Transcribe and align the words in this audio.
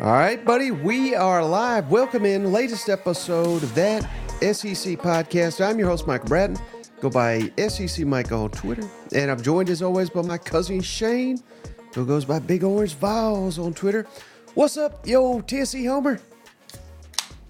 All 0.00 0.12
right, 0.12 0.42
buddy, 0.44 0.70
we 0.70 1.14
are 1.14 1.44
live. 1.44 1.90
Welcome 1.90 2.24
in 2.24 2.52
latest 2.52 2.88
episode 2.88 3.62
of 3.62 3.74
that 3.74 4.02
SEC 4.40 4.98
podcast. 4.98 5.64
I'm 5.64 5.78
your 5.78 5.88
host, 5.88 6.06
Michael 6.06 6.28
Bratton. 6.28 6.56
Go 7.00 7.10
by 7.10 7.52
SEC 7.68 8.06
Mike 8.06 8.32
on 8.32 8.50
Twitter. 8.50 8.88
And 9.14 9.30
I'm 9.30 9.40
joined 9.40 9.68
as 9.70 9.82
always 9.82 10.08
by 10.10 10.22
my 10.22 10.38
cousin 10.38 10.80
Shane, 10.80 11.42
who 11.94 12.06
goes 12.06 12.24
by 12.24 12.38
Big 12.38 12.64
Orange 12.64 12.94
Vols 12.94 13.58
on 13.58 13.74
Twitter. 13.74 14.06
What's 14.54 14.76
up, 14.76 15.06
yo, 15.06 15.40
Tennessee 15.42 15.84
Homer? 15.84 16.20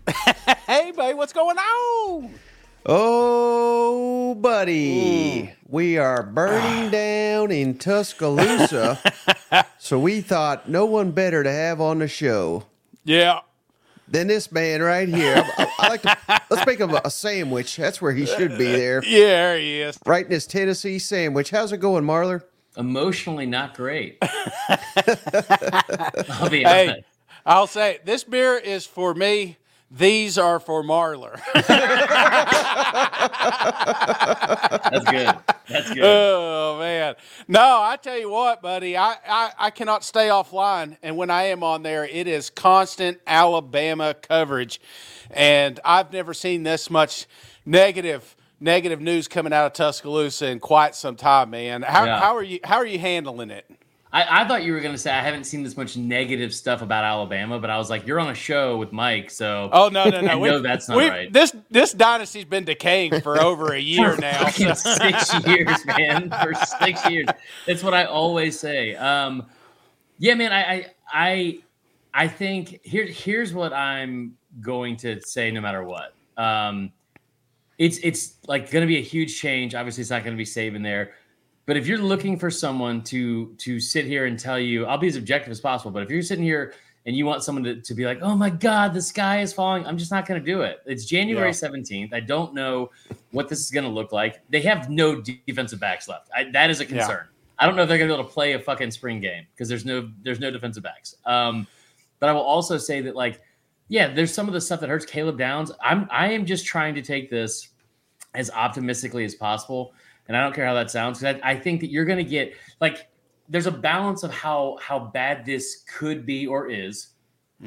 hey, 0.66 0.93
buddy, 0.93 1.14
what's 1.14 1.32
going 1.32 1.56
on? 1.56 2.34
Oh, 2.84 4.21
buddy, 4.34 5.42
hmm. 5.42 5.46
we 5.68 5.96
are 5.98 6.22
burning 6.22 6.88
ah. 6.88 6.90
down 6.90 7.50
in 7.50 7.76
Tuscaloosa. 7.78 8.98
so 9.78 9.98
we 9.98 10.20
thought 10.20 10.68
no 10.68 10.84
one 10.86 11.10
better 11.12 11.42
to 11.42 11.50
have 11.50 11.80
on 11.80 11.98
the 12.00 12.09
show 12.09 12.64
Yeah. 13.04 13.40
than 14.09 14.26
this 14.28 14.52
man 14.52 14.82
right 14.82 15.09
here. 15.09 15.42
I, 15.59 15.64
I- 15.64 15.68
I 15.78 15.88
like 15.88 16.02
to 16.02 16.16
let's 16.50 16.66
make 16.66 16.78
him 16.80 16.95
a, 16.95 17.00
a 17.04 17.10
sandwich. 17.10 17.76
That's 17.76 18.00
where 18.00 18.12
he 18.12 18.24
should 18.26 18.56
be 18.59 18.64
there, 18.66 19.02
Yeah, 19.06 19.18
there 19.26 19.59
he 19.59 19.80
is. 19.80 19.98
right 20.06 20.24
in 20.24 20.30
his 20.30 20.46
Tennessee 20.46 20.98
sandwich. 21.01 21.51
How's 21.51 21.73
it 21.73 21.78
going, 21.78 22.04
Marler? 22.04 22.42
emotionally 22.76 23.46
not 23.46 23.74
great. 23.76 24.16
I'll 24.23 24.78
be 26.48 26.62
Hey, 26.64 26.88
honest. 26.88 27.01
I'll 27.45 27.66
say 27.66 27.98
this 28.04 28.24
beer 28.24 28.56
is 28.56 28.87
for 28.87 29.14
me. 29.14 29.59
These 29.95 30.38
are 30.38 30.59
for 30.59 30.82
Marler. 30.82 31.38
That's 34.91 35.05
good. 35.10 35.37
That's 35.68 35.88
good. 35.95 36.02
oh 36.02 36.78
man. 36.80 37.15
No, 37.46 37.60
I 37.82 37.96
tell 38.01 38.16
you 38.18 38.30
what, 38.30 38.62
buddy, 38.62 38.96
I, 38.96 39.16
I, 39.28 39.52
I 39.59 39.70
cannot 39.70 40.02
stay 40.02 40.28
offline. 40.28 40.96
And 41.02 41.16
when 41.18 41.28
I 41.30 41.45
am 41.45 41.63
on 41.63 41.82
there, 41.82 42.04
it 42.07 42.26
is 42.26 42.48
constant 42.48 43.20
Alabama 43.26 44.15
coverage. 44.15 44.80
And 45.30 45.79
I've 45.85 46.13
never 46.13 46.32
seen 46.35 46.63
this 46.63 46.88
much 46.90 47.26
negative 47.66 48.35
negative 48.60 49.01
news 49.01 49.29
coming 49.29 49.52
out 49.52 49.66
of 49.66 49.73
Tuscaloosa 49.74 50.46
in 50.48 50.60
quite 50.60 50.95
some 50.95 51.16
time, 51.16 51.51
man. 51.51 51.82
How, 51.82 52.04
Yeah. 52.04 52.18
how 52.20 52.37
are 52.37 52.43
you 52.43 52.60
how 52.65 52.76
are 52.76 52.87
you 52.87 52.98
handling 52.98 53.51
it? 53.51 53.66
I, 54.15 54.43
I 54.43 54.49
thought 54.49 54.63
you 54.63 54.74
were 54.74 54.80
going 54.80 54.93
to 54.95 54.99
say 54.99 55.10
I 55.10 55.23
haven't 55.23 55.45
seen 55.45 55.63
this 55.63 55.74
much 55.74 55.96
negative 55.96 56.52
stuff 56.52 56.82
about 56.82 57.02
Alabama, 57.02 57.59
but 57.59 57.71
I 57.71 57.79
was 57.79 57.88
like, 57.88 58.07
you're 58.07 58.21
on 58.21 58.29
a 58.29 58.35
show 58.35 58.77
with 58.77 58.93
Mike, 58.93 59.30
so 59.30 59.71
Oh 59.73 59.88
no 59.88 60.04
no 60.10 60.21
no! 60.21 60.38
We- 60.41 60.49
know 60.51 60.60
that's 60.60 60.87
not 60.88 60.99
we- 60.99 61.09
right. 61.09 61.32
This 61.32 61.54
this 61.71 61.93
dynasty's 61.93 62.45
been 62.45 62.65
decaying 62.65 63.23
for 63.23 63.41
over 63.41 63.73
a 63.73 63.80
year 63.80 64.16
now. 64.19 64.49
so- 64.50 64.75
six 64.75 65.47
years, 65.47 65.87
man. 65.87 66.31
For 66.43 66.53
six 66.54 67.09
years. 67.09 67.27
That's 67.66 67.82
what 67.82 67.94
I 67.94 68.04
always 68.04 68.59
say. 68.59 68.94
Um, 68.97 69.47
yeah, 70.19 70.34
man. 70.34 70.53
I, 70.53 70.62
I 70.62 70.87
I 71.15 71.59
I 72.12 72.28
think 72.28 72.81
here 72.84 73.06
here's 73.06 73.54
what 73.54 73.72
I'm 73.72 74.37
going 74.60 74.97
to 74.99 75.22
say. 75.22 75.50
No 75.50 75.62
matter 75.62 75.82
what, 75.84 76.12
um, 76.37 76.93
it's 77.78 77.97
it's 78.03 78.34
like 78.47 78.71
going 78.71 78.82
to 78.82 78.87
be 78.87 78.99
a 78.99 79.03
huge 79.03 79.41
change. 79.41 79.75
Obviously, 79.75 80.03
it's 80.03 80.10
not 80.10 80.22
going 80.22 80.37
to 80.37 80.38
be 80.38 80.44
saving 80.44 80.82
there. 80.82 81.15
But 81.65 81.77
if 81.77 81.87
you're 81.87 81.99
looking 81.99 82.38
for 82.38 82.50
someone 82.50 83.03
to 83.05 83.55
to 83.59 83.78
sit 83.78 84.05
here 84.05 84.27
and 84.27 84.38
tell 84.38 84.59
you, 84.59 84.87
I'll 84.87 84.99
be 84.99 85.06
as 85.09 85.16
objective 85.16 85.50
as 85.50 85.60
possible. 85.60 85.91
But 85.91 86.03
if 86.03 86.10
you're 86.10 86.22
sitting 86.22 86.44
here 86.44 86.75
and 87.06 87.16
you 87.16 87.27
want 87.27 87.43
someone 87.43 87.65
to, 87.65 87.81
to 87.81 87.94
be 87.94 88.04
like, 88.04 88.19
oh 88.22 88.37
my 88.37 88.50
God, 88.50 88.94
the 88.94 89.03
sky 89.03 89.41
is 89.41 89.53
falling, 89.53 89.84
I'm 89.87 89.99
just 89.99 90.10
not 90.12 90.27
going 90.27 90.41
to 90.41 90.44
do 90.47 90.62
it. 90.62 90.81
It's 90.87 91.04
January 91.04 91.49
Yeah. 91.49 91.53
17th. 91.53 92.12
I 92.12 92.21
don't 92.21 92.54
know 92.54 92.91
what 93.32 93.49
this 93.49 93.59
is 93.60 93.71
going 93.72 93.84
to 93.84 93.91
look 93.91 94.12
like. 94.12 94.41
They 94.50 94.60
have 94.62 94.88
no 94.88 95.21
defensive 95.21 95.81
backs 95.81 96.06
left. 96.09 96.31
I, 96.37 96.44
that 96.53 96.71
is 96.71 96.81
a 96.81 96.84
Yeah. 96.84 96.91
concern. 96.91 97.27
I 97.59 97.66
don't 97.66 97.75
know 97.76 97.82
if 97.82 97.88
they're 97.88 97.99
going 97.99 98.09
to 98.09 98.15
be 98.15 98.21
able 98.21 98.28
to 98.28 98.32
play 98.34 98.53
a 98.53 98.59
fucking 98.59 98.91
spring 98.93 99.21
game 99.21 99.47
because 99.54 99.69
there's 99.69 99.84
no 99.84 100.10
there's 100.22 100.41
no 100.41 100.50
defensive 100.50 100.82
backs. 100.82 101.15
Um, 101.26 101.66
but 102.19 102.28
I 102.28 102.32
will 102.32 102.41
also 102.41 102.76
say 102.78 103.00
that 103.03 103.15
like, 103.16 103.41
yeah, 103.88 104.12
there's 104.12 104.32
some 104.32 104.47
of 104.49 104.54
the 104.54 104.60
stuff 104.60 104.81
that 104.81 104.88
hurts 104.88 105.04
Caleb 105.06 105.38
Downs. 105.38 105.70
I'm 105.82 106.09
I 106.10 106.28
am 106.31 106.44
just 106.47 106.66
trying 106.66 106.94
to 106.97 107.03
take 107.03 107.31
this 107.31 107.69
as 108.34 108.50
optimistically 108.50 109.25
as 109.25 109.34
possible. 109.34 109.92
And 110.28 110.37
I 110.37 110.41
don't 110.41 110.55
care 110.55 110.66
how 110.66 110.75
that 110.75 110.91
sounds 110.91 111.19
because 111.19 111.41
I, 111.43 111.50
I 111.53 111.56
think 111.56 111.81
that 111.81 111.91
you're 111.91 112.05
going 112.05 112.25
to 112.25 112.31
get 112.31 112.55
like 112.81 113.09
there's 113.49 113.66
a 113.66 113.72
balance 113.72 114.22
of 114.22 114.33
how 114.33 114.78
how 114.81 114.99
bad 114.99 115.44
this 115.44 115.84
could 115.97 116.25
be 116.25 116.47
or 116.47 116.71
is, 116.71 117.09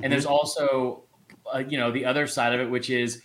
and 0.02 0.12
there's 0.12 0.26
also 0.26 1.04
uh, 1.54 1.60
you 1.60 1.78
know 1.78 1.92
the 1.92 2.06
other 2.06 2.28
side 2.28 2.54
of 2.54 2.60
it, 2.60 2.70
which 2.70 2.90
is 2.90 3.22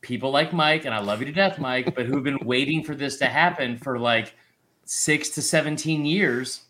people 0.00 0.30
like 0.30 0.52
Mike, 0.52 0.84
and 0.84 0.94
I 0.94 1.00
love 1.00 1.20
you 1.20 1.26
to 1.26 1.32
death, 1.32 1.58
Mike, 1.58 1.94
but 1.94 2.06
who've 2.06 2.22
been 2.22 2.38
waiting 2.44 2.84
for 2.84 2.94
this 2.94 3.16
to 3.18 3.26
happen 3.26 3.76
for 3.76 3.98
like 3.98 4.34
six 4.84 5.30
to 5.30 5.42
seventeen 5.42 6.06
years. 6.06 6.62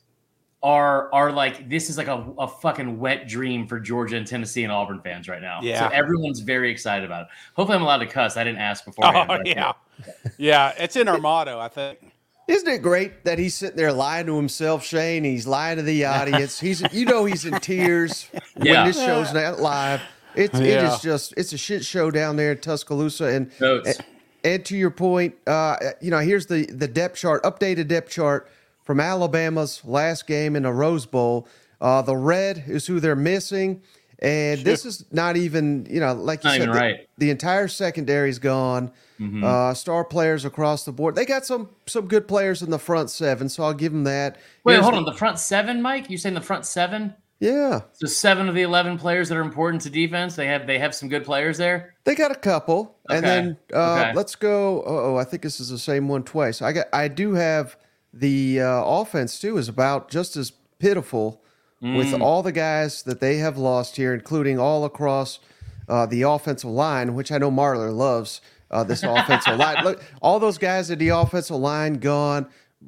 Are 0.61 1.13
are 1.15 1.31
like 1.31 1.69
this 1.69 1.89
is 1.89 1.97
like 1.97 2.09
a, 2.09 2.27
a 2.37 2.49
fucking 2.49 2.99
wet 2.99 3.29
dream 3.29 3.69
for 3.69 3.79
Georgia 3.79 4.17
and 4.17 4.27
Tennessee 4.27 4.65
and 4.65 4.73
Auburn 4.73 5.01
fans 5.01 5.29
right 5.29 5.41
now. 5.41 5.61
Yeah. 5.63 5.89
so 5.89 5.95
everyone's 5.95 6.41
very 6.41 6.71
excited 6.73 7.05
about 7.05 7.23
it. 7.23 7.29
Hopefully, 7.55 7.77
I'm 7.77 7.83
allowed 7.83 7.99
to 7.99 8.07
cuss. 8.07 8.37
I 8.37 8.43
didn't 8.43 8.59
ask 8.59 8.85
before. 8.85 9.07
Oh 9.07 9.25
but 9.25 9.31
I 9.31 9.43
think- 9.45 9.55
yeah, 9.55 9.73
yeah. 10.37 10.73
It's 10.77 10.97
in 10.97 11.07
our 11.07 11.19
motto, 11.19 11.61
I 11.61 11.69
think. 11.69 12.01
Isn't 12.49 12.67
it 12.69 12.83
great 12.83 13.23
that 13.25 13.39
he's 13.39 13.55
sitting 13.55 13.77
there 13.77 13.93
lying 13.93 14.27
to 14.27 14.35
himself, 14.35 14.83
Shane? 14.85 15.23
He's 15.23 15.47
lying 15.47 15.77
to 15.77 15.83
the 15.83 16.05
audience. 16.07 16.59
He's 16.59 16.83
you 16.93 17.05
know 17.05 17.25
he's 17.25 17.45
in 17.45 17.61
tears 17.61 18.29
Yeah. 18.61 18.83
when 18.83 18.87
this 18.89 18.97
show's 18.97 19.33
not 19.33 19.61
live. 19.61 20.01
It's 20.35 20.59
it 20.59 20.67
Yeah. 20.67 20.93
is 20.93 21.01
just 21.01 21.35
it's 21.37 21.53
a 21.53 21.59
shit 21.59 21.85
show 21.85 22.11
down 22.11 22.35
there 22.35 22.51
in 22.53 22.59
Tuscaloosa 22.59 23.27
and 23.27 23.53
Notes. 23.61 23.99
And 24.43 24.65
to 24.67 24.77
your 24.77 24.91
point, 24.91 25.35
uh, 25.47 25.77
you 26.01 26.11
know, 26.11 26.19
here's 26.19 26.47
the 26.47 26.67
the 26.67 26.89
depth 26.89 27.17
chart, 27.17 27.45
updated 27.45 27.87
depth 27.87 28.11
chart 28.11 28.51
from 28.89 29.01
Alabama's 29.01 29.83
last 29.85 30.27
game 30.27 30.57
in 30.57 30.63
the 30.63 30.73
Rose 30.73 31.05
Bowl. 31.05 31.47
Uh, 31.79 32.01
the 32.01 32.17
red 32.17 32.65
is 32.67 32.87
who 32.87 33.01
they're 33.01 33.15
missing, 33.15 33.83
and 34.21 34.61
this 34.61 34.87
is 34.87 35.05
not 35.13 35.37
even 35.37 35.87
you 35.91 36.01
know, 36.01 36.15
like 36.15 36.43
you 36.43 36.49
Not 36.49 36.57
said, 36.59 36.69
the, 36.71 36.73
right. 36.73 36.95
Mm-hmm. 36.95 37.05
the 37.19 37.29
entire 37.31 37.69
secondary's 37.69 38.39
gone. 38.39 38.91
Uh, 39.45 39.75
star 39.75 40.05
players 40.05 40.45
across 40.47 40.85
the 40.87 40.93
board. 40.93 41.17
They 41.17 41.27
got 41.27 41.45
some 41.45 41.69
some 41.87 42.07
good 42.09 42.27
players 42.27 42.63
in 42.63 42.71
the 42.71 42.79
front 42.79 43.11
seven, 43.11 43.51
so 43.51 43.63
I'll 43.63 43.75
give 43.75 43.93
them 43.93 44.05
that. 44.05 44.39
Wait, 44.65 44.73
Here's 44.75 44.85
hold 44.85 44.95
the- 44.95 44.99
on. 45.01 45.05
The 45.05 45.13
front 45.13 45.39
seven, 45.39 45.83
Mike? 45.83 46.09
You 46.09 46.17
saying 46.17 46.35
the 46.35 46.41
front 46.41 46.65
seven? 46.65 47.13
Yeah, 47.41 47.83
So 47.93 48.07
seven 48.09 48.49
of 48.49 48.55
the 48.57 48.63
eleven 48.63 48.97
players 48.99 49.29
that 49.29 49.37
are 49.37 49.43
important 49.43 49.83
to 49.83 49.91
defense. 49.91 50.35
They 50.35 50.47
have 50.47 50.67
they 50.67 50.79
have 50.79 50.95
some 50.95 51.09
good 51.11 51.25
players 51.25 51.59
there. 51.59 51.95
They 52.05 52.15
got 52.17 52.33
a 52.33 52.35
couple, 52.37 52.97
and 53.11 53.23
then 53.25 53.57
uh, 53.75 53.93
Okay. 54.01 54.13
let's 54.15 54.35
go. 54.35 54.83
Oh, 54.87 55.17
I 55.17 55.25
think 55.25 55.43
this 55.43 55.61
is 55.61 55.69
the 55.69 55.79
same 55.79 56.09
one 56.09 56.23
twice. 56.25 56.63
I 56.63 56.73
got. 56.73 56.87
I 56.93 57.07
do 57.09 57.35
have 57.35 57.77
the 58.13 58.61
uh, 58.61 58.83
offense 58.85 59.39
too. 59.41 59.57
Is 59.59 59.69
about 59.69 60.11
just 60.11 60.37
as 60.37 60.53
pitiful 60.79 61.43
with 61.81 62.09
Mm. 62.09 62.21
all 62.23 62.43
the 62.43 62.51
guys 62.53 63.03
that 63.05 63.21
they 63.21 63.37
have 63.37 63.57
lost 63.57 63.97
here, 63.97 64.13
including 64.13 64.59
all 64.59 64.85
across 64.85 65.39
uh, 65.89 66.07
the 66.07 66.23
offensive 66.23 66.71
line, 66.71 67.15
which 67.15 67.31
I 67.31 67.39
know 67.39 67.51
Marler 67.51 67.95
loves. 67.95 68.41
Uh, 68.71 68.85
this 68.85 69.03
offensive 69.07 69.57
line. 69.57 69.83
Look, 69.85 70.03
all 70.21 70.39
those 70.41 70.59
guys 70.59 70.91
at 70.91 70.99
the 70.99 71.09
offensive 71.11 71.57
line 71.57 71.95
gone. 71.95 72.47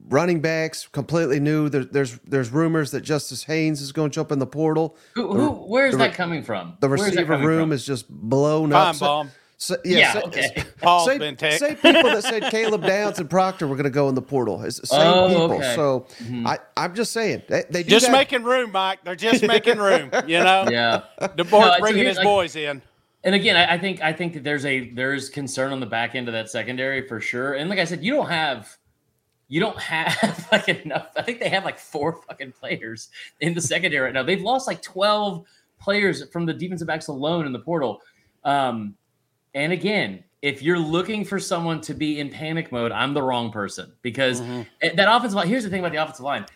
Running 0.09 0.41
backs 0.41 0.87
completely 0.87 1.41
new. 1.41 1.69
There, 1.69 1.85
there's 1.85 2.19
there's 2.21 2.51
rumors 2.51 2.93
that 2.93 3.01
Justice 3.01 3.43
Haynes 3.45 3.81
is 3.81 3.91
going 3.91 4.11
to 4.11 4.15
jump 4.15 4.31
in 4.31 4.39
the 4.39 4.47
portal. 4.47 4.97
Who, 5.17 5.33
who 5.35 5.49
where's 5.51 5.93
the 5.93 5.99
that 5.99 6.15
coming 6.15 6.45
from? 6.45 6.77
The 6.79 6.89
receiver 6.89 7.37
room 7.39 7.71
from? 7.71 7.73
is 7.73 7.85
just 7.85 8.09
blown 8.09 8.71
Pine 8.71 8.89
up. 8.91 8.95
So- 8.95 9.07
bomb. 9.07 9.31
So, 9.63 9.77
yeah, 9.85 9.99
Yeah, 9.99 10.13
say, 10.15 10.21
okay. 10.23 10.65
Say, 11.05 11.19
been 11.19 11.37
tech. 11.37 11.59
say 11.59 11.75
people 11.75 12.03
that 12.05 12.23
said 12.25 12.45
Caleb 12.51 12.83
Downs 12.83 13.19
and 13.19 13.29
Proctor 13.29 13.67
were 13.67 13.77
going 13.77 13.85
to 13.85 13.91
go 13.91 14.09
in 14.09 14.15
the 14.15 14.23
portal. 14.23 14.63
It's 14.65 14.81
the 14.81 14.87
same 14.87 15.01
Oh, 15.07 15.29
people. 15.29 15.53
okay. 15.53 15.75
So 15.77 16.07
Mm-hmm. 16.23 16.47
I, 16.47 16.59
I'm 16.79 16.95
just 16.95 17.13
saying 17.13 17.43
they, 17.49 17.65
they 17.69 17.83
Just 17.85 18.07
got- 18.07 18.13
making 18.13 18.43
room, 18.43 18.73
Mike. 18.73 19.01
They're 19.05 19.15
just 19.15 19.43
making 19.47 19.77
room. 19.79 20.11
You 20.27 20.39
know. 20.43 20.67
Yeah. 20.71 21.03
The 21.37 21.45
board's 21.45 21.73
No, 21.73 21.79
bringing 21.79 21.99
here's, 22.05 22.09
his 22.13 22.17
like- 22.19 22.25
boys 22.25 22.57
in. 22.57 22.81
And 23.23 23.35
again, 23.35 23.55
I, 23.55 23.75
I 23.75 23.79
think 23.79 24.01
I 24.03 24.15
think 24.15 24.33
that 24.33 24.45
there's 24.45 24.65
a 24.65 24.89
there's 24.95 25.29
concern 25.29 25.73
on 25.73 25.81
the 25.81 25.85
back 25.87 26.15
end 26.15 26.27
of 26.29 26.33
that 26.33 26.49
secondary 26.49 27.07
for 27.07 27.21
sure. 27.21 27.53
And 27.53 27.69
like 27.69 27.79
I 27.79 27.85
said, 27.85 28.03
you 28.03 28.15
don't 28.15 28.31
have 28.31 28.75
you 29.49 29.61
don't 29.61 29.79
have 29.79 30.49
like 30.53 30.71
enough. 30.71 31.09
I 31.17 31.21
think 31.23 31.39
they 31.39 31.51
have 31.51 31.67
like 31.67 31.79
four 31.79 32.23
fucking 32.27 32.53
players 32.53 33.11
in 33.41 33.53
the 33.53 33.61
secondary 33.61 34.05
right 34.07 34.15
now. 34.15 34.23
They've 34.23 34.41
lost 34.41 34.67
like 34.67 34.81
12 34.81 35.45
players 35.79 36.27
from 36.31 36.47
the 36.47 36.55
defensive 36.55 36.87
backs 36.87 37.09
alone 37.09 37.45
in 37.45 37.53
the 37.53 37.59
portal. 37.59 38.01
Um, 38.45 38.95
and 39.55 39.73
again, 39.73 40.25
if 40.43 40.63
you're 40.63 40.79
looking 40.79 41.25
for 41.25 41.39
someone 41.39 41.81
to 41.83 41.95
be 41.95 42.21
in 42.21 42.31
panic 42.31 42.73
mode, 42.73 42.93
I'm 42.93 43.13
the 43.13 43.23
wrong 43.23 43.53
person 43.53 43.93
because 44.03 44.41
eh, 44.41 44.95
that 44.95 45.15
offensive 45.15 45.35
line. 45.35 45.49
Here's 45.49 45.65
the 45.65 45.71
thing 45.71 45.81
about 45.81 45.93
the 45.93 46.03
offensive 46.03 46.25
line. 46.25 46.47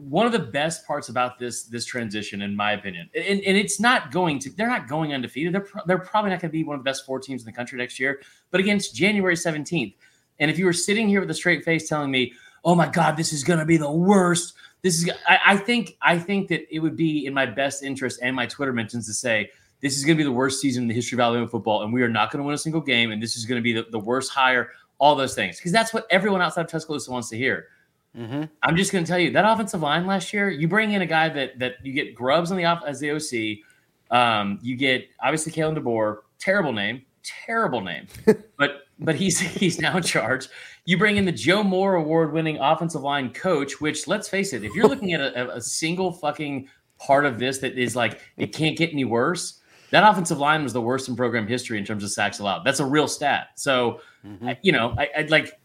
One 0.00 0.26
of 0.26 0.32
the 0.32 0.38
best 0.38 0.86
parts 0.86 1.08
about 1.08 1.38
this 1.38 1.64
this 1.64 1.84
transition, 1.84 2.42
in 2.42 2.54
my 2.54 2.72
opinion, 2.72 3.08
and, 3.14 3.40
and 3.40 3.56
it's 3.56 3.80
not 3.80 4.10
going 4.10 4.38
to. 4.40 4.50
They're 4.50 4.68
not 4.68 4.86
going 4.88 5.14
undefeated. 5.14 5.54
They're 5.54 5.62
pro- 5.62 5.82
they're 5.86 5.98
probably 5.98 6.30
not 6.30 6.40
going 6.40 6.50
to 6.50 6.52
be 6.52 6.64
one 6.64 6.76
of 6.76 6.80
the 6.80 6.88
best 6.88 7.06
four 7.06 7.18
teams 7.18 7.42
in 7.42 7.46
the 7.46 7.52
country 7.52 7.78
next 7.78 7.98
year. 7.98 8.20
But 8.50 8.60
against 8.60 8.94
January 8.94 9.34
17th, 9.34 9.94
and 10.40 10.50
if 10.50 10.58
you 10.58 10.66
were 10.66 10.74
sitting 10.74 11.08
here 11.08 11.20
with 11.20 11.30
a 11.30 11.34
straight 11.34 11.64
face 11.64 11.88
telling 11.88 12.10
me, 12.10 12.32
"Oh 12.64 12.74
my 12.74 12.88
God, 12.88 13.16
this 13.16 13.32
is 13.32 13.44
going 13.44 13.60
to 13.60 13.64
be 13.64 13.78
the 13.78 13.90
worst," 13.90 14.54
this 14.82 15.02
is. 15.02 15.10
I, 15.26 15.38
I 15.46 15.56
think 15.56 15.96
I 16.02 16.18
think 16.18 16.48
that 16.48 16.74
it 16.74 16.80
would 16.80 16.96
be 16.96 17.26
in 17.26 17.32
my 17.32 17.46
best 17.46 17.82
interest 17.82 18.20
and 18.22 18.36
my 18.36 18.46
Twitter 18.46 18.74
mentions 18.74 19.06
to 19.06 19.14
say 19.14 19.50
this 19.80 19.96
is 19.96 20.04
going 20.04 20.16
to 20.16 20.20
be 20.20 20.24
the 20.24 20.32
worst 20.32 20.60
season 20.60 20.84
in 20.84 20.88
the 20.88 20.94
history 20.94 21.16
of 21.16 21.20
Alabama 21.20 21.48
football, 21.48 21.82
and 21.82 21.92
we 21.92 22.02
are 22.02 22.08
not 22.08 22.30
going 22.30 22.38
to 22.38 22.44
win 22.44 22.54
a 22.54 22.58
single 22.58 22.80
game, 22.80 23.12
and 23.12 23.22
this 23.22 23.36
is 23.36 23.44
going 23.44 23.58
to 23.58 23.62
be 23.62 23.72
the, 23.72 23.86
the 23.90 23.98
worst 23.98 24.30
hire, 24.32 24.70
all 24.98 25.14
those 25.14 25.34
things, 25.34 25.56
because 25.56 25.72
that's 25.72 25.94
what 25.94 26.06
everyone 26.10 26.42
outside 26.42 26.62
of 26.62 26.70
Tuscaloosa 26.70 27.10
wants 27.10 27.28
to 27.28 27.36
hear. 27.36 27.68
Mm-hmm. 28.16 28.44
I'm 28.62 28.76
just 28.76 28.90
going 28.90 29.04
to 29.04 29.08
tell 29.08 29.18
you 29.18 29.30
that 29.32 29.44
offensive 29.44 29.82
line 29.82 30.06
last 30.06 30.32
year. 30.32 30.50
You 30.50 30.66
bring 30.66 30.92
in 30.92 31.02
a 31.02 31.06
guy 31.06 31.28
that 31.28 31.58
that 31.58 31.74
you 31.82 31.92
get 31.92 32.14
Grubbs 32.14 32.50
on 32.50 32.56
the 32.56 32.64
off 32.64 32.82
as 32.86 33.00
the 33.00 33.12
OC. 33.12 33.64
Um, 34.10 34.58
you 34.62 34.76
get 34.76 35.08
obviously 35.20 35.52
Kalen 35.52 35.78
DeBoer, 35.78 36.18
terrible 36.38 36.72
name, 36.72 37.02
terrible 37.22 37.80
name, 37.80 38.06
but 38.58 38.84
but 38.98 39.14
he's 39.14 39.38
he's 39.38 39.78
now 39.80 39.96
in 39.96 40.02
charge. 40.02 40.48
You 40.84 40.96
bring 40.96 41.18
in 41.18 41.26
the 41.26 41.32
Joe 41.32 41.62
Moore 41.62 41.96
award-winning 41.96 42.56
offensive 42.58 43.02
line 43.02 43.32
coach, 43.32 43.80
which 43.80 44.08
let's 44.08 44.28
face 44.28 44.54
it, 44.54 44.64
if 44.64 44.74
you're 44.74 44.88
looking 44.88 45.12
at 45.12 45.20
a, 45.20 45.56
a 45.56 45.60
single 45.60 46.10
fucking 46.10 46.68
part 46.98 47.26
of 47.26 47.38
this 47.38 47.58
that 47.58 47.78
is 47.78 47.94
like 47.94 48.20
it 48.36 48.54
can't 48.54 48.76
get 48.76 48.90
any 48.90 49.04
worse, 49.04 49.60
that 49.90 50.08
offensive 50.08 50.38
line 50.38 50.62
was 50.62 50.72
the 50.72 50.80
worst 50.80 51.08
in 51.08 51.16
program 51.16 51.46
history 51.46 51.78
in 51.78 51.84
terms 51.84 52.04
of 52.04 52.10
sacks 52.10 52.38
allowed. 52.38 52.64
That's 52.64 52.80
a 52.80 52.84
real 52.84 53.08
stat. 53.08 53.50
So, 53.54 54.00
mm-hmm. 54.24 54.50
you 54.62 54.72
know, 54.72 54.94
I, 54.98 55.08
would 55.16 55.30
like 55.30 55.58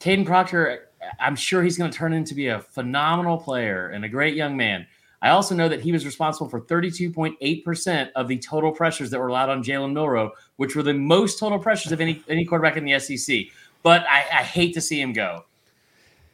Kadyn 0.00 0.24
Proctor. 0.24 0.90
I'm 1.20 1.36
sure 1.36 1.62
he's 1.62 1.76
going 1.76 1.90
to 1.90 1.96
turn 1.96 2.12
into 2.12 2.34
be 2.34 2.48
a 2.48 2.60
phenomenal 2.60 3.36
player 3.36 3.88
and 3.88 4.04
a 4.04 4.08
great 4.08 4.34
young 4.34 4.56
man. 4.56 4.86
I 5.24 5.30
also 5.30 5.54
know 5.54 5.70
that 5.70 5.80
he 5.80 5.90
was 5.90 6.04
responsible 6.04 6.50
for 6.50 6.60
32.8% 6.60 8.12
of 8.14 8.28
the 8.28 8.38
total 8.38 8.72
pressures 8.72 9.10
that 9.10 9.18
were 9.18 9.28
allowed 9.28 9.48
on 9.48 9.62
Jalen 9.64 9.92
Milroe, 9.92 10.32
which 10.56 10.76
were 10.76 10.82
the 10.82 10.92
most 10.92 11.38
total 11.38 11.58
pressures 11.58 11.92
of 11.92 12.00
any, 12.00 12.22
any 12.28 12.44
quarterback 12.44 12.76
in 12.76 12.84
the 12.84 12.98
SEC. 12.98 13.46
But 13.82 14.02
I, 14.02 14.18
I 14.18 14.42
hate 14.42 14.74
to 14.74 14.80
see 14.80 15.00
him 15.00 15.12
go. 15.12 15.44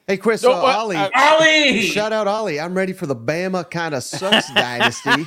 Hey, 0.09 0.17
Chris, 0.17 0.45
uh, 0.45 0.51
Ollie. 0.51 0.97
Uh, 0.97 1.09
Ollie! 1.15 1.83
Shout 1.83 2.13
out 2.13 2.27
Ollie. 2.27 2.59
I'm 2.59 2.75
ready 2.75 2.93
for 2.93 3.07
the 3.07 3.15
Bama 3.15 3.71
kind 3.71 3.95
of 3.95 4.03
sucks 4.03 4.51
dynasty. 4.55 5.25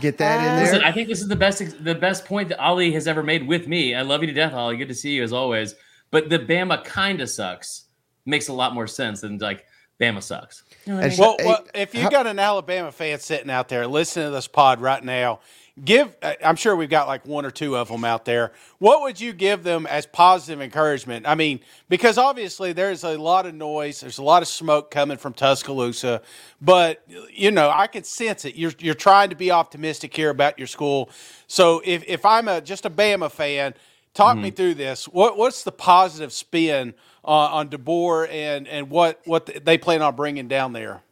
Get 0.00 0.18
that 0.18 0.38
in 0.38 0.44
there. 0.44 0.64
Listen, 0.64 0.82
I 0.82 0.92
think 0.92 1.08
this 1.08 1.20
is 1.20 1.28
the 1.28 1.36
best 1.36 1.84
the 1.84 1.94
best 1.94 2.24
point 2.24 2.48
that 2.50 2.58
Ali 2.60 2.92
has 2.92 3.08
ever 3.08 3.22
made 3.22 3.46
with 3.46 3.66
me. 3.66 3.94
I 3.94 4.02
love 4.02 4.22
you 4.22 4.28
to 4.28 4.32
death, 4.32 4.52
Ali. 4.52 4.76
Good 4.76 4.88
to 4.88 4.94
see 4.94 5.12
you 5.12 5.22
as 5.22 5.32
always. 5.32 5.74
But 6.10 6.28
the 6.28 6.38
Bama 6.38 6.84
kind 6.84 7.20
of 7.20 7.28
sucks 7.30 7.84
makes 8.24 8.48
a 8.48 8.52
lot 8.52 8.74
more 8.74 8.86
sense 8.86 9.22
than 9.22 9.38
like 9.38 9.64
Bama 10.00 10.22
sucks. 10.22 10.64
You 10.86 10.94
know 10.94 11.00
I 11.00 11.08
mean? 11.08 11.18
well, 11.18 11.36
well, 11.44 11.66
if 11.74 11.94
you 11.94 12.10
got 12.10 12.26
an 12.26 12.38
Alabama 12.38 12.90
fan 12.90 13.20
sitting 13.20 13.50
out 13.50 13.68
there 13.68 13.86
listening 13.86 14.26
to 14.26 14.30
this 14.30 14.48
pod 14.48 14.80
right 14.80 15.02
now, 15.02 15.40
give 15.82 16.14
uh, 16.22 16.34
i'm 16.44 16.56
sure 16.56 16.76
we've 16.76 16.90
got 16.90 17.08
like 17.08 17.26
one 17.26 17.46
or 17.46 17.50
two 17.50 17.76
of 17.76 17.88
them 17.88 18.04
out 18.04 18.26
there 18.26 18.52
what 18.78 19.00
would 19.00 19.18
you 19.18 19.32
give 19.32 19.62
them 19.62 19.86
as 19.86 20.04
positive 20.04 20.60
encouragement 20.60 21.26
i 21.26 21.34
mean 21.34 21.58
because 21.88 22.18
obviously 22.18 22.74
there's 22.74 23.04
a 23.04 23.16
lot 23.16 23.46
of 23.46 23.54
noise 23.54 24.00
there's 24.00 24.18
a 24.18 24.22
lot 24.22 24.42
of 24.42 24.48
smoke 24.48 24.90
coming 24.90 25.16
from 25.16 25.32
tuscaloosa 25.32 26.20
but 26.60 27.02
you 27.32 27.50
know 27.50 27.70
i 27.74 27.86
can 27.86 28.04
sense 28.04 28.44
it 28.44 28.54
you're, 28.54 28.72
you're 28.80 28.94
trying 28.94 29.30
to 29.30 29.36
be 29.36 29.50
optimistic 29.50 30.14
here 30.14 30.28
about 30.28 30.58
your 30.58 30.68
school 30.68 31.08
so 31.46 31.80
if, 31.86 32.04
if 32.06 32.26
i'm 32.26 32.48
a 32.48 32.60
just 32.60 32.84
a 32.84 32.90
bama 32.90 33.30
fan 33.30 33.72
talk 34.12 34.34
mm-hmm. 34.34 34.42
me 34.42 34.50
through 34.50 34.74
this 34.74 35.06
what, 35.06 35.38
what's 35.38 35.64
the 35.64 35.72
positive 35.72 36.34
spin 36.34 36.92
uh, 37.24 37.28
on 37.28 37.68
deboer 37.68 38.28
and, 38.30 38.66
and 38.66 38.90
what, 38.90 39.20
what 39.24 39.64
they 39.64 39.78
plan 39.78 40.02
on 40.02 40.16
bringing 40.16 40.48
down 40.48 40.72
there 40.72 41.02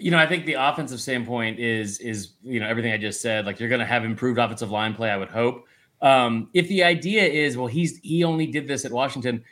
you 0.00 0.10
know, 0.10 0.18
I 0.18 0.26
think 0.26 0.46
the 0.46 0.54
offensive 0.54 1.00
standpoint 1.00 1.58
is 1.58 1.98
is 1.98 2.32
you 2.42 2.58
know 2.58 2.66
everything 2.66 2.92
I 2.92 2.96
just 2.96 3.20
said. 3.20 3.44
Like 3.46 3.60
you're 3.60 3.68
going 3.68 3.80
to 3.80 3.86
have 3.86 4.04
improved 4.04 4.38
offensive 4.38 4.70
line 4.70 4.94
play. 4.94 5.10
I 5.10 5.16
would 5.16 5.28
hope. 5.28 5.66
Um, 6.02 6.48
if 6.54 6.68
the 6.68 6.82
idea 6.82 7.24
is 7.24 7.56
well, 7.56 7.66
he's 7.66 7.98
he 7.98 8.24
only 8.24 8.46
did 8.46 8.66
this 8.66 8.84
at 8.84 8.92
Washington. 8.92 9.44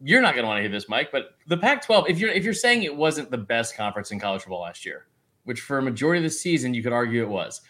You're 0.00 0.22
not 0.22 0.34
going 0.34 0.44
to 0.44 0.48
want 0.48 0.58
to 0.58 0.62
hear 0.62 0.70
this, 0.70 0.88
Mike. 0.88 1.10
But 1.10 1.36
the 1.48 1.56
Pac-12, 1.56 2.08
if 2.08 2.18
you're 2.20 2.30
if 2.30 2.44
you're 2.44 2.54
saying 2.54 2.84
it 2.84 2.94
wasn't 2.94 3.30
the 3.30 3.38
best 3.38 3.76
conference 3.76 4.12
in 4.12 4.20
college 4.20 4.42
football 4.42 4.62
last 4.62 4.86
year, 4.86 5.06
which 5.44 5.60
for 5.60 5.78
a 5.78 5.82
majority 5.82 6.24
of 6.24 6.30
the 6.30 6.36
season 6.36 6.72
you 6.72 6.82
could 6.82 6.92
argue 6.92 7.22
it 7.22 7.28
was, 7.28 7.60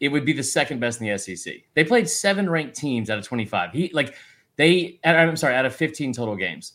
it 0.00 0.08
would 0.08 0.24
be 0.24 0.32
the 0.32 0.42
second 0.42 0.80
best 0.80 1.00
in 1.00 1.06
the 1.06 1.16
SEC. 1.16 1.54
They 1.74 1.84
played 1.84 2.08
seven 2.08 2.50
ranked 2.50 2.74
teams 2.74 3.10
out 3.10 3.18
of 3.18 3.24
25. 3.24 3.72
He 3.72 3.90
like 3.94 4.16
they 4.56 4.98
I'm 5.04 5.36
sorry 5.36 5.54
out 5.54 5.66
of 5.66 5.74
15 5.74 6.12
total 6.12 6.34
games. 6.34 6.72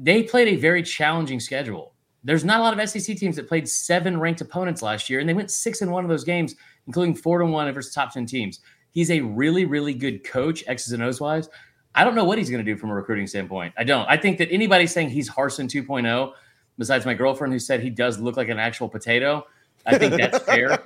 They 0.00 0.22
played 0.22 0.48
a 0.48 0.56
very 0.56 0.82
challenging 0.82 1.40
schedule 1.40 1.92
there's 2.24 2.44
not 2.44 2.60
a 2.60 2.62
lot 2.62 2.78
of 2.78 2.88
SEC 2.88 3.16
teams 3.16 3.36
that 3.36 3.48
played 3.48 3.68
seven 3.68 4.18
ranked 4.18 4.40
opponents 4.40 4.82
last 4.82 5.08
year, 5.08 5.20
and 5.20 5.28
they 5.28 5.34
went 5.34 5.50
six 5.50 5.82
in 5.82 5.90
one 5.90 6.04
of 6.04 6.10
those 6.10 6.24
games, 6.24 6.56
including 6.86 7.14
four 7.14 7.38
to 7.38 7.46
one 7.46 7.72
versus 7.72 7.94
top 7.94 8.12
10 8.12 8.26
teams. 8.26 8.60
He's 8.90 9.10
a 9.10 9.20
really, 9.20 9.64
really 9.64 9.94
good 9.94 10.24
coach, 10.24 10.64
X's 10.66 10.92
and 10.92 11.02
O's 11.02 11.20
wise. 11.20 11.48
I 11.94 12.04
don't 12.04 12.14
know 12.14 12.24
what 12.24 12.38
he's 12.38 12.50
going 12.50 12.64
to 12.64 12.70
do 12.70 12.78
from 12.78 12.90
a 12.90 12.94
recruiting 12.94 13.26
standpoint. 13.26 13.72
I 13.78 13.84
don't. 13.84 14.06
I 14.08 14.16
think 14.16 14.38
that 14.38 14.50
anybody 14.50 14.86
saying 14.86 15.10
he's 15.10 15.30
Harsin 15.30 15.68
2.0, 15.68 16.32
besides 16.76 17.06
my 17.06 17.14
girlfriend 17.14 17.52
who 17.52 17.58
said 17.58 17.80
he 17.80 17.90
does 17.90 18.18
look 18.18 18.36
like 18.36 18.48
an 18.48 18.58
actual 18.58 18.88
potato, 18.88 19.44
I 19.88 19.98
think 19.98 20.16
that's 20.16 20.38
fair. 20.44 20.78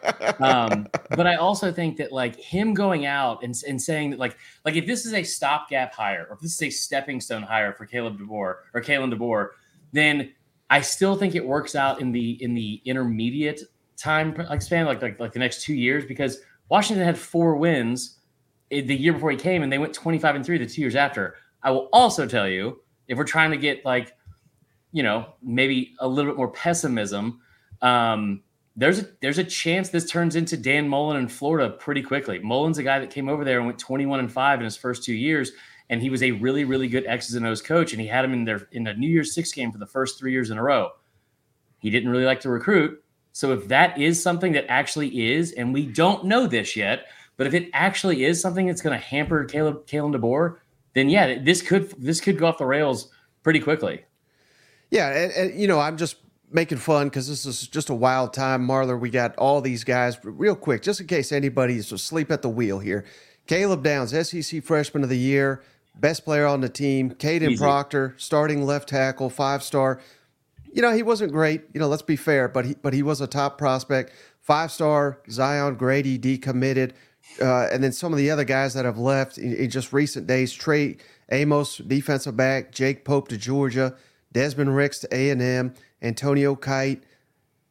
Um, 0.43 0.89
but 1.11 1.27
I 1.27 1.37
also 1.37 1.73
think 1.73 1.97
that 1.99 2.13
like 2.13 2.37
him 2.37 2.75
going 2.75 3.07
out 3.07 3.43
and, 3.43 3.55
and 3.69 3.81
saying 3.81 4.11
that 4.11 4.19
like 4.19 4.37
like 4.65 4.77
if 4.77 4.87
this 4.87 5.05
is 5.05 5.13
a 5.15 5.23
stopgap 5.23 5.93
hire 5.93 6.27
or 6.29 6.37
if 6.37 6.41
this 6.41 6.53
is 6.55 6.63
a 6.63 6.71
stepping 6.71 7.21
stone 7.21 7.43
hire 7.43 7.73
for 7.73 7.87
Caleb 7.87 8.19
DeBoer 8.19 8.57
or 8.73 8.81
Kalen 8.81 9.13
DeBoer, 9.13 9.51
then 9.93 10.33
I 10.71 10.81
still 10.81 11.17
think 11.17 11.35
it 11.35 11.47
works 11.47 11.75
out 11.75 12.01
in 12.01 12.13
the 12.13 12.43
in 12.43 12.55
the 12.55 12.81
intermediate 12.85 13.61
time 13.97 14.35
like 14.49 14.63
span, 14.63 14.87
like 14.87 15.03
like, 15.03 15.21
like 15.21 15.33
the 15.33 15.39
next 15.39 15.63
two 15.63 15.75
years, 15.75 16.05
because 16.05 16.39
Washington 16.69 17.05
had 17.05 17.19
four 17.19 17.57
wins 17.57 18.19
the 18.71 18.97
year 18.97 19.13
before 19.13 19.31
he 19.31 19.37
came, 19.37 19.63
and 19.63 19.71
they 19.71 19.79
went 19.79 19.93
25 19.93 20.37
and 20.37 20.47
three 20.47 20.59
the 20.59 20.67
two 20.67 20.81
years 20.81 20.97
after. 20.97 21.37
I 21.63 21.71
will 21.71 21.89
also 21.93 22.27
tell 22.27 22.49
you, 22.49 22.81
if 23.07 23.19
we're 23.19 23.25
trying 23.25 23.51
to 23.51 23.57
get 23.57 23.85
like, 23.85 24.17
you 24.93 25.03
know, 25.03 25.35
maybe 25.43 25.95
a 26.01 26.09
little 26.09 26.31
bit 26.31 26.39
more 26.39 26.51
pessimism, 26.51 27.41
um, 27.83 28.43
there's 28.77 29.01
a 29.01 29.09
there's 29.21 29.39
a 29.39 29.45
chance 29.45 29.91
this 29.91 30.09
turns 30.09 30.37
into 30.37 30.57
Dan 30.57 30.89
Mullen 30.89 31.17
in 31.17 31.29
Florida 31.29 31.71
pretty 31.71 32.03
quickly. 32.03 32.39
Mullen's 32.39 32.79
a 32.79 32.83
guy 32.83 32.99
that 32.99 33.11
came 33.11 33.29
over 33.29 33.45
there 33.45 33.59
and 33.59 33.67
went 33.67 33.79
21 33.79 34.21
and 34.21 34.33
five 34.33 34.61
in 34.61 34.65
his 34.65 34.77
first 34.77 35.05
two 35.05 35.15
years 35.15 35.53
and 35.93 36.01
he 36.01 36.09
was 36.09 36.23
a 36.23 36.31
really, 36.33 36.65
really 36.65 36.89
good 36.89 37.05
X's 37.07 37.35
and 37.35 37.47
O's 37.47 37.61
coach, 37.61 37.93
and 37.93 38.01
he 38.01 38.07
had 38.07 38.25
him 38.25 38.33
in 38.33 38.45
there 38.47 38.67
in 38.73 38.87
a 38.87 38.95
New 38.95 39.09
Year's 39.09 39.35
Six 39.35 39.53
game 39.53 39.71
for 39.71 39.77
the 39.77 39.87
first 39.87 40.19
three 40.19 40.33
years 40.33 40.49
in 40.49 40.57
a 40.57 40.63
row. 40.63 40.89
He 41.81 41.91
didn't 41.91 42.09
really 42.09 42.25
like 42.25 42.41
to 42.41 42.49
recruit, 42.49 43.05
so 43.33 43.53
if 43.53 43.69
that 43.69 44.01
is 44.01 44.21
something 44.21 44.53
that 44.53 44.65
actually 44.71 45.33
is, 45.33 45.53
and 45.53 45.75
we 45.75 45.85
don't 45.85 46.25
know 46.25 46.47
this 46.47 46.77
yet, 46.77 47.09
but 47.37 47.47
if 47.47 47.53
it 47.53 47.69
actually 47.75 48.25
is 48.25 48.41
something 48.41 48.67
that's 48.67 48.81
going 48.81 48.99
to 48.99 49.05
hamper 49.05 49.45
Caleb 49.45 49.87
Kalen 49.87 50.17
DeBoer, 50.17 50.57
then 50.95 51.11
yeah, 51.11 51.39
this 51.39 51.61
could 51.61 51.91
this 52.03 52.23
could 52.23 52.39
go 52.39 52.47
off 52.47 52.57
the 52.57 52.65
rails 52.65 53.11
pretty 53.43 53.61
quickly. 53.61 54.03
Yeah, 54.91 55.11
and, 55.11 55.33
and 55.33 55.61
you 55.61 55.67
know, 55.67 55.79
I'm 55.79 55.99
just 55.99 56.17
making 56.53 56.79
fun 56.79 57.09
because 57.09 57.29
this 57.29 57.47
is 57.47 57.67
just 57.67 57.91
a 57.91 57.95
wild 57.95 58.33
time, 58.33 58.67
Marler. 58.67 58.99
We 58.99 59.11
got 59.11 59.37
all 59.37 59.61
these 59.61 59.85
guys. 59.85 60.19
Real 60.23 60.55
quick, 60.55 60.83
just 60.83 61.01
in 61.01 61.07
case 61.07 61.33
anybody's 61.33 61.91
asleep 61.93 62.31
at 62.31 62.43
the 62.43 62.49
wheel 62.49 62.79
here. 62.79 63.05
Caleb 63.47 63.83
Downs, 63.83 64.11
SEC 64.29 64.63
Freshman 64.63 65.03
of 65.03 65.09
the 65.09 65.19
Year, 65.19 65.63
best 65.95 66.25
player 66.25 66.47
on 66.47 66.61
the 66.61 66.69
team. 66.69 67.11
Kadyn 67.11 67.59
Proctor, 67.59 68.15
starting 68.17 68.65
left 68.65 68.89
tackle, 68.89 69.31
five 69.31 69.63
star. 69.63 70.01
You 70.73 70.81
know, 70.81 70.93
he 70.93 71.03
wasn't 71.03 71.33
great. 71.33 71.63
You 71.75 71.81
know, 71.81 71.89
let's 71.89 72.03
be 72.03 72.17
fair, 72.17 72.49
but 72.49 72.65
he 72.65 72.75
but 72.81 72.93
he 72.93 73.03
was 73.03 73.21
a 73.21 73.27
top 73.27 73.59
prospect. 73.59 74.13
Five 74.41 74.71
star 74.71 75.21
Zion 75.31 75.77
Grady 75.77 76.19
decommitted, 76.19 76.93
uh, 77.41 77.69
and 77.73 77.83
then 77.83 77.93
some 77.93 78.13
of 78.13 78.19
the 78.19 78.31
other 78.31 78.45
guys 78.45 78.75
that 78.75 78.85
have 78.85 78.99
left 78.99 79.39
in, 79.39 79.55
in, 79.55 79.71
just 79.71 79.93
recent 79.93 80.27
days: 80.27 80.53
Trey 80.53 80.97
Amos, 81.31 81.79
defensive 81.79 82.37
back, 82.37 82.73
Jake 82.73 83.05
Pope 83.05 83.29
to 83.29 83.37
Georgia, 83.37 83.95
Desmond 84.33 84.75
Ricks 84.75 85.01
to 85.01 85.15
A 85.15 85.31
and 85.31 85.43
M, 85.43 85.75
Antonio 86.03 86.55
Kite. 86.55 87.03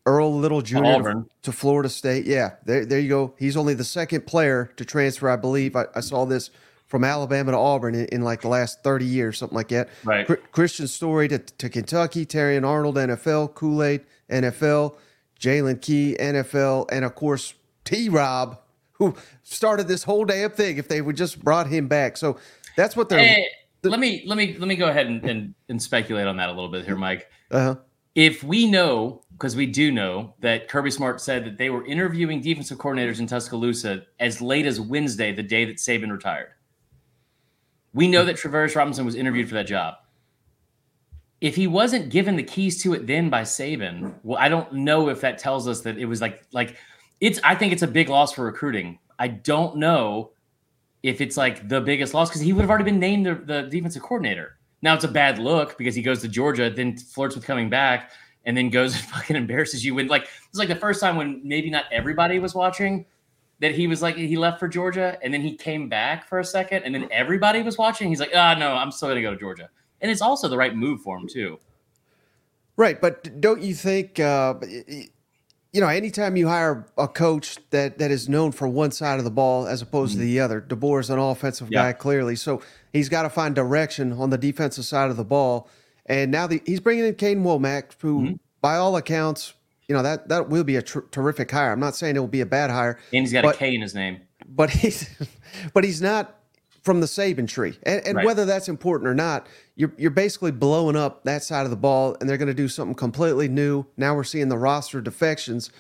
Earl 0.05 0.35
Little 0.35 0.63
Jr. 0.63 0.81
To, 0.81 1.25
to, 1.43 1.51
Florida 1.51 1.88
State. 1.88 2.25
Yeah, 2.25 2.53
there, 2.65 2.88
there 2.88 3.00
you 3.00 3.07
go. 3.07 3.35
He's 3.38 3.55
only 3.55 3.75
the 3.75 3.83
second 3.83 4.25
player 4.25 4.71
to 4.77 4.83
transfer, 4.83 5.29
I 5.29 5.35
believe. 5.35 5.75
I, 5.75 5.85
I 5.93 6.00
saw 6.00 6.25
this 6.25 6.50
from 6.88 7.03
Alabama 7.03 7.51
to 7.51 7.57
Auburn 7.57 7.95
in, 7.95 8.05
in, 8.07 8.21
like 8.21 8.41
the 8.41 8.50
last 8.50 8.83
30 8.83 9.05
years, 9.05 9.38
something 9.38 9.55
like 9.55 9.69
that. 9.69 9.89
Right. 10.03 10.27
Kristian 10.27 10.88
Story 10.89 11.27
to, 11.29 11.38
to 11.38 11.69
Kentucky, 11.69 12.25
Terrion 12.25 12.67
Arnold, 12.67 12.95
NFL, 12.95 13.53
Kool 13.53 13.83
Aid, 13.83 14.01
NFL, 14.29 14.97
Jaylen 15.39 15.79
Key, 15.81 16.17
NFL, 16.19 16.89
and 16.91 17.05
of 17.05 17.15
course, 17.15 17.53
T 17.85 18.09
Rob, 18.09 18.59
who 18.93 19.15
started 19.43 19.88
this 19.88 20.03
whole 20.03 20.25
damn 20.25 20.51
thing 20.51 20.77
if 20.77 20.88
they 20.88 21.01
would 21.01 21.15
just 21.15 21.43
brought 21.43 21.67
him 21.67 21.88
back. 21.88 22.17
So 22.17 22.38
that's 22.75 22.95
what 22.95 23.07
they're. 23.07 23.19
Hey, 23.19 23.47
let 23.83 24.00
me 24.00 24.23
let 24.27 24.38
me 24.38 24.57
let 24.57 24.67
me 24.67 24.75
go 24.75 24.89
ahead 24.89 25.07
and, 25.07 25.23
and, 25.23 25.55
and 25.69 25.81
speculate 25.81 26.27
on 26.27 26.38
that 26.38 26.50
a 26.50 26.51
little 26.51 26.69
bit 26.69 26.85
here, 26.85 26.97
Mike. 26.97 27.27
Uh-huh. 27.50 27.75
If 28.15 28.44
we 28.44 28.70
know, 28.70 29.22
because 29.32 29.56
we 29.56 29.65
do 29.65 29.91
know 29.91 30.36
that 30.39 30.68
Kirby 30.68 30.91
Smart 30.91 31.22
said 31.22 31.46
that 31.46 31.58
they 31.58 31.70
were 31.70 31.86
interviewing 31.86 32.41
defensive 32.41 32.77
coordinators 32.77 33.20
in 33.20 33.27
Tuscaloosa 33.27 34.03
as 34.20 34.41
late 34.41 34.65
as 34.65 34.82
Wednesday, 34.82 35.34
the 35.34 35.44
day 35.44 35.65
that 35.65 35.77
Saban 35.77 36.12
retired. 36.12 36.50
We 37.94 38.08
know 38.08 38.25
that 38.25 38.36
Travaris 38.36 38.75
Robinson 38.75 39.06
was 39.06 39.15
interviewed 39.15 39.48
for 39.48 39.56
that 39.56 39.68
job. 39.68 39.96
If 41.39 41.56
he 41.56 41.68
wasn't 41.68 42.10
given 42.10 42.36
the 42.36 42.44
keys 42.44 42.82
to 42.84 42.94
it 42.94 43.08
then 43.08 43.30
by 43.30 43.41
Saban, 43.41 44.13
well, 44.24 44.38
I 44.38 44.48
don't 44.48 44.72
know 44.74 45.10
if 45.10 45.22
that 45.22 45.39
tells 45.39 45.68
us 45.68 45.82
that 45.82 45.98
it 45.98 46.06
was 46.06 46.22
like 46.22 46.44
like 46.53 46.77
it's. 47.20 47.39
I 47.44 47.56
think 47.56 47.74
it's 47.74 47.82
a 47.82 47.88
big 47.88 48.10
loss 48.10 48.32
for 48.34 48.46
recruiting. 48.46 49.00
I 49.18 49.27
don't 49.27 49.77
know 49.77 50.32
if 51.03 51.20
it's 51.20 51.38
like 51.38 51.68
the 51.68 51.82
biggest 51.82 52.13
loss 52.13 52.30
because 52.30 52.41
he 52.41 52.53
would 52.53 52.62
have 52.62 52.70
already 52.70 52.86
been 52.86 53.00
named 53.00 53.25
the, 53.25 53.36
the 53.36 53.63
defensive 53.63 54.03
coordinator. 54.03 54.60
Now 54.81 54.95
it's 54.95 55.03
a 55.03 55.09
bad 55.09 55.39
look 55.39 55.77
because 55.77 55.95
he 55.95 56.01
goes 56.01 56.21
to 56.21 56.27
Georgia, 56.27 56.69
then 56.69 56.97
flirts 56.97 57.35
with 57.35 57.45
coming 57.45 57.69
back, 57.69 58.11
and 58.45 58.55
then 58.57 58.69
goes 58.69 58.95
and 58.95 59.03
fucking 59.03 59.35
embarrasses 59.35 59.85
you 59.85 59.95
when 59.95 60.07
like 60.07 60.27
it's 60.50 60.57
like 60.57 60.67
the 60.67 60.75
first 60.75 61.00
time 61.00 61.15
when 61.15 61.41
maybe 61.43 61.69
not 61.69 61.85
everybody 61.91 62.39
was 62.39 62.55
watching 62.55 63.05
that 63.59 63.75
he 63.75 63.85
was 63.85 64.01
like 64.01 64.15
he 64.15 64.35
left 64.38 64.59
for 64.59 64.67
Georgia 64.67 65.17
and 65.21 65.33
then 65.33 65.41
he 65.41 65.55
came 65.55 65.88
back 65.88 66.27
for 66.27 66.39
a 66.39 66.45
second 66.45 66.83
and 66.83 66.95
then 66.95 67.07
everybody 67.11 67.61
was 67.61 67.77
watching. 67.77 68.09
He's 68.09 68.19
like, 68.19 68.31
ah, 68.35 68.55
oh, 68.55 68.59
no, 68.59 68.73
I'm 68.73 68.91
still 68.91 69.09
gonna 69.09 69.21
go 69.21 69.33
to 69.33 69.39
Georgia, 69.39 69.69
and 70.01 70.11
it's 70.11 70.21
also 70.21 70.47
the 70.47 70.57
right 70.57 70.75
move 70.75 71.01
for 71.01 71.17
him 71.17 71.27
too. 71.27 71.59
Right, 72.77 73.00
but 73.00 73.39
don't 73.39 73.61
you 73.61 73.75
think? 73.75 74.19
Uh, 74.19 74.55
you 75.73 75.79
know, 75.79 75.87
anytime 75.87 76.35
you 76.35 76.47
hire 76.47 76.85
a 76.97 77.07
coach 77.07 77.57
that 77.69 77.97
that 77.99 78.11
is 78.11 78.27
known 78.27 78.51
for 78.51 78.67
one 78.67 78.91
side 78.91 79.19
of 79.19 79.25
the 79.25 79.31
ball 79.31 79.67
as 79.67 79.81
opposed 79.81 80.13
mm-hmm. 80.13 80.21
to 80.21 80.25
the 80.25 80.39
other, 80.39 80.61
DeBoer 80.61 80.99
is 80.99 81.09
an 81.09 81.19
offensive 81.19 81.69
yeah. 81.71 81.83
guy 81.83 81.93
clearly, 81.93 82.35
so 82.35 82.61
he's 82.91 83.09
got 83.09 83.23
to 83.23 83.29
find 83.29 83.55
direction 83.55 84.11
on 84.13 84.29
the 84.29 84.37
defensive 84.37 84.85
side 84.85 85.09
of 85.09 85.17
the 85.17 85.23
ball. 85.23 85.69
And 86.05 86.31
now 86.31 86.47
the, 86.47 86.61
he's 86.65 86.79
bringing 86.81 87.05
in 87.05 87.15
Kane 87.15 87.43
Wommack, 87.43 87.91
who, 88.01 88.21
mm-hmm. 88.21 88.33
by 88.59 88.75
all 88.75 88.97
accounts, 88.97 89.53
you 89.87 89.95
know 89.95 90.03
that 90.03 90.27
that 90.29 90.49
will 90.49 90.63
be 90.63 90.75
a 90.75 90.81
tr- 90.81 90.99
terrific 91.11 91.49
hire. 91.51 91.71
I'm 91.71 91.79
not 91.79 91.95
saying 91.95 92.15
it 92.15 92.19
will 92.19 92.27
be 92.27 92.41
a 92.41 92.45
bad 92.45 92.69
hire. 92.69 92.99
And 93.13 93.21
he's 93.21 93.31
got 93.31 93.43
but, 93.43 93.55
a 93.55 93.57
K 93.57 93.73
in 93.73 93.81
his 93.81 93.95
name. 93.95 94.21
But 94.45 94.69
he's, 94.71 95.09
but 95.73 95.83
he's 95.85 96.01
not 96.01 96.40
from 96.81 97.00
the 97.00 97.07
Saban 97.07 97.47
tree. 97.47 97.77
And, 97.83 98.05
and 98.05 98.15
right. 98.17 98.25
whether 98.25 98.45
that's 98.45 98.67
important 98.67 99.07
or 99.07 99.13
not, 99.13 99.47
you're 99.75 99.93
you're 99.97 100.11
basically 100.11 100.51
blowing 100.51 100.95
up 100.95 101.23
that 101.23 101.43
side 101.43 101.65
of 101.65 101.69
the 101.69 101.77
ball, 101.77 102.17
and 102.19 102.29
they're 102.29 102.38
going 102.38 102.47
to 102.47 102.53
do 102.53 102.67
something 102.67 102.95
completely 102.95 103.47
new. 103.47 103.85
Now 103.97 104.15
we're 104.15 104.23
seeing 104.23 104.50
the 104.50 104.57
roster 104.57 105.01
defections. 105.01 105.71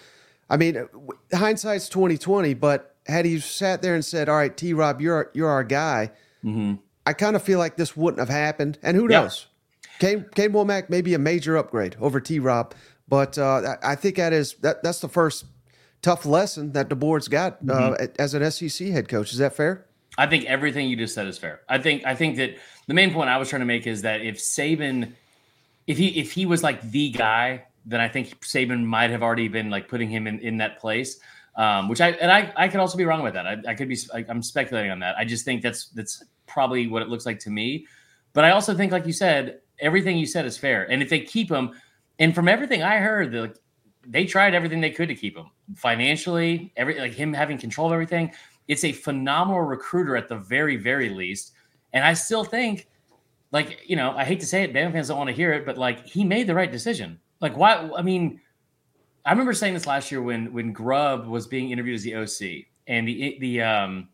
I 0.49 0.57
mean, 0.57 0.87
hindsight's 1.33 1.89
twenty 1.89 2.17
twenty, 2.17 2.53
but 2.53 2.95
had 3.07 3.25
he 3.25 3.39
sat 3.39 3.81
there 3.81 3.95
and 3.95 4.05
said, 4.05 4.29
"All 4.29 4.35
right, 4.35 4.55
T. 4.55 4.73
Rob, 4.73 5.01
you're 5.01 5.31
you're 5.33 5.49
our 5.49 5.63
guy," 5.63 6.11
mm-hmm. 6.43 6.75
I 7.05 7.13
kind 7.13 7.35
of 7.35 7.43
feel 7.43 7.59
like 7.59 7.77
this 7.77 7.97
wouldn't 7.97 8.19
have 8.19 8.29
happened. 8.29 8.77
And 8.83 8.95
who 8.95 9.03
yep. 9.03 9.23
knows? 9.23 9.47
Kane 9.99 10.25
Kane 10.35 10.51
Wommack 10.51 10.89
may 10.89 11.01
be 11.01 11.13
a 11.13 11.19
major 11.19 11.57
upgrade 11.57 11.95
over 11.99 12.19
T. 12.19 12.39
Rob, 12.39 12.73
but 13.07 13.37
uh, 13.37 13.77
I 13.83 13.95
think 13.95 14.17
that 14.17 14.33
is 14.33 14.55
that 14.61 14.83
that's 14.83 14.99
the 14.99 15.09
first 15.09 15.45
tough 16.01 16.25
lesson 16.25 16.71
that 16.73 16.89
DeBoer's 16.89 17.27
got 17.27 17.53
uh, 17.69 17.91
mm-hmm. 17.91 18.05
as 18.19 18.33
an 18.33 18.49
SEC 18.51 18.87
head 18.87 19.07
coach. 19.07 19.31
Is 19.31 19.37
that 19.37 19.55
fair? 19.55 19.85
I 20.17 20.27
think 20.27 20.45
everything 20.45 20.89
you 20.89 20.95
just 20.95 21.15
said 21.15 21.27
is 21.27 21.37
fair. 21.37 21.61
I 21.69 21.77
think 21.77 22.05
I 22.05 22.15
think 22.15 22.37
that 22.37 22.57
the 22.87 22.93
main 22.93 23.13
point 23.13 23.29
I 23.29 23.37
was 23.37 23.49
trying 23.49 23.61
to 23.61 23.65
make 23.65 23.87
is 23.87 24.01
that 24.01 24.21
if 24.21 24.37
Saban, 24.37 25.13
if 25.87 25.97
he 25.97 26.19
if 26.19 26.31
he 26.31 26.45
was 26.45 26.63
like 26.63 26.81
the 26.91 27.11
guy, 27.11 27.65
then 27.85 28.01
I 28.01 28.07
think 28.07 28.39
Saban 28.41 28.83
might 28.83 29.09
have 29.09 29.23
already 29.23 29.47
been 29.47 29.69
like 29.69 29.87
putting 29.87 30.09
him 30.09 30.27
in 30.27 30.39
in 30.39 30.57
that 30.57 30.79
place. 30.79 31.19
Um, 31.55 31.89
which 31.89 32.01
I 32.01 32.11
and 32.11 32.31
I 32.31 32.51
I 32.55 32.67
could 32.67 32.79
also 32.79 32.97
be 32.97 33.05
wrong 33.05 33.23
with 33.23 33.33
that. 33.33 33.45
I, 33.47 33.57
I 33.67 33.73
could 33.75 33.87
be 33.87 33.97
I, 34.13 34.25
I'm 34.27 34.43
speculating 34.43 34.91
on 34.91 34.99
that. 34.99 35.17
I 35.17 35.25
just 35.25 35.45
think 35.45 35.61
that's 35.61 35.87
that's 35.89 36.23
probably 36.45 36.87
what 36.87 37.01
it 37.01 37.09
looks 37.09 37.25
like 37.25 37.39
to 37.39 37.49
me. 37.49 37.87
But 38.33 38.45
I 38.45 38.51
also 38.51 38.73
think, 38.73 38.91
like 38.91 39.05
you 39.05 39.13
said, 39.13 39.59
everything 39.79 40.17
you 40.17 40.25
said 40.25 40.45
is 40.45 40.57
fair. 40.57 40.89
And 40.89 41.01
if 41.01 41.09
they 41.09 41.19
keep 41.19 41.51
him, 41.51 41.71
and 42.19 42.33
from 42.33 42.47
everything 42.47 42.83
I 42.83 42.97
heard, 42.97 43.33
like 43.33 43.55
they 44.07 44.25
tried 44.25 44.53
everything 44.53 44.81
they 44.81 44.91
could 44.91 45.09
to 45.09 45.15
keep 45.15 45.35
him 45.37 45.47
financially, 45.75 46.73
every 46.75 46.99
like 46.99 47.13
him 47.13 47.33
having 47.33 47.57
control 47.57 47.87
of 47.87 47.93
everything. 47.93 48.31
It's 48.71 48.85
a 48.85 48.93
phenomenal 48.93 49.63
recruiter 49.63 50.15
at 50.15 50.29
the 50.29 50.37
very, 50.37 50.77
very 50.77 51.09
least. 51.09 51.51
And 51.91 52.05
I 52.05 52.13
still 52.13 52.45
think, 52.45 52.87
like, 53.51 53.81
you 53.85 53.97
know, 53.97 54.15
I 54.15 54.23
hate 54.23 54.39
to 54.39 54.45
say 54.45 54.63
it, 54.63 54.73
Bama 54.73 54.93
fans 54.93 55.09
don't 55.09 55.17
want 55.17 55.29
to 55.29 55.35
hear 55.35 55.51
it, 55.51 55.65
but 55.65 55.77
like 55.77 56.07
he 56.07 56.23
made 56.23 56.47
the 56.47 56.55
right 56.55 56.71
decision. 56.71 57.19
Like, 57.41 57.57
why? 57.57 57.91
I 57.97 58.01
mean, 58.01 58.39
I 59.25 59.31
remember 59.31 59.51
saying 59.51 59.73
this 59.73 59.85
last 59.85 60.09
year 60.09 60.21
when 60.21 60.53
when 60.53 60.71
Grubb 60.71 61.27
was 61.27 61.47
being 61.47 61.71
interviewed 61.71 61.95
as 61.95 62.03
the 62.03 62.15
OC 62.15 62.63
and 62.87 63.05
the 63.05 63.37
the 63.41 63.61
um 63.61 64.07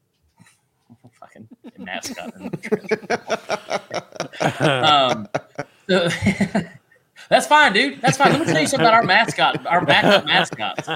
fucking 1.20 1.48
mascot. 1.78 2.34
um, 4.60 5.28
so, 5.88 6.10
That's 7.30 7.48
fine, 7.48 7.74
dude. 7.74 8.02
That's 8.02 8.18
fine. 8.18 8.32
Let 8.32 8.42
me 8.42 8.46
tell 8.46 8.62
you 8.62 8.68
something 8.68 8.86
about 8.86 8.94
our 8.94 9.04
mascot, 9.04 9.66
our 9.66 9.86
backup 9.86 10.26
mascots. 10.26 10.88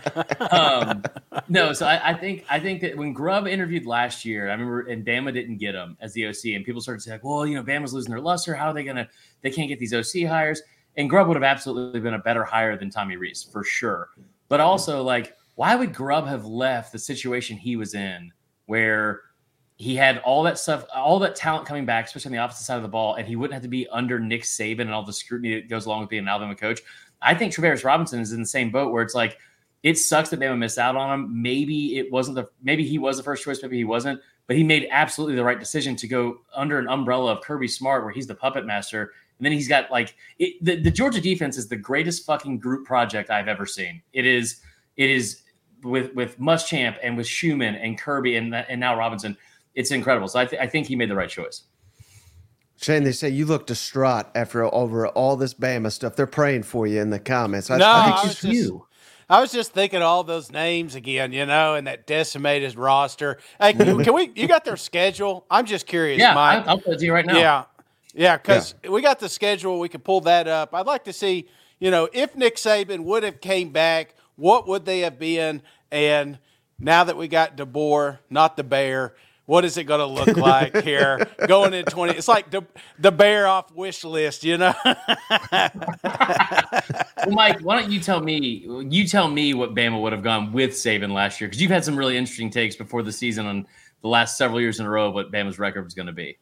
Um, 0.51 1.03
no, 1.49 1.73
so 1.73 1.85
I, 1.85 2.11
I, 2.11 2.13
think 2.13 2.45
I 2.49 2.59
think 2.59 2.81
that 2.81 2.97
when 2.97 3.13
Grubb 3.13 3.47
interviewed 3.47 3.85
last 3.85 4.25
year, 4.25 4.49
I 4.49 4.51
remember, 4.51 4.81
and 4.81 5.05
Bama 5.05 5.33
didn't 5.33 5.57
get 5.57 5.75
him 5.75 5.97
as 6.01 6.13
the 6.13 6.27
OC, 6.27 6.55
and 6.55 6.65
people 6.65 6.81
started 6.81 7.01
saying, 7.01 7.15
like, 7.15 7.23
"Well, 7.23 7.45
you 7.45 7.55
know, 7.55 7.63
Bama's 7.63 7.93
losing 7.93 8.11
their 8.11 8.21
luster. 8.21 8.53
How 8.53 8.67
are 8.67 8.73
they 8.73 8.83
gonna? 8.83 9.07
They 9.41 9.49
can't 9.49 9.67
get 9.67 9.79
these 9.79 9.93
OC 9.93 10.27
hires." 10.27 10.61
And 10.97 11.09
Grubb 11.09 11.27
would 11.27 11.37
have 11.37 11.43
absolutely 11.43 11.99
been 11.99 12.15
a 12.15 12.19
better 12.19 12.43
hire 12.43 12.77
than 12.77 12.89
Tommy 12.89 13.15
Rees 13.15 13.43
for 13.43 13.63
sure. 13.63 14.09
But 14.49 14.59
also, 14.59 15.03
like, 15.03 15.37
why 15.55 15.75
would 15.75 15.93
Grubb 15.93 16.27
have 16.27 16.45
left 16.45 16.91
the 16.91 16.99
situation 16.99 17.57
he 17.57 17.75
was 17.75 17.93
in, 17.93 18.31
where 18.65 19.21
he 19.81 19.95
had 19.95 20.19
all 20.19 20.43
that 20.43 20.59
stuff, 20.59 20.85
all 20.93 21.17
that 21.17 21.35
talent 21.35 21.65
coming 21.65 21.87
back, 21.87 22.05
especially 22.05 22.29
on 22.29 22.33
the 22.33 22.37
opposite 22.37 22.65
side 22.65 22.75
of 22.75 22.83
the 22.83 22.87
ball, 22.87 23.15
and 23.15 23.27
he 23.27 23.35
wouldn't 23.35 23.53
have 23.55 23.63
to 23.63 23.67
be 23.67 23.87
under 23.87 24.19
Nick 24.19 24.43
Saban 24.43 24.81
and 24.81 24.93
all 24.93 25.03
the 25.03 25.11
scrutiny 25.11 25.55
that 25.55 25.69
goes 25.69 25.87
along 25.87 26.01
with 26.01 26.09
being 26.09 26.21
an 26.21 26.27
Alabama 26.27 26.55
coach. 26.55 26.81
I 27.19 27.33
think 27.33 27.51
Travaris 27.51 27.83
Robinson 27.83 28.19
is 28.19 28.31
in 28.31 28.41
the 28.41 28.45
same 28.47 28.69
boat 28.69 28.91
where 28.91 29.01
it's 29.01 29.15
like 29.15 29.39
it 29.81 29.97
sucks 29.97 30.29
that 30.29 30.39
Bama 30.39 30.55
missed 30.55 30.77
out 30.77 30.95
on 30.95 31.11
him. 31.11 31.41
Maybe 31.41 31.97
it 31.97 32.11
wasn't 32.11 32.35
the 32.35 32.47
maybe 32.61 32.85
he 32.85 32.99
was 32.99 33.17
the 33.17 33.23
first 33.23 33.43
choice, 33.43 33.63
maybe 33.63 33.75
he 33.75 33.83
wasn't, 33.83 34.21
but 34.45 34.55
he 34.55 34.63
made 34.63 34.87
absolutely 34.91 35.35
the 35.35 35.43
right 35.43 35.59
decision 35.59 35.95
to 35.95 36.07
go 36.07 36.41
under 36.55 36.77
an 36.77 36.87
umbrella 36.87 37.31
of 37.31 37.41
Kirby 37.41 37.67
Smart, 37.67 38.03
where 38.03 38.13
he's 38.13 38.27
the 38.27 38.35
puppet 38.35 38.67
master. 38.67 39.13
And 39.39 39.45
then 39.45 39.51
he's 39.51 39.67
got 39.67 39.89
like 39.89 40.13
it, 40.37 40.63
the, 40.63 40.75
the 40.75 40.91
Georgia 40.91 41.19
defense 41.19 41.57
is 41.57 41.67
the 41.67 41.75
greatest 41.75 42.23
fucking 42.27 42.59
group 42.59 42.85
project 42.85 43.31
I've 43.31 43.47
ever 43.47 43.65
seen. 43.65 44.03
It 44.13 44.27
is 44.27 44.61
it 44.95 45.09
is 45.09 45.41
with 45.81 46.13
with 46.13 46.39
Muschamp 46.39 46.97
and 47.01 47.17
with 47.17 47.25
Schumann 47.25 47.73
and 47.73 47.97
Kirby 47.97 48.35
and 48.35 48.53
and 48.53 48.79
now 48.79 48.95
Robinson 48.95 49.35
it's 49.75 49.91
incredible. 49.91 50.27
So 50.27 50.39
I, 50.39 50.45
th- 50.45 50.61
I 50.61 50.67
think 50.67 50.87
he 50.87 50.95
made 50.95 51.09
the 51.09 51.15
right 51.15 51.29
choice. 51.29 51.63
Shane, 52.81 53.03
they 53.03 53.11
say 53.11 53.29
you 53.29 53.45
look 53.45 53.67
distraught 53.67 54.27
after 54.33 54.63
over 54.73 55.07
all 55.07 55.35
this 55.35 55.53
Bama 55.53 55.91
stuff. 55.91 56.15
They're 56.15 56.25
praying 56.25 56.63
for 56.63 56.87
you 56.87 56.99
in 56.99 57.11
the 57.11 57.19
comments. 57.19 57.69
I, 57.69 57.77
no, 57.77 57.87
I, 57.87 58.05
think 58.05 58.15
I 58.15 58.23
was 58.23 58.41
just, 58.41 58.43
you. 58.43 58.87
I 59.29 59.39
was 59.39 59.51
just 59.51 59.71
thinking 59.71 60.01
all 60.01 60.23
those 60.23 60.51
names 60.51 60.95
again, 60.95 61.31
you 61.31 61.45
know, 61.45 61.75
and 61.75 61.85
that 61.85 62.07
decimated 62.07 62.75
roster. 62.75 63.37
Hey, 63.59 63.73
can, 63.73 64.03
can 64.03 64.13
we? 64.15 64.31
You 64.35 64.47
got 64.47 64.65
their 64.65 64.77
schedule? 64.77 65.45
I'm 65.51 65.67
just 65.67 65.85
curious. 65.85 66.19
Yeah, 66.19 66.33
Mike. 66.33 66.65
I'll 66.67 66.79
put 66.79 66.93
it 66.93 66.99
to 66.99 67.05
you 67.05 67.13
right 67.13 67.25
now. 67.25 67.37
Yeah, 67.37 67.63
yeah, 68.15 68.37
because 68.37 68.73
yeah. 68.83 68.89
we 68.89 69.01
got 69.01 69.19
the 69.19 69.29
schedule. 69.29 69.79
We 69.79 69.87
can 69.87 70.01
pull 70.01 70.21
that 70.21 70.47
up. 70.47 70.73
I'd 70.73 70.87
like 70.87 71.03
to 71.03 71.13
see, 71.13 71.47
you 71.79 71.91
know, 71.91 72.09
if 72.11 72.35
Nick 72.35 72.55
Saban 72.55 73.01
would 73.03 73.21
have 73.21 73.41
came 73.41 73.69
back, 73.69 74.15
what 74.37 74.67
would 74.67 74.85
they 74.85 75.01
have 75.01 75.19
been? 75.19 75.61
And 75.91 76.39
now 76.79 77.03
that 77.03 77.15
we 77.15 77.27
got 77.27 77.55
DeBoer, 77.55 78.17
not 78.31 78.57
the 78.57 78.63
Bear 78.63 79.13
what 79.45 79.65
is 79.65 79.77
it 79.77 79.83
going 79.85 79.99
to 79.99 80.05
look 80.05 80.37
like 80.37 80.75
here 80.83 81.27
going 81.47 81.73
in 81.73 81.85
20 81.85 82.13
it's 82.13 82.27
like 82.27 82.49
the, 82.49 82.63
the 82.99 83.11
bear 83.11 83.47
off 83.47 83.71
wish 83.73 84.03
list 84.03 84.43
you 84.43 84.57
know 84.57 84.73
well, 84.85 85.71
mike 87.29 87.59
why 87.61 87.79
don't 87.79 87.91
you 87.91 87.99
tell 87.99 88.21
me 88.21 88.65
you 88.89 89.07
tell 89.07 89.27
me 89.27 89.53
what 89.53 89.73
bama 89.73 90.01
would 90.01 90.13
have 90.13 90.23
gone 90.23 90.51
with 90.51 90.71
Saban 90.71 91.11
last 91.13 91.41
year 91.41 91.47
because 91.47 91.61
you've 91.61 91.71
had 91.71 91.83
some 91.83 91.95
really 91.95 92.17
interesting 92.17 92.49
takes 92.49 92.75
before 92.75 93.03
the 93.03 93.11
season 93.11 93.45
on 93.45 93.67
the 94.01 94.07
last 94.07 94.37
several 94.37 94.61
years 94.61 94.79
in 94.79 94.85
a 94.85 94.89
row 94.89 95.11
what 95.11 95.31
bama's 95.31 95.59
record 95.59 95.83
was 95.83 95.93
going 95.93 96.07
to 96.07 96.13
be 96.13 96.37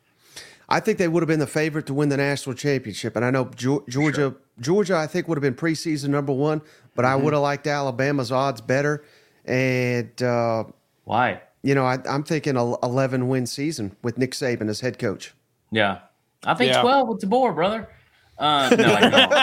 I 0.71 0.79
think 0.79 0.99
they 0.99 1.07
would 1.07 1.23
have 1.23 1.27
been 1.27 1.39
the 1.39 1.47
favorite 1.47 1.87
to 1.87 1.95
win 1.95 2.09
the 2.09 2.17
national 2.17 2.55
championship, 2.55 3.15
and 3.15 3.25
I 3.25 3.31
know 3.31 3.49
Georgia. 3.55 4.13
Sure. 4.13 4.35
Georgia, 4.59 4.97
I 4.97 5.07
think 5.07 5.27
would 5.27 5.35
have 5.35 5.41
been 5.41 5.55
preseason 5.55 6.09
number 6.09 6.31
one, 6.31 6.61
but 6.95 7.05
mm-hmm. 7.05 7.11
I 7.11 7.15
would 7.15 7.33
have 7.33 7.41
liked 7.41 7.65
Alabama's 7.65 8.31
odds 8.31 8.61
better. 8.61 9.03
And 9.45 10.21
uh, 10.21 10.65
why? 11.05 11.41
You 11.63 11.75
know, 11.75 11.85
I, 11.85 11.99
am 12.05 12.23
thinking 12.23 12.55
a 12.55 12.75
11 12.85 13.27
win 13.27 13.45
season 13.45 13.95
with 14.01 14.17
Nick 14.17 14.31
Saban 14.31 14.69
as 14.69 14.79
head 14.79 14.99
coach. 14.99 15.33
Yeah, 15.71 15.99
I 16.45 16.53
think 16.53 16.73
yeah. 16.73 16.81
12 16.81 17.07
with 17.07 17.21
DeBoer, 17.21 17.53
brother. 17.53 17.89
Uh, 18.37 18.73
no, 18.77 18.93
I 18.93 19.09
don't. 19.09 19.33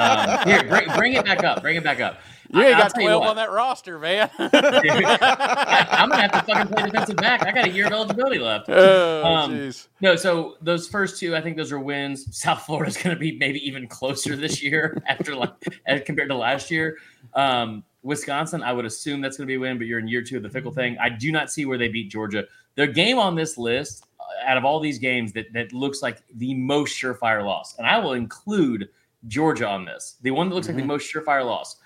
Um, 0.00 0.48
here, 0.48 0.64
bring, 0.64 0.88
bring, 0.96 1.12
it 1.12 1.24
back 1.26 1.44
up. 1.44 1.60
Bring 1.60 1.76
it 1.76 1.84
back 1.84 2.00
up. 2.00 2.20
You 2.52 2.62
ain't 2.62 2.78
got 2.78 2.94
12 2.94 3.22
on 3.22 3.36
that 3.36 3.52
roster, 3.52 3.98
man. 3.98 4.28
Dude, 4.38 4.50
I, 4.52 5.86
am 5.90 6.08
going 6.08 6.20
to 6.20 6.28
have 6.28 6.46
to 6.46 6.52
fucking 6.52 6.74
play 6.74 6.82
defensive 6.84 7.16
back. 7.16 7.46
I 7.46 7.52
got 7.52 7.66
a 7.66 7.70
year 7.70 7.86
of 7.86 7.92
eligibility 7.92 8.38
left. 8.38 8.68
Oh, 8.68 9.24
um, 9.24 9.72
no, 10.00 10.16
so 10.16 10.56
those 10.60 10.88
first 10.88 11.20
two, 11.20 11.36
I 11.36 11.40
think 11.40 11.56
those 11.56 11.70
are 11.70 11.78
wins. 11.78 12.26
South 12.36 12.62
Florida's 12.62 12.96
going 12.96 13.14
to 13.14 13.20
be 13.20 13.36
maybe 13.38 13.64
even 13.66 13.86
closer 13.86 14.34
this 14.34 14.62
year 14.62 15.00
after 15.08 15.36
like 15.36 15.52
compared 16.04 16.28
to 16.30 16.36
last 16.36 16.70
year. 16.70 16.96
Um, 17.34 17.84
Wisconsin, 18.02 18.62
I 18.62 18.72
would 18.72 18.84
assume 18.84 19.20
that's 19.20 19.36
going 19.36 19.46
to 19.46 19.50
be 19.50 19.56
a 19.56 19.60
win, 19.60 19.78
but 19.78 19.86
you're 19.86 19.98
in 19.98 20.08
year 20.08 20.22
two 20.22 20.36
of 20.36 20.42
the 20.42 20.48
Fickell 20.48 20.74
thing. 20.74 20.96
I 20.98 21.08
do 21.08 21.30
not 21.30 21.50
see 21.50 21.66
where 21.66 21.78
they 21.78 21.88
beat 21.88 22.10
Georgia. 22.10 22.44
Their 22.74 22.86
game 22.86 23.18
on 23.18 23.34
this 23.34 23.58
list, 23.58 24.06
uh, 24.18 24.24
out 24.46 24.56
of 24.56 24.64
all 24.64 24.80
these 24.80 24.98
games, 24.98 25.32
that, 25.34 25.52
that 25.52 25.72
looks 25.72 26.02
like 26.02 26.22
the 26.36 26.54
most 26.54 26.96
surefire 26.96 27.44
loss. 27.44 27.76
And 27.76 27.86
I 27.86 27.98
will 27.98 28.14
include 28.14 28.88
Georgia 29.28 29.68
on 29.68 29.84
this. 29.84 30.16
The 30.22 30.30
one 30.30 30.48
that 30.48 30.54
looks 30.54 30.66
mm-hmm. 30.66 30.76
like 30.76 30.76
the 30.76 30.82
mm-hmm. 30.82 30.88
most 30.88 31.12
surefire 31.12 31.44
loss 31.44 31.76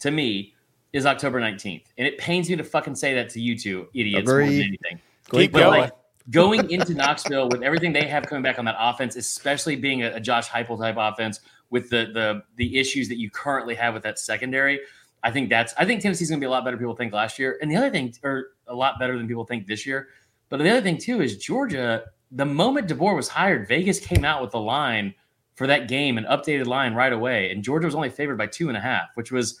to 0.00 0.10
me 0.10 0.54
is 0.92 1.06
October 1.06 1.40
19th. 1.40 1.84
And 1.98 2.06
it 2.06 2.18
pains 2.18 2.48
me 2.48 2.54
to 2.54 2.64
fucking 2.64 2.94
say 2.94 3.14
that 3.14 3.30
to 3.30 3.40
you 3.40 3.58
two 3.58 3.88
idiots 3.94 4.28
more 4.28 4.38
than 4.38 4.48
anything. 4.48 5.00
Keep 5.30 5.52
but 5.52 5.58
going. 5.58 5.80
Like, 5.80 5.92
going 6.30 6.70
into 6.70 6.94
Knoxville 6.94 7.48
with 7.48 7.62
everything 7.62 7.92
they 7.92 8.06
have 8.06 8.26
coming 8.26 8.44
back 8.44 8.60
on 8.60 8.64
that 8.66 8.76
offense, 8.78 9.16
especially 9.16 9.74
being 9.74 10.04
a, 10.04 10.14
a 10.14 10.20
Josh 10.20 10.48
Heupel 10.48 10.78
type 10.78 10.94
offense 10.96 11.40
with 11.70 11.90
the 11.90 12.10
the 12.14 12.42
the 12.56 12.78
issues 12.78 13.08
that 13.08 13.18
you 13.18 13.28
currently 13.28 13.74
have 13.74 13.92
with 13.92 14.04
that 14.04 14.20
secondary– 14.20 14.78
I 15.24 15.30
think 15.30 15.48
that's 15.48 15.74
I 15.78 15.84
think 15.84 16.02
Tennessee's 16.02 16.28
going 16.28 16.38
to 16.38 16.44
be 16.44 16.46
a 16.46 16.50
lot 16.50 16.64
better 16.64 16.76
people 16.76 16.94
think 16.94 17.12
last 17.12 17.38
year. 17.38 17.58
And 17.60 17.70
the 17.70 17.76
other 17.76 17.90
thing, 17.90 18.14
or 18.22 18.48
a 18.68 18.74
lot 18.74 18.98
better 18.98 19.16
than 19.16 19.26
people 19.26 19.44
think 19.44 19.66
this 19.66 19.86
year. 19.86 20.08
But 20.50 20.58
the 20.58 20.70
other 20.70 20.82
thing 20.82 20.98
too 20.98 21.22
is 21.22 21.38
Georgia. 21.38 22.04
The 22.30 22.44
moment 22.44 22.88
DeBoer 22.88 23.16
was 23.16 23.28
hired, 23.28 23.66
Vegas 23.66 23.98
came 23.98 24.24
out 24.24 24.42
with 24.42 24.54
a 24.54 24.58
line 24.58 25.14
for 25.54 25.66
that 25.66 25.88
game, 25.88 26.18
an 26.18 26.24
updated 26.24 26.66
line 26.66 26.94
right 26.94 27.12
away, 27.12 27.50
and 27.50 27.62
Georgia 27.64 27.86
was 27.86 27.94
only 27.94 28.10
favored 28.10 28.36
by 28.36 28.46
two 28.46 28.68
and 28.68 28.76
a 28.76 28.80
half, 28.80 29.08
which 29.14 29.32
was 29.32 29.58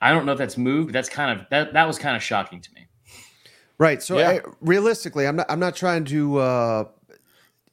I 0.00 0.10
don't 0.10 0.24
know 0.24 0.32
if 0.32 0.38
that's 0.38 0.56
moved. 0.56 0.94
That's 0.94 1.08
kind 1.08 1.38
of 1.38 1.46
that 1.50 1.74
that 1.74 1.86
was 1.86 1.98
kind 1.98 2.16
of 2.16 2.22
shocking 2.22 2.60
to 2.60 2.72
me. 2.74 2.86
Right. 3.76 4.02
So 4.02 4.18
yeah. 4.18 4.28
I, 4.30 4.40
realistically, 4.60 5.26
I'm 5.26 5.36
not 5.36 5.46
I'm 5.50 5.60
not 5.60 5.76
trying 5.76 6.04
to 6.06 6.38
uh, 6.38 6.84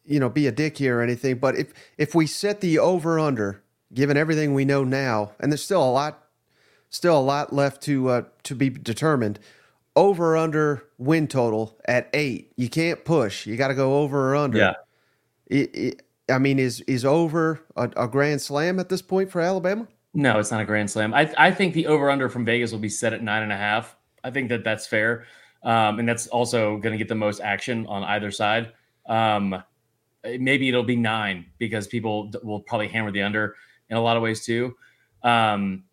you 0.03 0.19
know 0.19 0.29
be 0.29 0.47
a 0.47 0.51
dick 0.51 0.77
here 0.77 0.99
or 0.99 1.01
anything, 1.01 1.37
but 1.37 1.55
if 1.55 1.73
if 1.97 2.13
we 2.13 2.27
set 2.27 2.61
the 2.61 2.79
over 2.79 3.19
under 3.19 3.63
given 3.93 4.17
everything 4.17 4.53
we 4.53 4.65
know 4.65 4.83
now, 4.83 5.31
and 5.39 5.51
there's 5.51 5.63
still 5.63 5.83
a 5.83 5.89
lot, 5.89 6.24
still 6.89 7.17
a 7.17 7.21
lot 7.21 7.53
left 7.53 7.81
to 7.83 8.09
uh, 8.09 8.21
to 8.43 8.55
be 8.55 8.69
determined. 8.69 9.39
Over 9.95 10.35
under 10.35 10.83
win 10.97 11.27
total 11.27 11.77
at 11.85 12.09
eight. 12.13 12.51
You 12.57 12.69
can't 12.69 13.05
push. 13.05 13.45
You 13.45 13.55
got 13.55 13.69
to 13.69 13.73
go 13.73 13.99
over 13.99 14.31
or 14.31 14.35
under. 14.35 14.57
Yeah. 14.57 14.73
It, 15.47 15.75
it, 15.75 16.01
I 16.29 16.37
mean, 16.37 16.59
is 16.59 16.81
is 16.81 17.05
over 17.05 17.61
a, 17.75 17.89
a, 17.95 18.07
grand 18.07 18.41
slam 18.41 18.79
at 18.79 18.89
this 18.89 19.01
point 19.01 19.31
for 19.31 19.39
Alabama? 19.39 19.87
No, 20.13 20.39
it's 20.39 20.51
not 20.51 20.61
a 20.61 20.65
grand 20.65 20.89
slam. 20.91 21.13
I 21.13 21.31
I 21.37 21.51
think 21.51 21.73
the 21.73 21.87
over 21.87 22.09
under 22.09 22.29
from 22.29 22.45
Vegas 22.45 22.71
will 22.71 22.79
be 22.79 22.89
set 22.89 23.13
at 23.13 23.21
nine 23.21 23.43
and 23.43 23.53
a 23.53 23.57
half. 23.57 23.95
I 24.23 24.31
think 24.31 24.49
that 24.49 24.63
that's 24.63 24.87
fair, 24.87 25.25
um, 25.63 25.99
and 25.99 26.09
that's 26.09 26.27
also 26.27 26.77
going 26.77 26.91
to 26.91 26.97
get 26.97 27.07
the 27.07 27.15
most 27.15 27.39
action 27.41 27.85
on 27.87 28.03
either 28.03 28.31
side. 28.31 28.73
Um, 29.05 29.63
maybe 30.23 30.67
it'll 30.67 30.83
be 30.83 30.95
nine 30.95 31.45
because 31.57 31.87
people 31.87 32.31
will 32.43 32.59
probably 32.59 32.87
hammer 32.87 33.11
the 33.11 33.21
under 33.21 33.55
in 33.89 33.97
a 33.97 34.01
lot 34.01 34.17
of 34.17 34.23
ways 34.23 34.45
too. 34.45 34.75
Um, 35.23 35.83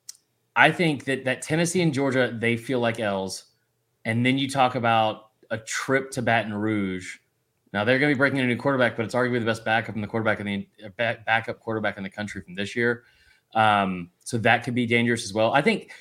I 0.55 0.71
think 0.71 1.05
that 1.05 1.25
that 1.25 1.43
Tennessee 1.43 1.81
and 1.83 1.95
Georgia 1.95 2.37
they 2.39 2.57
feel 2.57 2.81
like 2.81 3.01
L's, 3.01 3.45
and 4.05 4.25
then 4.25 4.39
you 4.39 4.49
talk 4.49 4.75
about 4.75 5.31
a 5.51 5.59
trip 5.59 6.11
to 6.13 6.23
Baton 6.23 6.55
Rouge. 6.55 7.17
Now 7.73 7.85
they're 7.85 7.99
going 7.99 8.11
to 8.11 8.17
be 8.17 8.19
breaking 8.19 8.39
in 8.39 8.45
a 8.45 8.49
new 8.49 8.57
quarterback, 8.57 8.97
but 8.97 9.05
it's 9.05 9.15
arguably 9.15 9.41
the 9.41 9.47
best 9.47 9.65
backup 9.65 9.95
in 9.95 10.03
the 10.03 10.07
quarterback 10.07 10.41
in 10.41 10.47
the 10.47 10.67
uh, 10.85 11.15
backup 11.25 11.61
quarterback 11.61 11.97
in 11.97 12.03
the 12.03 12.11
country 12.11 12.43
from 12.43 12.55
this 12.55 12.77
year. 12.77 13.05
Um, 13.55 14.11
so 14.25 14.39
that 14.39 14.65
could 14.65 14.75
be 14.75 14.87
dangerous 14.87 15.25
as 15.25 15.33
well. 15.33 15.53
I 15.53 15.63
think 15.63 15.93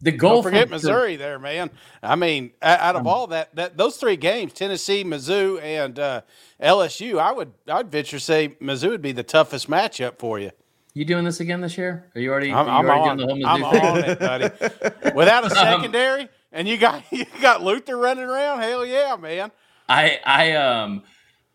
the 0.00 0.12
goal. 0.12 0.34
Don't 0.34 0.42
forget 0.44 0.70
Missouri 0.70 1.16
there, 1.16 1.38
man. 1.38 1.70
I 2.02 2.16
mean, 2.16 2.52
out 2.60 2.96
of 2.96 3.02
um, 3.02 3.06
all 3.06 3.26
that, 3.28 3.54
that 3.56 3.76
those 3.76 3.96
three 3.96 4.16
games, 4.16 4.52
Tennessee, 4.52 5.04
Mizzou, 5.04 5.60
and 5.62 5.98
uh, 5.98 6.20
LSU, 6.60 7.18
I 7.18 7.32
would 7.32 7.52
I'd 7.68 7.90
venture 7.90 8.18
say 8.18 8.50
Mizzou 8.60 8.90
would 8.90 9.02
be 9.02 9.12
the 9.12 9.22
toughest 9.22 9.68
matchup 9.68 10.18
for 10.18 10.38
you. 10.38 10.50
You 10.96 11.04
doing 11.04 11.26
this 11.26 11.40
again 11.40 11.60
this 11.60 11.76
year? 11.76 12.10
Are 12.14 12.20
you 12.22 12.30
already? 12.30 12.50
I'm, 12.50 12.66
I'm 12.70 12.88
already 12.88 13.44
on. 13.44 13.44
I'm 13.44 13.64
on 13.64 13.98
it, 13.98 14.18
buddy. 14.18 14.44
Without 15.14 15.44
a 15.44 15.48
um, 15.48 15.50
secondary, 15.50 16.22
um, 16.22 16.28
and 16.52 16.66
you 16.66 16.78
got 16.78 17.04
you 17.12 17.26
got 17.42 17.62
Luther 17.62 17.98
running 17.98 18.24
around. 18.24 18.60
Hell 18.60 18.86
yeah, 18.86 19.14
man. 19.20 19.52
I 19.90 20.18
I 20.24 20.52
um 20.52 21.02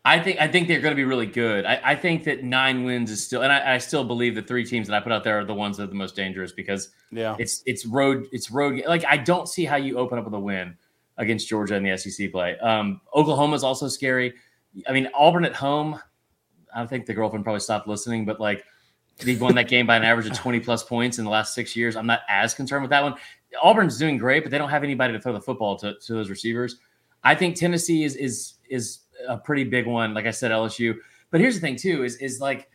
I 0.04 0.20
think 0.20 0.40
I 0.40 0.46
think 0.46 0.68
they're 0.68 0.78
going 0.78 0.92
to 0.92 0.96
be 0.96 1.02
really 1.02 1.26
good. 1.26 1.64
I, 1.64 1.80
I 1.82 1.96
think 1.96 2.22
that 2.22 2.44
nine 2.44 2.84
wins 2.84 3.10
is 3.10 3.26
still, 3.26 3.42
and 3.42 3.52
I, 3.52 3.74
I, 3.74 3.78
still 3.78 4.04
believe 4.04 4.36
the 4.36 4.42
three 4.42 4.64
teams 4.64 4.86
that 4.86 4.94
I 4.94 5.00
put 5.00 5.10
out 5.10 5.24
there 5.24 5.40
are 5.40 5.44
the 5.44 5.54
ones 5.54 5.76
that 5.78 5.84
are 5.84 5.88
the 5.88 5.94
most 5.96 6.14
dangerous 6.14 6.52
because 6.52 6.90
yeah, 7.10 7.34
it's 7.40 7.64
it's 7.66 7.84
road 7.84 8.28
it's 8.30 8.48
road. 8.48 8.80
Like 8.86 9.04
I 9.06 9.16
don't 9.16 9.48
see 9.48 9.64
how 9.64 9.74
you 9.74 9.98
open 9.98 10.20
up 10.20 10.24
with 10.24 10.34
a 10.34 10.40
win 10.40 10.76
against 11.16 11.48
Georgia 11.48 11.74
in 11.74 11.82
the 11.82 11.96
SEC 11.96 12.30
play. 12.30 12.56
Um, 12.60 13.00
Oklahoma 13.12 13.56
is 13.56 13.64
also 13.64 13.88
scary. 13.88 14.34
I 14.86 14.92
mean 14.92 15.08
Auburn 15.14 15.44
at 15.44 15.54
home. 15.56 15.98
I 16.72 16.86
think 16.86 17.06
the 17.06 17.12
girlfriend 17.12 17.44
probably 17.44 17.58
stopped 17.58 17.88
listening, 17.88 18.24
but 18.24 18.38
like 18.38 18.64
they've 19.24 19.40
won 19.40 19.54
that 19.54 19.68
game 19.68 19.86
by 19.86 19.96
an 19.96 20.04
average 20.04 20.26
of 20.26 20.34
twenty 20.34 20.60
plus 20.60 20.82
points 20.82 21.18
in 21.18 21.24
the 21.24 21.30
last 21.30 21.54
six 21.54 21.76
years. 21.76 21.96
I'm 21.96 22.06
not 22.06 22.20
as 22.28 22.54
concerned 22.54 22.82
with 22.82 22.90
that 22.90 23.02
one. 23.02 23.14
Auburn's 23.62 23.98
doing 23.98 24.16
great, 24.16 24.42
but 24.42 24.50
they 24.50 24.58
don't 24.58 24.70
have 24.70 24.84
anybody 24.84 25.12
to 25.12 25.20
throw 25.20 25.32
the 25.32 25.40
football 25.40 25.76
to, 25.76 25.94
to 25.98 26.12
those 26.14 26.30
receivers. 26.30 26.76
I 27.24 27.34
think 27.34 27.56
Tennessee 27.56 28.04
is 28.04 28.16
is 28.16 28.54
is 28.68 29.00
a 29.28 29.36
pretty 29.36 29.64
big 29.64 29.86
one. 29.86 30.14
Like 30.14 30.26
I 30.26 30.30
said, 30.30 30.50
LSU. 30.50 30.96
But 31.30 31.40
here's 31.40 31.54
the 31.54 31.60
thing 31.60 31.76
too: 31.76 32.04
is 32.04 32.16
is 32.16 32.40
like 32.40 32.68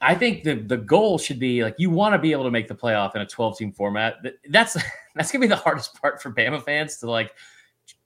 I 0.00 0.14
think 0.14 0.42
the 0.42 0.54
the 0.54 0.76
goal 0.76 1.18
should 1.18 1.38
be 1.38 1.62
like 1.62 1.74
you 1.78 1.90
want 1.90 2.14
to 2.14 2.18
be 2.18 2.32
able 2.32 2.44
to 2.44 2.50
make 2.50 2.68
the 2.68 2.74
playoff 2.74 3.14
in 3.14 3.20
a 3.20 3.26
12 3.26 3.58
team 3.58 3.72
format. 3.72 4.16
That's 4.48 4.76
that's 5.14 5.30
gonna 5.30 5.42
be 5.42 5.48
the 5.48 5.56
hardest 5.56 6.00
part 6.00 6.22
for 6.22 6.30
Bama 6.30 6.62
fans 6.62 6.96
to 6.98 7.10
like. 7.10 7.34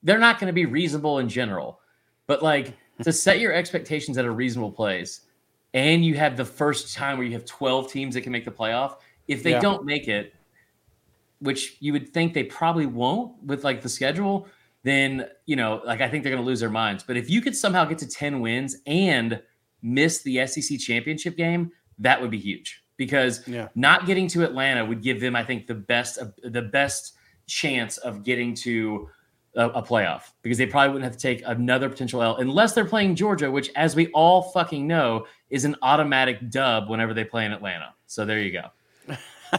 They're 0.03 0.19
not 0.19 0.39
going 0.39 0.49
to 0.49 0.55
be 0.55 0.67
reasonable 0.67 1.19
in 1.19 1.29
general, 1.29 1.81
but 2.27 2.43
like 2.43 2.75
to 3.03 3.13
set 3.13 3.39
your 3.39 3.53
expectations 3.53 4.19
at 4.19 4.25
a 4.25 4.31
reasonable 4.31 4.71
place, 4.71 5.23
and 5.75 6.05
you 6.05 6.15
have 6.15 6.37
the 6.37 6.45
first 6.45 6.95
time 6.95 7.19
where 7.19 7.27
you 7.27 7.33
have 7.33 7.45
12 7.45 7.91
teams 7.91 8.15
that 8.15 8.23
can 8.23 8.33
make 8.33 8.45
the 8.45 8.51
playoff. 8.51 8.97
If 9.27 9.43
they 9.43 9.51
yeah. 9.51 9.61
don't 9.61 9.85
make 9.85 10.09
it, 10.09 10.33
which 11.41 11.77
you 11.81 11.93
would 11.93 12.15
think 12.15 12.33
they 12.33 12.45
probably 12.45 12.87
won't 12.87 13.43
with 13.43 13.65
like 13.65 13.83
the 13.83 13.89
schedule, 13.89 14.47
then 14.85 15.27
you 15.47 15.57
know, 15.57 15.83
like 15.85 16.01
I 16.01 16.09
think 16.09 16.23
they're 16.23 16.33
going 16.33 16.43
to 16.43 16.47
lose 16.47 16.61
their 16.61 16.71
minds. 16.71 17.03
But 17.03 17.17
if 17.17 17.29
you 17.29 17.41
could 17.41 17.57
somehow 17.57 17.85
get 17.85 17.99
to 17.99 18.09
10 18.09 18.41
wins 18.41 18.77
and 18.87 19.43
miss 19.83 20.23
the 20.23 20.47
SEC 20.47 20.79
championship 20.79 21.37
game, 21.37 21.73
that 21.99 22.21
would 22.21 22.31
be 22.31 22.39
huge 22.39 22.85
because 22.97 23.47
yeah. 23.49 23.69
not 23.75 24.07
getting 24.07 24.29
to 24.29 24.45
Atlanta 24.45 24.85
would 24.85 25.03
give 25.03 25.21
them, 25.21 25.35
I 25.35 25.45
think, 25.45 25.67
the 25.67 25.75
best 25.75 26.19
the 26.43 26.63
best 26.63 27.17
chance 27.47 27.99
of 27.99 28.23
getting 28.23 28.55
to 28.55 29.09
a, 29.57 29.69
a, 29.71 29.83
playoff 29.83 30.33
because 30.43 30.59
they 30.59 30.67
probably 30.67 30.95
wouldn't 30.95 31.05
have 31.05 31.17
to 31.17 31.23
take 31.23 31.43
another 31.47 31.89
potential 31.89 32.23
L 32.23 32.37
unless 32.37 32.73
they're 32.73 32.85
playing 32.85 33.15
Georgia, 33.15 33.51
which, 33.51 33.71
as 33.77 33.95
we 33.95 34.09
all 34.09 34.43
fucking 34.43 34.87
know, 34.87 35.27
is 35.51 35.65
an 35.65 35.77
automatic 35.83 36.51
dub 36.51 36.89
whenever 36.89 37.15
they 37.15 37.25
play 37.25 37.45
in 37.45 37.53
Atlanta. 37.53 37.95
So 38.07 38.25
there 38.25 38.41
you 38.41 38.53
go 38.53 38.71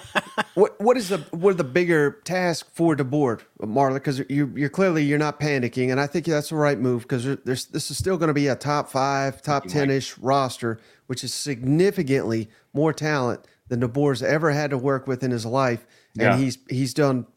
what 0.56 0.80
what 0.82 0.98
is 0.98 1.10
the 1.10 1.18
what 1.32 1.52
are 1.52 1.58
the 1.58 1.64
bigger 1.64 2.22
task 2.24 2.68
for 2.74 2.96
the 2.96 3.04
board, 3.04 3.44
Marler? 3.62 3.96
Because 3.96 4.22
you 4.30 4.52
you're 4.56 4.70
clearly 4.70 5.04
you're 5.04 5.20
not 5.20 5.40
panicking, 5.40 5.92
and 5.92 6.00
I 6.00 6.08
think 6.08 6.26
that's 6.26 6.50
the 6.50 6.56
right 6.56 6.80
move 6.80 7.04
because 7.04 7.24
there's 7.44 7.66
this 7.66 7.92
is 7.92 7.98
still 7.98 8.18
going 8.18 8.28
to 8.28 8.34
be 8.34 8.48
a 8.48 8.56
top 8.56 8.90
five, 8.90 9.42
top 9.42 9.66
ten 9.66 9.90
ish 9.90 10.18
roster, 10.18 10.80
which 11.08 11.24
is 11.24 11.34
significantly 11.34 12.50
more 12.74 12.94
talent 12.94 13.46
than 13.68 13.82
DeBoer's 13.82 14.22
ever 14.22 14.52
had 14.52 14.70
to 14.72 14.78
work 14.78 15.08
with 15.08 15.24
in 15.24 15.32
his 15.32 15.46
life, 15.46 15.86
and 16.18 16.22
yeah. 16.22 16.38
he's 16.38 16.58
he's 16.70 16.94
done. 16.94 17.28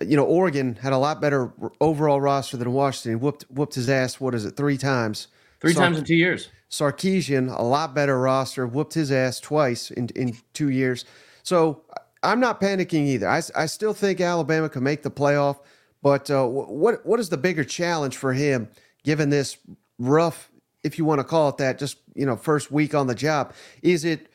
You 0.00 0.16
know, 0.16 0.24
Oregon 0.24 0.76
had 0.76 0.92
a 0.92 0.98
lot 0.98 1.20
better 1.20 1.52
overall 1.80 2.20
roster 2.20 2.56
than 2.56 2.72
Washington. 2.72 3.20
Whooped 3.20 3.44
whooped 3.50 3.74
his 3.74 3.88
ass. 3.88 4.20
What 4.20 4.34
is 4.34 4.44
it? 4.44 4.56
Three 4.56 4.78
times. 4.78 5.28
Three 5.60 5.74
times 5.74 5.98
in 5.98 6.04
two 6.04 6.14
years. 6.14 6.48
Sarkisian, 6.70 7.54
a 7.54 7.62
lot 7.62 7.94
better 7.94 8.18
roster. 8.18 8.66
Whooped 8.66 8.94
his 8.94 9.12
ass 9.12 9.40
twice 9.40 9.90
in 9.90 10.08
in 10.16 10.36
two 10.54 10.70
years. 10.70 11.04
So 11.42 11.82
I'm 12.22 12.40
not 12.40 12.60
panicking 12.60 13.06
either. 13.06 13.28
I, 13.28 13.42
I 13.54 13.66
still 13.66 13.94
think 13.94 14.20
Alabama 14.20 14.68
can 14.68 14.82
make 14.82 15.02
the 15.02 15.10
playoff, 15.10 15.58
but 16.02 16.30
uh, 16.30 16.46
what 16.46 17.04
what 17.04 17.20
is 17.20 17.28
the 17.28 17.36
bigger 17.36 17.64
challenge 17.64 18.16
for 18.16 18.32
him 18.32 18.68
given 19.04 19.30
this 19.30 19.56
rough, 19.98 20.50
if 20.82 20.98
you 20.98 21.04
want 21.04 21.18
to 21.20 21.24
call 21.24 21.48
it 21.48 21.56
that, 21.58 21.78
just 21.78 21.98
you 22.14 22.26
know 22.26 22.36
first 22.36 22.70
week 22.70 22.94
on 22.94 23.06
the 23.06 23.14
job? 23.14 23.52
Is 23.82 24.04
it 24.04 24.28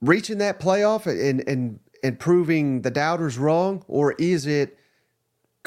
reaching 0.00 0.38
that 0.38 0.60
playoff 0.60 1.06
and 1.06 1.46
and 1.48 1.80
and 2.02 2.18
proving 2.18 2.82
the 2.82 2.90
doubters 2.90 3.38
wrong, 3.38 3.84
or 3.88 4.12
is 4.12 4.46
it 4.46 4.77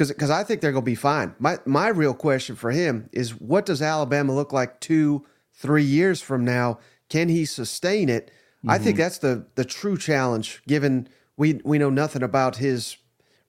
because 0.01 0.13
because 0.13 0.29
I 0.31 0.43
think 0.43 0.61
they're 0.61 0.71
going 0.71 0.83
to 0.83 0.91
be 0.91 0.95
fine. 0.95 1.35
My 1.37 1.57
my 1.65 1.89
real 1.89 2.13
question 2.13 2.55
for 2.55 2.71
him 2.71 3.09
is 3.11 3.39
what 3.39 3.65
does 3.65 3.81
Alabama 3.81 4.33
look 4.33 4.51
like 4.51 4.79
two 4.79 5.25
three 5.53 5.83
years 5.83 6.21
from 6.21 6.43
now? 6.43 6.79
Can 7.09 7.29
he 7.29 7.45
sustain 7.45 8.09
it? 8.09 8.27
Mm-hmm. 8.59 8.71
I 8.71 8.77
think 8.77 8.95
mm-hmm. 8.95 9.03
that's 9.03 9.19
the 9.19 9.45
the 9.55 9.65
true 9.65 9.97
challenge 9.97 10.63
given 10.67 11.07
we 11.37 11.61
we 11.63 11.77
know 11.77 11.91
nothing 11.91 12.23
about 12.23 12.57
his 12.57 12.97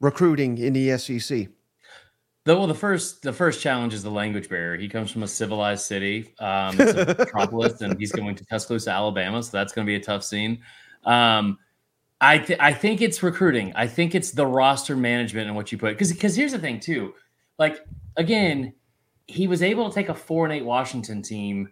recruiting 0.01 0.59
in 0.59 0.75
the 0.75 0.99
SEC. 0.99 1.49
The, 2.45 2.57
well, 2.57 2.67
the 2.67 2.75
first 2.75 3.23
the 3.23 3.33
first 3.33 3.63
challenge 3.63 3.95
is 3.95 4.03
the 4.03 4.11
language 4.11 4.49
barrier. 4.51 4.77
He 4.77 4.89
comes 4.89 5.11
from 5.11 5.23
a 5.23 5.29
civilized 5.29 5.87
city, 5.87 6.35
um, 6.39 6.79
it's 6.79 6.93
a 6.93 7.15
metropolis, 7.19 7.81
and 7.81 7.99
he's 7.99 8.13
going 8.13 8.35
to 8.35 8.45
Tuscaloosa, 8.45 8.91
Alabama. 8.91 9.43
So 9.43 9.57
that's 9.57 9.73
going 9.73 9.87
to 9.87 9.91
be 9.91 9.97
a 9.97 10.01
tough 10.01 10.25
scene. 10.25 10.61
Um, 11.05 11.57
I 12.23 12.39
th- 12.39 12.59
I 12.61 12.73
think 12.73 13.03
it's 13.03 13.23
recruiting. 13.23 13.73
I 13.75 13.89
think 13.89 14.15
it's 14.15 14.31
the 14.31 14.47
roster 14.47 14.97
management 14.97 15.49
and 15.49 15.57
what 15.57 15.73
you 15.73 15.77
put. 15.77 15.93
Because 15.93 16.13
because 16.13 16.37
here's 16.37 16.53
the 16.53 16.59
thing 16.59 16.79
too, 16.79 17.15
like 17.59 17.85
again, 18.17 18.73
he 19.27 19.49
was 19.49 19.61
able 19.61 19.89
to 19.89 19.95
take 19.95 20.09
a 20.09 20.15
four 20.15 20.45
and 20.45 20.55
eight 20.55 20.65
Washington 20.65 21.21
team 21.21 21.69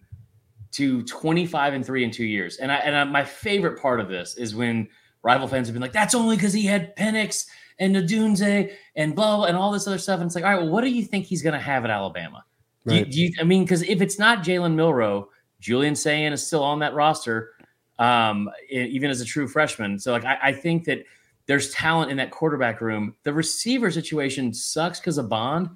to 0.72 1.02
25 1.04 1.74
and 1.74 1.86
three 1.86 2.04
in 2.04 2.10
two 2.10 2.24
years. 2.24 2.56
And 2.56 2.72
I 2.72 2.76
and 2.76 2.96
I, 2.96 3.04
my 3.04 3.24
favorite 3.24 3.80
part 3.80 4.00
of 4.00 4.08
this 4.08 4.36
is 4.36 4.54
when 4.54 4.88
rival 5.22 5.46
fans 5.46 5.68
have 5.68 5.74
been 5.74 5.82
like, 5.82 5.92
that's 5.92 6.16
only 6.16 6.34
because 6.34 6.52
he 6.52 6.66
had 6.66 6.96
Penix 6.96 7.46
and 7.78 7.94
Odunze 7.94 8.72
and 8.96 9.14
blah, 9.14 9.36
blah, 9.36 9.46
and 9.46 9.56
all 9.56 9.70
this 9.70 9.86
other 9.86 9.98
stuff. 9.98 10.18
And 10.18 10.26
it's 10.26 10.34
like, 10.34 10.44
all 10.44 10.50
right, 10.50 10.62
well, 10.62 10.70
what 10.70 10.82
do 10.82 10.90
you 10.90 11.04
think 11.04 11.26
he's 11.26 11.42
going 11.42 11.54
to 11.54 11.60
have 11.60 11.84
at 11.84 11.90
Alabama? 11.90 12.44
Right. 12.84 12.94
Do, 12.94 12.98
you, 12.98 13.04
do 13.04 13.20
you, 13.20 13.32
I 13.40 13.44
mean, 13.44 13.64
because 13.64 13.82
if 13.82 14.02
it's 14.02 14.18
not 14.18 14.42
Jalen 14.42 14.74
Milroe, 14.74 15.28
Julian 15.60 15.94
Sayin 15.94 16.32
is 16.32 16.44
still 16.46 16.64
on 16.64 16.78
that 16.80 16.94
roster, 16.94 17.52
um, 18.00 18.50
even 18.70 19.10
as 19.10 19.20
a 19.20 19.24
true 19.24 19.46
freshman. 19.46 19.98
So, 19.98 20.10
like, 20.10 20.24
I, 20.24 20.38
I 20.42 20.52
think 20.52 20.84
that 20.86 21.04
there's 21.46 21.70
talent 21.70 22.10
in 22.10 22.16
that 22.16 22.30
quarterback 22.30 22.80
room. 22.80 23.14
The 23.22 23.32
receiver 23.32 23.90
situation 23.90 24.52
sucks 24.54 24.98
because 24.98 25.18
of 25.18 25.28
Bond. 25.28 25.68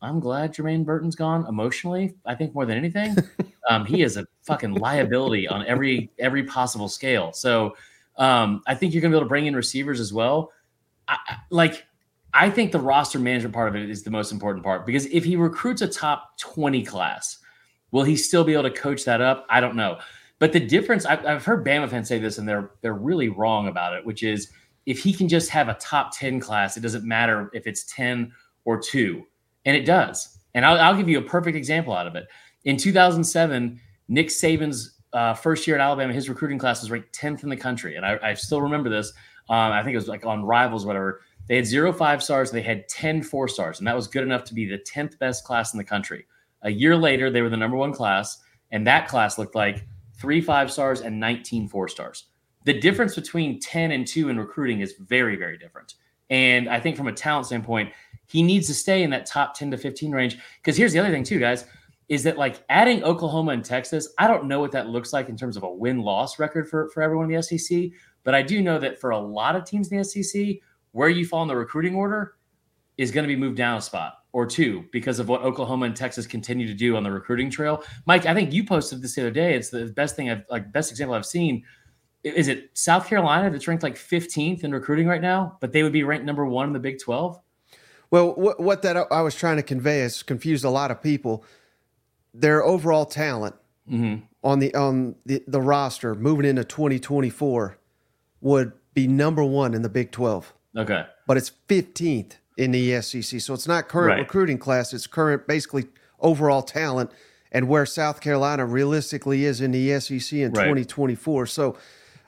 I'm 0.00 0.18
glad 0.18 0.54
Jermaine 0.54 0.84
Burton's 0.84 1.14
gone 1.14 1.44
emotionally. 1.46 2.14
I 2.24 2.34
think 2.34 2.54
more 2.54 2.64
than 2.64 2.78
anything, 2.78 3.16
um, 3.70 3.84
he 3.84 4.02
is 4.02 4.16
a 4.16 4.26
fucking 4.42 4.74
liability 4.74 5.46
on 5.46 5.66
every 5.66 6.10
every 6.18 6.44
possible 6.44 6.88
scale. 6.88 7.32
So 7.32 7.76
um, 8.16 8.62
I 8.66 8.74
think 8.74 8.94
you're 8.94 9.02
going 9.02 9.12
to 9.12 9.16
be 9.16 9.18
able 9.18 9.26
to 9.26 9.28
bring 9.28 9.46
in 9.46 9.54
receivers 9.54 10.00
as 10.00 10.12
well. 10.12 10.52
I, 11.06 11.18
like, 11.50 11.84
I 12.32 12.48
think 12.48 12.72
the 12.72 12.80
roster 12.80 13.18
management 13.18 13.54
part 13.54 13.68
of 13.68 13.76
it 13.76 13.90
is 13.90 14.02
the 14.02 14.10
most 14.10 14.32
important 14.32 14.64
part 14.64 14.86
because 14.86 15.06
if 15.06 15.24
he 15.24 15.36
recruits 15.36 15.82
a 15.82 15.88
top 15.88 16.38
20 16.38 16.84
class, 16.84 17.38
will 17.90 18.04
he 18.04 18.16
still 18.16 18.44
be 18.44 18.52
able 18.54 18.64
to 18.64 18.70
coach 18.70 19.04
that 19.04 19.20
up? 19.20 19.46
I 19.50 19.60
don't 19.60 19.76
know. 19.76 19.98
But 20.38 20.52
the 20.52 20.60
difference, 20.60 21.04
I've, 21.04 21.24
I've 21.26 21.44
heard 21.44 21.66
Bama 21.66 21.88
fans 21.88 22.08
say 22.08 22.18
this, 22.18 22.38
and 22.38 22.48
they're 22.48 22.70
they're 22.80 22.94
really 22.94 23.28
wrong 23.28 23.68
about 23.68 23.94
it, 23.94 24.04
which 24.06 24.22
is 24.22 24.52
if 24.88 25.02
he 25.02 25.12
can 25.12 25.28
just 25.28 25.50
have 25.50 25.68
a 25.68 25.74
top 25.74 26.16
10 26.16 26.40
class, 26.40 26.78
it 26.78 26.80
doesn't 26.80 27.04
matter 27.04 27.50
if 27.52 27.66
it's 27.66 27.84
10 27.94 28.32
or 28.64 28.80
two. 28.80 29.22
And 29.66 29.76
it 29.76 29.84
does. 29.84 30.38
And 30.54 30.64
I'll, 30.64 30.80
I'll 30.80 30.96
give 30.96 31.10
you 31.10 31.18
a 31.18 31.22
perfect 31.22 31.58
example 31.58 31.92
out 31.92 32.06
of 32.06 32.16
it. 32.16 32.26
In 32.64 32.78
2007, 32.78 33.78
Nick 34.08 34.28
Saban's 34.28 34.98
uh, 35.12 35.34
first 35.34 35.66
year 35.66 35.76
at 35.76 35.82
Alabama, 35.82 36.14
his 36.14 36.30
recruiting 36.30 36.58
class 36.58 36.80
was 36.80 36.90
ranked 36.90 37.12
10th 37.12 37.42
in 37.42 37.50
the 37.50 37.56
country. 37.56 37.96
And 37.96 38.06
I, 38.06 38.18
I 38.22 38.34
still 38.34 38.62
remember 38.62 38.88
this. 38.88 39.12
Um, 39.50 39.72
I 39.72 39.82
think 39.82 39.92
it 39.92 39.98
was 39.98 40.08
like 40.08 40.24
on 40.24 40.42
Rivals, 40.42 40.86
whatever. 40.86 41.20
They 41.48 41.56
had 41.56 41.66
zero 41.66 41.92
five 41.92 42.22
stars. 42.22 42.50
They 42.50 42.62
had 42.62 42.88
10 42.88 43.22
four 43.22 43.46
stars. 43.46 43.78
And 43.78 43.86
that 43.86 43.96
was 43.96 44.06
good 44.06 44.22
enough 44.22 44.44
to 44.44 44.54
be 44.54 44.64
the 44.64 44.78
10th 44.78 45.18
best 45.18 45.44
class 45.44 45.74
in 45.74 45.78
the 45.78 45.84
country. 45.84 46.26
A 46.62 46.70
year 46.70 46.96
later, 46.96 47.30
they 47.30 47.42
were 47.42 47.50
the 47.50 47.58
number 47.58 47.76
one 47.76 47.92
class. 47.92 48.38
And 48.70 48.86
that 48.86 49.06
class 49.06 49.36
looked 49.36 49.54
like 49.54 49.86
three 50.18 50.40
five 50.40 50.70
stars 50.70 51.00
and 51.00 51.18
19 51.18 51.68
four 51.68 51.88
stars. 51.88 52.26
The 52.64 52.78
difference 52.78 53.14
between 53.14 53.60
10 53.60 53.92
and 53.92 54.06
2 54.06 54.28
in 54.28 54.38
recruiting 54.38 54.80
is 54.80 54.94
very, 54.98 55.36
very 55.36 55.56
different. 55.56 55.94
And 56.28 56.68
I 56.68 56.80
think 56.80 56.96
from 56.96 57.08
a 57.08 57.12
talent 57.12 57.46
standpoint, 57.46 57.92
he 58.26 58.42
needs 58.42 58.66
to 58.66 58.74
stay 58.74 59.02
in 59.02 59.10
that 59.10 59.24
top 59.24 59.54
10 59.54 59.70
to 59.70 59.78
15 59.78 60.12
range. 60.12 60.36
Because 60.60 60.76
here's 60.76 60.92
the 60.92 60.98
other 60.98 61.10
thing, 61.10 61.24
too, 61.24 61.38
guys 61.38 61.64
is 62.08 62.22
that 62.22 62.38
like 62.38 62.62
adding 62.70 63.04
Oklahoma 63.04 63.52
and 63.52 63.64
Texas, 63.64 64.08
I 64.18 64.26
don't 64.26 64.46
know 64.46 64.60
what 64.60 64.72
that 64.72 64.88
looks 64.88 65.12
like 65.12 65.28
in 65.28 65.36
terms 65.36 65.56
of 65.56 65.62
a 65.62 65.70
win 65.70 66.00
loss 66.00 66.38
record 66.38 66.68
for, 66.68 66.88
for 66.88 67.02
everyone 67.02 67.30
in 67.30 67.36
the 67.36 67.42
SEC, 67.42 67.90
but 68.24 68.34
I 68.34 68.42
do 68.42 68.62
know 68.62 68.78
that 68.78 68.98
for 68.98 69.10
a 69.10 69.18
lot 69.18 69.54
of 69.54 69.64
teams 69.64 69.92
in 69.92 69.98
the 69.98 70.04
SEC, 70.04 70.56
where 70.92 71.10
you 71.10 71.26
fall 71.26 71.42
in 71.42 71.48
the 71.48 71.56
recruiting 71.56 71.94
order 71.94 72.36
is 72.96 73.10
going 73.10 73.24
to 73.24 73.28
be 73.28 73.36
moved 73.36 73.58
down 73.58 73.76
a 73.76 73.80
spot 73.80 74.17
or 74.32 74.46
two 74.46 74.84
because 74.92 75.18
of 75.18 75.28
what 75.28 75.42
Oklahoma 75.42 75.86
and 75.86 75.96
Texas 75.96 76.26
continue 76.26 76.66
to 76.66 76.74
do 76.74 76.96
on 76.96 77.02
the 77.02 77.10
recruiting 77.10 77.50
trail. 77.50 77.82
Mike, 78.06 78.26
I 78.26 78.34
think 78.34 78.52
you 78.52 78.64
posted 78.64 79.02
this 79.02 79.14
the 79.14 79.22
other 79.22 79.30
day. 79.30 79.54
It's 79.54 79.70
the 79.70 79.86
best 79.86 80.16
thing 80.16 80.30
I've 80.30 80.44
like 80.50 80.72
best 80.72 80.90
example 80.90 81.14
I've 81.14 81.26
seen. 81.26 81.64
Is 82.24 82.48
it 82.48 82.70
South 82.74 83.06
Carolina 83.06 83.50
that's 83.50 83.68
ranked 83.68 83.82
like 83.82 83.94
15th 83.94 84.64
in 84.64 84.72
recruiting 84.72 85.06
right 85.06 85.22
now, 85.22 85.56
but 85.60 85.72
they 85.72 85.82
would 85.82 85.92
be 85.92 86.02
ranked 86.02 86.26
number 86.26 86.44
one 86.44 86.66
in 86.66 86.72
the 86.72 86.80
Big 86.80 86.98
12? 86.98 87.38
Well, 88.10 88.34
what, 88.34 88.60
what 88.60 88.82
that 88.82 88.96
I 89.10 89.22
was 89.22 89.34
trying 89.34 89.56
to 89.56 89.62
convey 89.62 90.00
has 90.00 90.22
confused 90.22 90.64
a 90.64 90.70
lot 90.70 90.90
of 90.90 91.02
people 91.02 91.44
their 92.34 92.62
overall 92.62 93.06
talent 93.06 93.54
mm-hmm. 93.90 94.24
on 94.44 94.58
the 94.58 94.74
on 94.74 95.16
the, 95.26 95.42
the 95.46 95.60
roster 95.60 96.14
moving 96.14 96.46
into 96.46 96.64
2024 96.64 97.78
would 98.40 98.72
be 98.94 99.06
number 99.06 99.44
one 99.44 99.74
in 99.74 99.82
the 99.82 99.88
Big 99.88 100.10
12. 100.10 100.54
Okay. 100.76 101.04
But 101.26 101.36
it's 101.36 101.50
15th 101.68 102.34
in 102.58 102.72
the 102.72 103.00
SEC. 103.00 103.40
So 103.40 103.54
it's 103.54 103.68
not 103.68 103.88
current 103.88 104.16
right. 104.16 104.18
recruiting 104.18 104.58
class, 104.58 104.92
it's 104.92 105.06
current 105.06 105.46
basically 105.46 105.86
overall 106.20 106.60
talent 106.60 107.10
and 107.52 107.68
where 107.68 107.86
South 107.86 108.20
Carolina 108.20 108.66
realistically 108.66 109.44
is 109.44 109.60
in 109.60 109.70
the 109.70 109.98
SEC 110.00 110.32
in 110.32 110.52
right. 110.52 110.64
2024. 110.64 111.46
So, 111.46 111.78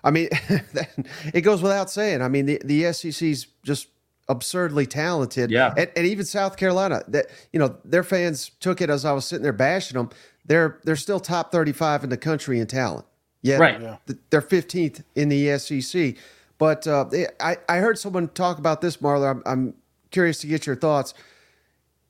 I 0.02 0.10
mean, 0.10 0.28
it 1.34 1.42
goes 1.42 1.60
without 1.60 1.90
saying. 1.90 2.22
I 2.22 2.28
mean, 2.28 2.46
the, 2.46 2.62
the 2.64 2.92
SEC's 2.92 3.48
just 3.64 3.88
absurdly 4.28 4.86
talented. 4.86 5.50
Yeah. 5.50 5.74
And, 5.76 5.90
and, 5.96 6.06
even 6.06 6.24
South 6.24 6.56
Carolina, 6.56 7.02
that 7.08 7.26
you 7.52 7.58
know, 7.58 7.76
their 7.84 8.04
fans 8.04 8.52
took 8.60 8.80
it 8.80 8.88
as 8.88 9.04
I 9.04 9.12
was 9.12 9.26
sitting 9.26 9.42
there 9.42 9.52
bashing 9.52 9.98
them. 9.98 10.10
They're 10.46 10.78
they're 10.84 10.96
still 10.96 11.20
top 11.20 11.52
35 11.52 12.04
in 12.04 12.10
the 12.10 12.16
country 12.16 12.60
in 12.60 12.66
talent. 12.66 13.04
Yeah. 13.42 13.56
Right. 13.56 13.80
Yeah. 13.80 13.96
They're 14.30 14.40
15th 14.40 15.02
in 15.14 15.28
the 15.28 15.58
SEC. 15.58 16.16
But 16.56 16.86
uh, 16.86 17.06
I, 17.40 17.56
I 17.68 17.78
heard 17.78 17.98
someone 17.98 18.28
talk 18.28 18.58
about 18.58 18.80
this, 18.80 18.98
Marler. 18.98 19.30
I'm, 19.30 19.42
I'm 19.46 19.74
curious 20.10 20.38
to 20.40 20.46
get 20.46 20.66
your 20.66 20.76
thoughts. 20.76 21.14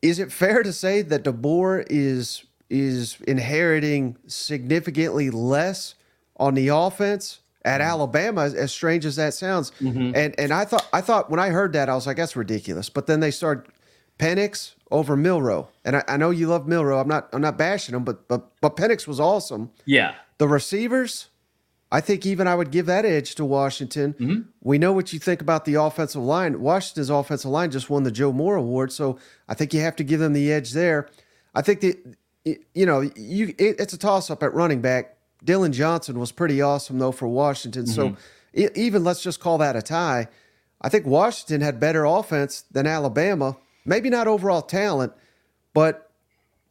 Is 0.03 0.19
it 0.19 0.33
fair 0.33 0.63
to 0.63 0.73
say 0.73 1.03
that 1.03 1.25
DeBoer 1.25 1.87
is 1.91 2.45
is 2.71 3.19
inheriting 3.27 4.17
significantly 4.27 5.29
less 5.31 5.97
on 6.37 6.55
the 6.55 6.69
offense 6.69 7.41
at 7.65 7.81
mm-hmm. 7.81 7.91
Alabama, 7.91 8.43
as 8.43 8.73
strange 8.73 9.05
as 9.05 9.17
that 9.17 9.35
sounds. 9.35 9.73
Mm-hmm. 9.81 10.13
And 10.15 10.35
and 10.39 10.53
I 10.53 10.65
thought 10.65 10.87
I 10.93 11.01
thought 11.01 11.31
when 11.31 11.41
I 11.41 11.51
heard 11.51 11.73
that 11.75 11.89
I 11.89 11.95
was 11.95 12.07
like, 12.07 12.17
that's 12.17 12.37
ridiculous. 12.37 12.89
But 12.89 13.07
then 13.07 13.21
they 13.21 13.31
started 13.31 13.71
Penix 14.19 14.75
over 14.91 15.17
Milroe, 15.17 15.69
and 15.85 15.97
I, 15.97 16.05
I, 16.09 16.17
know 16.17 16.31
you 16.31 16.49
love 16.49 16.67
Milroe. 16.67 16.99
I'm 16.99 17.09
not 17.09 17.29
I'm 17.33 17.41
not 17.41 17.57
bashing 17.57 17.95
him, 17.95 18.05
but 18.05 18.29
but 18.29 18.51
but 18.61 18.77
Penix 18.77 19.07
was 19.07 19.21
awesome. 19.21 19.71
Yeah, 19.85 20.15
the 20.39 20.49
receivers. 20.49 21.29
I 21.93 22.01
think 22.01 22.25
even 22.25 22.47
I 22.47 22.55
would 22.55 22.71
give 22.71 22.87
that 22.87 23.05
edge 23.05 23.35
to 23.35 23.45
Washington. 23.45 24.15
Mm-hmm. 24.15 24.41
We 24.61 24.79
know 24.79 24.93
what 24.93 25.13
you 25.13 25.19
think 25.19 25.41
about 25.41 25.65
the 25.65 25.75
offensive 25.75 26.23
line. 26.23 26.61
Washington's 26.61 27.11
offensive 27.11 27.51
line 27.51 27.71
just 27.73 27.91
won 27.91 28.05
the 28.05 28.13
Joe 28.13 28.33
Moore 28.33 28.57
Award, 28.57 28.93
so 28.93 29.19
I 29.49 29.55
think 29.55 29.75
you 29.75 29.81
have 29.81 29.97
to 29.97 30.05
give 30.05 30.21
them 30.21 30.33
the 30.33 30.53
edge 30.53 30.73
there. 30.73 31.09
I 31.55 31.63
think 31.63 31.81
that 31.81 32.17
you 32.45 32.87
know 32.87 33.01
you 33.01 33.55
it, 33.59 33.81
it's 33.81 33.93
a 33.93 33.99
toss 33.99 34.31
up 34.31 34.43
at 34.43 34.55
running 34.55 34.81
back. 34.81 35.17
Dillon 35.45 35.73
Johnson 35.73 36.19
was 36.19 36.31
pretty 36.33 36.63
awesome 36.63 36.99
though 36.99 37.13
for 37.13 37.27
Washington. 37.27 37.87
Mm-hmm. 37.87 38.15
So 38.15 38.71
even 38.75 39.03
let's 39.03 39.23
just 39.23 39.41
call 39.41 39.59
that 39.59 39.75
a 39.77 39.83
tie. 39.83 40.29
I 40.81 40.89
think 40.89 41.07
Washington 41.07 41.61
had 41.61 41.81
better 41.81 42.05
offense 42.05 42.63
than 42.71 42.87
Alabama. 42.87 43.57
Maybe 43.85 44.11
not 44.11 44.29
overall 44.29 44.63
talent, 44.63 45.13
but 45.75 46.11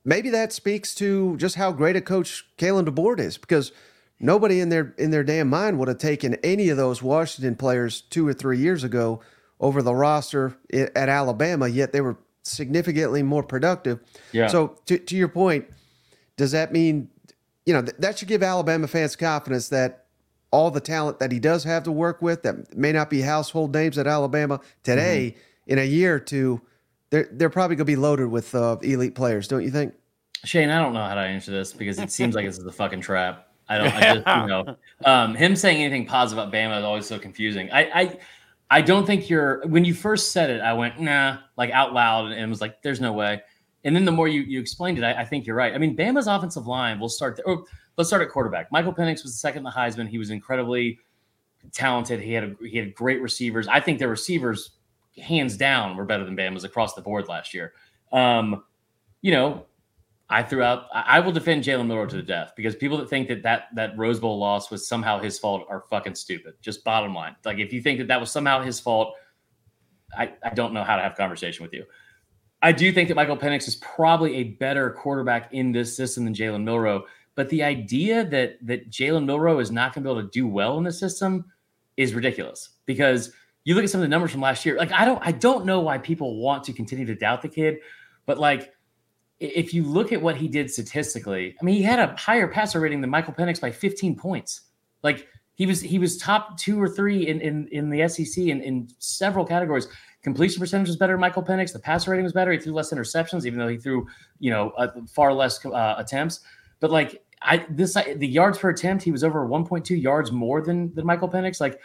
maybe 0.05 0.29
that 0.29 0.53
speaks 0.53 0.95
to 0.95 1.35
just 1.37 1.55
how 1.55 1.71
great 1.71 1.95
a 1.95 2.01
coach 2.01 2.45
Kalen 2.57 2.87
DeBoer 2.87 3.19
is 3.19 3.37
because 3.37 3.71
nobody 4.19 4.59
in 4.59 4.69
their 4.69 4.93
in 4.97 5.11
their 5.11 5.23
damn 5.23 5.49
mind 5.49 5.79
would 5.79 5.87
have 5.87 5.97
taken 5.97 6.35
any 6.35 6.69
of 6.69 6.77
those 6.77 7.01
Washington 7.01 7.55
players 7.55 8.01
two 8.01 8.27
or 8.27 8.33
three 8.33 8.57
years 8.57 8.83
ago 8.83 9.21
over 9.59 9.81
the 9.81 9.93
roster 9.93 10.55
at 10.73 11.09
Alabama. 11.09 11.67
Yet 11.67 11.91
they 11.91 12.01
were 12.01 12.17
significantly 12.43 13.23
more 13.23 13.43
productive. 13.43 13.99
Yeah. 14.31 14.47
So 14.47 14.79
to 14.85 14.97
to 14.97 15.15
your 15.15 15.29
point, 15.29 15.65
does 16.37 16.51
that 16.51 16.71
mean 16.71 17.09
you 17.69 17.73
know, 17.73 17.83
th- 17.83 17.97
that 17.99 18.17
should 18.17 18.27
give 18.27 18.41
Alabama 18.41 18.87
fans 18.87 19.15
confidence 19.15 19.69
that 19.69 20.05
all 20.51 20.71
the 20.71 20.81
talent 20.81 21.19
that 21.19 21.31
he 21.31 21.39
does 21.39 21.63
have 21.65 21.83
to 21.83 21.91
work 21.91 22.19
with 22.19 22.41
that 22.41 22.75
may 22.75 22.91
not 22.91 23.11
be 23.11 23.21
household 23.21 23.75
names 23.75 23.95
at 23.99 24.07
Alabama 24.07 24.59
today, 24.81 25.35
mm-hmm. 25.35 25.71
in 25.73 25.77
a 25.77 25.83
year 25.83 26.15
or 26.15 26.19
two, 26.19 26.61
they're 27.11 27.29
they're 27.31 27.51
probably 27.51 27.75
going 27.75 27.85
to 27.85 27.91
be 27.91 27.95
loaded 27.95 28.27
with 28.27 28.55
uh, 28.55 28.77
elite 28.81 29.13
players, 29.13 29.47
don't 29.47 29.63
you 29.63 29.69
think? 29.69 29.93
Shane, 30.43 30.71
I 30.71 30.79
don't 30.79 30.93
know 30.93 31.03
how 31.03 31.13
to 31.13 31.21
answer 31.21 31.51
this 31.51 31.71
because 31.71 31.99
it 31.99 32.11
seems 32.11 32.33
like 32.33 32.47
this 32.47 32.57
is 32.57 32.65
a 32.65 32.71
fucking 32.71 33.01
trap. 33.01 33.48
I 33.69 33.77
don't. 33.77 33.93
I 33.93 34.01
just 34.15 34.27
you 34.27 34.47
know, 34.47 34.75
um, 35.05 35.35
him 35.35 35.55
saying 35.55 35.81
anything 35.81 36.05
positive 36.05 36.43
about 36.43 36.53
Bama 36.53 36.79
is 36.79 36.83
always 36.83 37.05
so 37.05 37.19
confusing. 37.19 37.71
I, 37.71 38.01
I 38.01 38.19
I 38.71 38.81
don't 38.81 39.05
think 39.05 39.29
you're. 39.29 39.65
When 39.67 39.85
you 39.85 39.93
first 39.93 40.31
said 40.31 40.49
it, 40.49 40.61
I 40.61 40.73
went 40.73 40.99
nah, 40.99 41.37
like 41.55 41.71
out 41.71 41.93
loud, 41.93 42.31
and 42.31 42.49
was 42.49 42.61
like, 42.61 42.81
"There's 42.81 42.99
no 42.99 43.13
way." 43.13 43.41
And 43.85 43.95
then 43.95 44.05
the 44.05 44.11
more 44.11 44.27
you, 44.27 44.41
you 44.41 44.59
explained 44.59 44.97
it, 44.97 45.03
I, 45.03 45.21
I 45.21 45.25
think 45.25 45.45
you're 45.45 45.55
right. 45.55 45.73
I 45.73 45.77
mean, 45.77 45.95
Bama's 45.95 46.27
offensive 46.27 46.67
line 46.67 46.99
will 46.99 47.09
start. 47.09 47.39
oh, 47.47 47.65
let's 47.97 48.09
start 48.09 48.21
at 48.21 48.29
quarterback. 48.29 48.71
Michael 48.71 48.93
Penix 48.93 49.23
was 49.23 49.31
the 49.31 49.39
second 49.39 49.59
in 49.59 49.63
the 49.63 49.71
Heisman. 49.71 50.07
He 50.07 50.17
was 50.17 50.31
incredibly 50.31 50.99
talented. 51.71 52.19
He 52.19 52.33
had 52.33 52.43
a, 52.43 52.55
he 52.67 52.77
had 52.77 52.93
great 52.93 53.21
receivers. 53.21 53.67
I 53.67 53.79
think 53.79 53.99
their 53.99 54.09
receivers, 54.09 54.71
hands 55.17 55.55
down, 55.55 55.95
were 55.95 56.05
better 56.05 56.25
than 56.25 56.35
Bama's 56.35 56.63
across 56.63 56.93
the 56.93 57.01
board 57.01 57.27
last 57.27 57.53
year. 57.53 57.73
Um, 58.11 58.63
you 59.21 59.31
know, 59.31 59.65
I 60.31 60.43
threw 60.43 60.61
out. 60.61 60.85
I 60.93 61.19
will 61.19 61.31
defend 61.31 61.63
Jalen 61.63 61.87
Milroe 61.87 62.05
to 62.05 62.15
the 62.15 62.21
death 62.21 62.53
because 62.55 62.75
people 62.75 62.97
that 62.97 63.09
think 63.09 63.27
that, 63.29 63.41
that 63.41 63.63
that 63.73 63.97
Rose 63.97 64.19
Bowl 64.19 64.37
loss 64.37 64.69
was 64.69 64.87
somehow 64.87 65.19
his 65.19 65.39
fault 65.39 65.65
are 65.69 65.85
fucking 65.89 66.13
stupid. 66.13 66.53
Just 66.61 66.83
bottom 66.83 67.15
line. 67.15 67.35
Like 67.45 67.57
if 67.57 67.73
you 67.73 67.81
think 67.81 67.97
that 67.97 68.07
that 68.09 68.19
was 68.19 68.29
somehow 68.31 68.61
his 68.61 68.79
fault, 68.79 69.15
I, 70.15 70.33
I 70.43 70.53
don't 70.53 70.73
know 70.73 70.83
how 70.83 70.97
to 70.97 71.01
have 71.01 71.15
conversation 71.15 71.63
with 71.63 71.73
you. 71.73 71.83
I 72.61 72.71
do 72.71 72.91
think 72.91 73.07
that 73.07 73.15
Michael 73.15 73.37
Penix 73.37 73.67
is 73.67 73.77
probably 73.77 74.35
a 74.35 74.43
better 74.43 74.91
quarterback 74.91 75.51
in 75.53 75.71
this 75.71 75.95
system 75.95 76.25
than 76.25 76.33
Jalen 76.33 76.63
Milroe. 76.63 77.05
But 77.33 77.49
the 77.49 77.63
idea 77.63 78.23
that 78.25 78.57
that 78.67 78.91
Jalen 78.91 79.25
Milroe 79.25 79.59
is 79.59 79.71
not 79.71 79.95
going 79.95 80.03
to 80.03 80.09
be 80.09 80.11
able 80.11 80.21
to 80.21 80.29
do 80.29 80.47
well 80.47 80.77
in 80.77 80.83
the 80.83 80.91
system 80.91 81.45
is 81.97 82.13
ridiculous 82.13 82.69
because 82.85 83.31
you 83.63 83.73
look 83.73 83.83
at 83.83 83.89
some 83.89 83.99
of 83.99 84.03
the 84.03 84.09
numbers 84.09 84.31
from 84.31 84.41
last 84.41 84.63
year. 84.63 84.77
Like 84.77 84.91
I 84.91 85.05
don't 85.05 85.21
I 85.25 85.31
don't 85.31 85.65
know 85.65 85.79
why 85.79 85.97
people 85.97 86.39
want 86.39 86.63
to 86.65 86.73
continue 86.73 87.05
to 87.07 87.15
doubt 87.15 87.41
the 87.41 87.49
kid, 87.49 87.79
but 88.27 88.37
like 88.37 88.73
if 89.39 89.73
you 89.73 89.83
look 89.83 90.11
at 90.11 90.21
what 90.21 90.35
he 90.35 90.47
did 90.47 90.69
statistically, 90.69 91.55
I 91.59 91.65
mean 91.65 91.75
he 91.75 91.81
had 91.81 91.99
a 91.99 92.15
higher 92.15 92.47
passer 92.47 92.79
rating 92.79 93.01
than 93.01 93.09
Michael 93.09 93.33
Penix 93.33 93.59
by 93.59 93.71
15 93.71 94.15
points. 94.15 94.61
Like 95.03 95.27
he 95.55 95.65
was 95.65 95.81
he 95.81 95.99
was 95.99 96.17
top 96.17 96.57
two 96.57 96.81
or 96.81 96.87
three 96.87 97.27
in 97.27 97.41
in, 97.41 97.67
in 97.71 97.89
the 97.89 98.07
SEC 98.07 98.45
in, 98.45 98.61
in 98.61 98.89
several 98.99 99.45
categories. 99.45 99.87
Completion 100.21 100.59
percentage 100.59 100.87
was 100.87 100.97
better 100.97 101.13
than 101.13 101.21
Michael 101.21 101.43
Penix. 101.43 101.71
The 101.71 101.79
passer 101.79 102.11
rating 102.11 102.25
was 102.25 102.33
better. 102.33 102.51
He 102.51 102.59
threw 102.59 102.73
less 102.73 102.91
interceptions, 102.91 103.45
even 103.45 103.57
though 103.57 103.69
he 103.69 103.77
threw, 103.77 104.05
you 104.39 104.51
know, 104.51 104.71
uh, 104.71 104.89
far 105.09 105.33
less 105.33 105.65
uh, 105.65 105.95
attempts. 105.97 106.41
But 106.81 106.91
like 106.91 107.23
I, 107.41 107.65
this 107.69 107.93
the 107.93 108.27
yards 108.27 108.57
per 108.57 108.69
attempt, 108.69 109.03
he 109.03 109.11
was 109.11 109.23
over 109.23 109.47
1.2 109.47 110.01
yards 110.01 110.31
more 110.31 110.61
than 110.61 110.93
than 110.93 111.05
Michael 111.05 111.29
Penix. 111.29 111.61
Like 111.61 111.79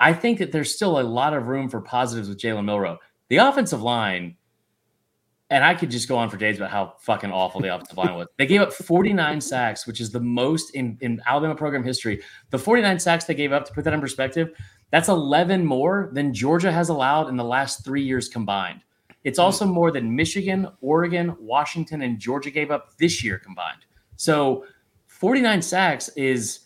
I 0.00 0.12
think 0.12 0.38
that 0.38 0.52
there's 0.52 0.74
still 0.74 0.98
a 0.98 1.02
lot 1.02 1.34
of 1.34 1.48
room 1.48 1.68
for 1.68 1.80
positives 1.80 2.28
with 2.28 2.38
Jalen 2.38 2.64
Milroe. 2.64 2.98
The 3.28 3.36
offensive 3.36 3.82
line, 3.82 4.36
and 5.50 5.64
I 5.64 5.74
could 5.74 5.90
just 5.90 6.08
go 6.08 6.16
on 6.16 6.30
for 6.30 6.36
days 6.36 6.56
about 6.56 6.70
how 6.70 6.94
fucking 7.00 7.32
awful 7.32 7.60
the 7.60 7.74
offensive 7.74 7.98
line 7.98 8.14
was. 8.14 8.28
They 8.38 8.46
gave 8.46 8.60
up 8.60 8.72
49 8.72 9.40
sacks, 9.40 9.86
which 9.86 10.00
is 10.00 10.10
the 10.10 10.20
most 10.20 10.74
in, 10.76 10.96
in 11.00 11.20
Alabama 11.26 11.56
program 11.56 11.82
history. 11.82 12.22
The 12.50 12.58
49 12.58 13.00
sacks 13.00 13.24
they 13.24 13.34
gave 13.34 13.52
up, 13.52 13.64
to 13.64 13.72
put 13.72 13.82
that 13.84 13.92
in 13.92 14.00
perspective, 14.00 14.52
that's 14.90 15.08
11 15.08 15.64
more 15.64 16.10
than 16.14 16.32
Georgia 16.32 16.70
has 16.70 16.88
allowed 16.88 17.28
in 17.28 17.36
the 17.36 17.44
last 17.44 17.84
three 17.84 18.02
years 18.02 18.28
combined. 18.28 18.82
It's 19.24 19.38
hmm. 19.38 19.44
also 19.44 19.66
more 19.66 19.90
than 19.90 20.14
Michigan, 20.14 20.68
Oregon, 20.80 21.36
Washington, 21.40 22.02
and 22.02 22.18
Georgia 22.18 22.50
gave 22.50 22.70
up 22.70 22.96
this 22.98 23.24
year 23.24 23.38
combined. 23.38 23.84
So 24.16 24.64
49 25.06 25.62
sacks 25.62 26.08
is 26.10 26.60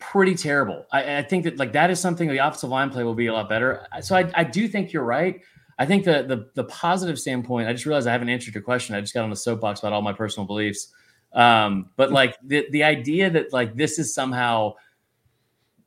pretty 0.00 0.34
terrible. 0.34 0.86
I, 0.92 1.18
I, 1.18 1.22
think 1.22 1.44
that 1.44 1.58
like 1.58 1.72
that 1.74 1.90
is 1.90 2.00
something 2.00 2.26
the 2.28 2.38
offensive 2.38 2.70
line 2.70 2.90
play 2.90 3.04
will 3.04 3.14
be 3.14 3.26
a 3.26 3.32
lot 3.32 3.48
better. 3.48 3.86
So 4.00 4.16
I, 4.16 4.30
I 4.34 4.44
do 4.44 4.66
think 4.66 4.92
you're 4.92 5.04
right. 5.04 5.42
I 5.80 5.86
think 5.86 6.04
the, 6.04 6.22
the 6.22 6.50
the 6.54 6.64
positive 6.64 7.18
standpoint. 7.18 7.66
I 7.66 7.72
just 7.72 7.86
realized 7.86 8.06
I 8.06 8.12
haven't 8.12 8.28
answered 8.28 8.54
your 8.54 8.62
question. 8.62 8.94
I 8.94 9.00
just 9.00 9.14
got 9.14 9.24
on 9.24 9.30
the 9.30 9.36
soapbox 9.36 9.80
about 9.80 9.94
all 9.94 10.02
my 10.02 10.12
personal 10.12 10.46
beliefs. 10.46 10.92
Um, 11.32 11.88
but 11.96 12.12
like 12.12 12.36
the 12.44 12.66
the 12.70 12.84
idea 12.84 13.30
that 13.30 13.54
like 13.54 13.74
this 13.76 13.98
is 13.98 14.14
somehow 14.14 14.74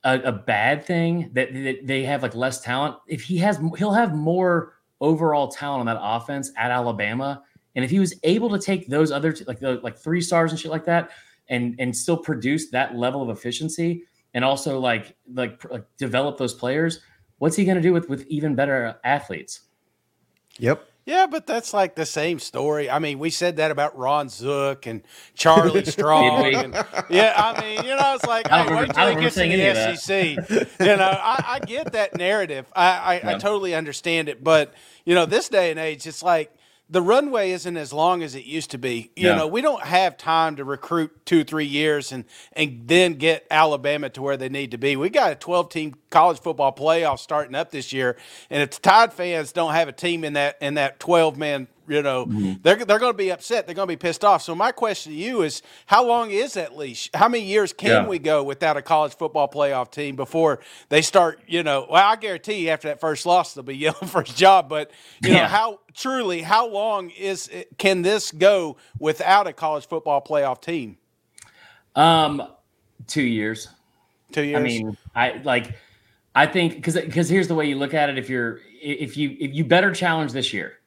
a, 0.04 0.20
a 0.22 0.32
bad 0.32 0.84
thing 0.84 1.30
that, 1.34 1.54
that 1.54 1.86
they 1.86 2.04
have 2.04 2.24
like 2.24 2.34
less 2.34 2.60
talent. 2.62 2.96
If 3.08 3.22
he 3.22 3.38
has, 3.38 3.60
he'll 3.78 3.94
have 3.94 4.16
more 4.16 4.80
overall 5.00 5.48
talent 5.48 5.82
on 5.82 5.86
that 5.86 6.00
offense 6.02 6.52
at 6.58 6.72
Alabama. 6.72 7.44
And 7.76 7.86
if 7.86 7.92
he 7.92 8.00
was 8.00 8.16
able 8.24 8.50
to 8.50 8.58
take 8.60 8.88
those 8.88 9.12
other 9.12 9.32
t- 9.32 9.46
like 9.46 9.60
the 9.60 9.80
like 9.84 9.98
three 9.98 10.22
stars 10.22 10.52
and 10.52 10.60
shit 10.60 10.72
like 10.72 10.86
that, 10.86 11.12
and 11.50 11.76
and 11.78 11.96
still 11.96 12.18
produce 12.18 12.72
that 12.72 12.96
level 12.96 13.22
of 13.22 13.30
efficiency, 13.30 14.06
and 14.34 14.44
also 14.44 14.80
like 14.80 15.16
like, 15.32 15.64
like 15.70 15.86
develop 15.98 16.40
those 16.40 16.56
players, 16.56 17.02
what's 17.38 17.56
he 17.56 17.64
going 17.64 17.78
to 17.78 17.82
do 17.82 17.94
with 17.94 18.10
with 18.10 18.26
even 18.26 18.56
better 18.56 18.96
athletes? 19.04 19.62
Yep. 20.60 20.90
Yeah, 21.06 21.28
but 21.30 21.46
that's 21.46 21.74
like 21.74 21.96
the 21.96 22.06
same 22.06 22.40
story. 22.40 22.90
I 22.90 23.00
mean, 23.00 23.20
we 23.20 23.30
said 23.30 23.58
that 23.58 23.72
about 23.72 23.98
Ron 23.98 24.30
Zook 24.30 24.86
and 24.86 25.02
Charlie 25.36 25.84
Strong. 25.86 26.56
and, 26.56 26.74
yeah, 27.10 27.34
I 27.36 27.60
mean, 27.60 27.84
you 27.84 27.94
know, 27.96 28.14
it's 28.16 28.26
like, 28.26 28.50
I 28.50 28.64
don't 28.64 28.74
hey, 28.74 28.82
wait 28.82 28.94
till 28.94 29.08
he 29.10 29.16
gets 29.16 29.38
in 29.38 29.50
remember 29.50 29.92
the 29.92 29.96
SEC. 29.98 30.50
you 30.80 30.96
know, 30.96 31.20
I, 31.22 31.44
I 31.48 31.60
get 31.60 31.92
that 31.92 32.16
narrative. 32.16 32.66
I, 32.74 33.20
I, 33.22 33.32
I 33.34 33.38
totally 33.38 33.76
understand 33.76 34.30
it. 34.30 34.42
But, 34.42 34.74
you 35.04 35.14
know, 35.14 35.26
this 35.26 35.50
day 35.50 35.72
and 35.72 35.80
age, 35.80 36.08
it's 36.08 36.24
like 36.24 36.56
the 36.94 37.02
runway 37.02 37.50
isn't 37.50 37.76
as 37.76 37.92
long 37.92 38.22
as 38.22 38.36
it 38.36 38.46
used 38.46 38.70
to 38.70 38.78
be. 38.78 39.10
You 39.16 39.30
Yeah. 39.30 39.36
know, 39.36 39.48
we 39.48 39.62
don't 39.62 39.82
have 39.82 40.16
time 40.16 40.56
to 40.58 40.64
recruit 40.64 41.26
two, 41.26 41.44
three 41.44 41.66
years 41.66 42.12
and, 42.12 42.24
and 42.54 42.84
then 42.86 43.16
get 43.16 43.48
Alabama 43.50 44.10
to 44.12 44.22
where 44.22 44.38
they 44.38 44.48
need 44.48 44.70
to 44.72 44.78
be. 44.78 44.96
We 44.96 45.10
got 45.10 45.32
a 45.32 45.36
12 45.36 45.70
team 45.70 45.96
college 46.12 46.40
football 46.40 46.72
playoff 46.72 47.18
starting 47.18 47.56
up 47.56 47.72
this 47.72 47.94
year. 47.94 48.16
And 48.52 48.62
if 48.62 48.70
the 48.70 48.80
Tide 48.82 49.12
fans 49.12 49.52
don't 49.52 49.74
have 49.74 49.88
a 49.88 49.92
team 49.92 50.24
in 50.24 50.34
that 50.34 50.58
in 50.62 50.76
that 50.76 51.00
12 51.00 51.36
man 51.36 51.68
you 51.88 52.02
know 52.02 52.26
they're, 52.62 52.76
they're 52.86 53.00
going 53.00 53.12
to 53.14 53.18
be 53.18 53.32
upset 53.32 53.66
they're 53.66 53.76
going 53.76 53.88
to 53.88 53.92
be 53.92 53.98
pissed 53.98 54.24
off 54.24 54.42
so 54.42 54.56
my 54.56 54.72
question 54.72 55.12
to 55.12 55.18
you 55.18 55.42
is 55.42 55.62
how 55.86 56.06
long 56.06 56.32
is 56.32 56.54
that 56.54 56.78
leash 56.78 57.10
how 57.14 57.28
many 57.28 57.44
years 57.44 57.74
can 57.74 57.90
Yeah. 57.90 58.08
we 58.08 58.20
go 58.20 58.44
without 58.44 58.78
a 58.78 58.82
college 58.82 59.16
football 59.16 59.48
playoff 59.50 59.92
team 59.92 60.16
before 60.16 60.60
they 60.90 61.02
start 61.02 61.42
you 61.48 61.64
know 61.64 61.86
well 61.90 62.08
i 62.10 62.16
guarantee 62.16 62.66
you 62.66 62.70
after 62.70 62.88
that 62.88 63.00
first 63.00 63.26
loss 63.26 63.54
they'll 63.54 63.64
be 63.64 63.76
yelling 63.86 64.08
for 64.08 64.22
his 64.24 64.34
job 64.36 64.70
but 64.70 64.92
you 65.22 65.34
know 65.34 65.46
how 65.46 65.80
truly 65.94 66.42
how 66.42 66.68
long 66.68 67.10
is 67.12 67.48
it, 67.50 67.78
can 67.78 68.02
this 68.02 68.32
go 68.32 68.78
without 69.00 69.48
a 69.48 69.54
college 69.54 69.88
football 69.88 70.22
playoff 70.22 70.62
team 70.62 70.98
Um, 71.96 72.42
two 73.08 73.22
years. 73.24 73.68
two 74.32 74.44
years 74.44 74.60
I 74.60 74.64
mean, 74.64 74.98
I 75.16 75.42
like. 75.44 75.76
I 76.36 76.48
think 76.48 76.74
because 76.76 76.96
because 76.96 77.30
here's 77.30 77.48
the 77.48 77.54
way 77.54 77.68
you 77.68 77.76
look 77.76 77.94
at 77.94 78.10
it. 78.10 78.18
If 78.18 78.28
you're 78.30 78.60
if 78.82 79.16
you 79.18 79.38
if 79.40 79.54
you 79.54 79.64
better 79.64 79.92
challenge 79.92 80.32
this 80.32 80.52
year, 80.52 80.80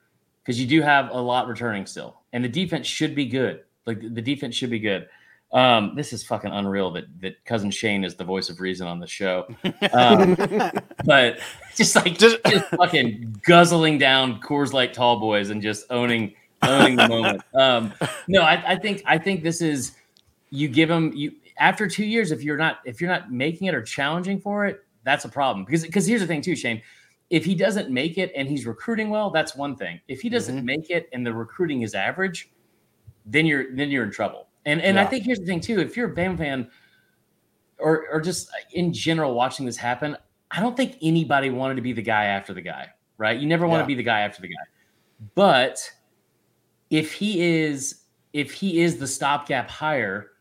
because 0.47 0.61
you 0.61 0.67
do 0.67 0.81
have 0.81 1.11
a 1.11 1.21
lot 1.21 1.49
returning 1.49 1.87
still, 1.87 2.21
and 2.33 2.45
the 2.45 2.49
defense 2.49 2.87
should 2.87 3.15
be 3.15 3.27
good. 3.27 3.65
Like 3.85 4.01
the 4.01 4.23
defense 4.23 4.55
should 4.55 4.71
be 4.71 4.79
good. 4.79 5.09
Um, 5.53 5.95
this 5.97 6.13
is 6.13 6.23
fucking 6.25 6.53
unreal 6.53 6.91
that 6.93 7.05
that 7.21 7.45
cousin 7.45 7.71
Shane 7.71 8.05
is 8.05 8.15
the 8.15 8.25
voice 8.25 8.49
of 8.49 8.61
reason 8.61 8.87
on 8.87 9.01
the 9.01 9.07
show. 9.07 9.47
Um, 9.93 10.35
but 11.05 11.39
just 11.75 11.97
like 11.97 12.19
Just- 12.19 12.39
just, 12.47 12.67
fucking 12.67 13.41
guzzling 13.43 13.99
down 13.99 14.41
Coors 14.41 14.73
Light 14.73 14.95
Tall 14.95 15.19
Boys 15.19 15.51
and 15.51 15.61
just 15.61 15.87
owning 15.91 16.35
owning 16.63 16.97
the 16.97 17.09
moment. 17.09 17.43
Um, 17.55 17.93
no, 18.29 18.43
I, 18.43 18.73
I 18.73 18.77
think 18.77 19.03
I 19.07 19.19
think 19.19 19.43
this 19.43 19.61
is 19.61 19.97
you 20.51 20.69
give 20.69 20.89
them 20.89 21.13
you 21.15 21.33
after 21.59 21.89
two 21.89 22.05
years 22.05 22.31
if 22.31 22.43
you're 22.43 22.57
not 22.57 22.79
if 22.85 23.01
you're 23.01 23.11
not 23.11 23.33
making 23.33 23.67
it 23.67 23.75
or 23.75 23.83
challenging 23.83 24.41
for 24.41 24.67
it 24.67 24.85
that's 25.05 25.25
a 25.25 25.29
problem 25.29 25.65
because 25.65 25.83
because 25.83 26.07
here's 26.07 26.21
the 26.21 26.27
thing 26.27 26.43
too 26.43 26.55
shane 26.57 26.83
if 27.31 27.45
he 27.45 27.55
doesn't 27.55 27.91
make 27.91 28.19
it 28.19 28.33
and 28.37 28.49
he's 28.49 28.67
recruiting 28.67 29.11
well 29.11 29.31
that's 29.31 29.57
one 29.57 29.75
thing. 29.77 30.01
If 30.09 30.21
he 30.21 30.29
doesn't 30.29 30.61
Mhm. 30.61 30.65
make 30.65 30.91
it 30.91 31.09
and 31.13 31.27
the 31.27 31.33
recruiting 31.35 31.83
is 31.83 31.95
average 31.95 32.51
then 33.25 33.45
you're 33.47 33.75
then 33.75 33.91
you're 33.91 34.05
in 34.05 34.11
trouble. 34.11 34.49
And 34.67 34.81
and 34.81 34.99
i 34.99 35.05
think 35.05 35.25
here's 35.25 35.41
the 35.41 35.47
thing 35.47 35.61
too 35.61 35.81
if 35.81 35.97
you're 35.97 36.11
a 36.11 36.15
bam 36.15 36.37
fan 36.37 36.71
or 37.79 38.07
or 38.11 38.21
just 38.21 38.49
in 38.73 38.93
general 38.93 39.35
watching 39.35 39.67
this 39.67 39.77
happen 39.77 40.17
i 40.51 40.61
don't 40.61 40.77
think 40.77 40.97
anybody 41.03 41.51
wanted 41.51 41.75
to 41.75 41.83
be 41.83 41.93
the 41.93 42.03
guy 42.03 42.25
after 42.27 42.53
the 42.55 42.61
guy 42.63 42.89
right? 43.19 43.39
You 43.41 43.47
never 43.47 43.67
want 43.67 43.79
Yeah. 43.79 43.83
to 43.85 43.87
be 43.87 43.95
the 43.95 44.03
guy 44.03 44.21
after 44.21 44.43
the 44.43 44.49
guy. 44.49 44.63
But 45.35 45.91
if 46.91 47.13
he 47.15 47.41
is 47.41 48.03
if 48.35 48.53
he 48.53 48.81
is 48.83 48.99
the 48.99 49.07
stopgap 49.07 49.71
hire 49.71 50.33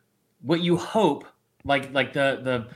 what 0.41 0.60
you 0.62 0.76
hope 0.76 1.26
like 1.63 1.91
like 1.93 2.12
the 2.13 2.41
the 2.43 2.67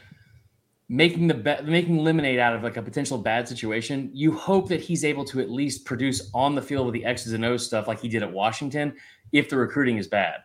making 0.90 1.28
the 1.28 1.36
ba- 1.36 1.62
making 1.64 2.00
lemonade 2.00 2.40
out 2.40 2.56
of 2.56 2.64
like 2.64 2.76
a 2.76 2.82
potential 2.82 3.18
bad 3.18 3.48
situation 3.48 4.10
you 4.12 4.32
hope 4.32 4.68
that 4.68 4.82
he's 4.82 5.06
able 5.06 5.24
to 5.24 5.40
at 5.40 5.50
least 5.50 5.86
produce 5.86 6.32
on 6.34 6.56
the 6.56 6.62
field 6.62 6.88
with 6.88 6.94
the 6.94 7.06
x's 7.06 7.34
and 7.34 7.46
o's 7.46 7.66
stuff 7.66 7.88
like 7.88 8.02
he 8.02 8.10
did 8.10 8.24
at 8.24 8.32
washington 8.32 8.94
if 9.32 9.50
the 9.50 9.56
recruiting 9.56 9.98
is 9.98 10.08
bad 10.08 10.40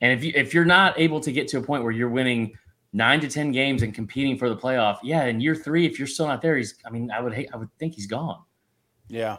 and 0.00 0.12
if 0.12 0.24
you 0.24 0.32
if 0.34 0.52
you're 0.52 0.64
not 0.64 0.98
able 0.98 1.20
to 1.20 1.30
get 1.30 1.46
to 1.46 1.58
a 1.58 1.62
point 1.62 1.82
where 1.84 1.92
you're 1.92 2.08
winning 2.08 2.52
nine 2.92 3.20
to 3.20 3.28
ten 3.28 3.52
games 3.52 3.82
and 3.82 3.94
competing 3.94 4.36
for 4.36 4.48
the 4.48 4.56
playoff 4.56 4.98
yeah 5.04 5.24
in 5.24 5.40
year 5.40 5.54
three 5.54 5.86
if 5.86 5.98
you're 5.98 6.08
still 6.08 6.26
not 6.26 6.42
there 6.42 6.56
he's 6.56 6.74
i 6.84 6.90
mean 6.90 7.10
i 7.12 7.20
would 7.20 7.32
hate 7.32 7.48
i 7.54 7.56
would 7.56 7.70
think 7.78 7.94
he's 7.94 8.06
gone 8.06 8.42
yeah 9.08 9.38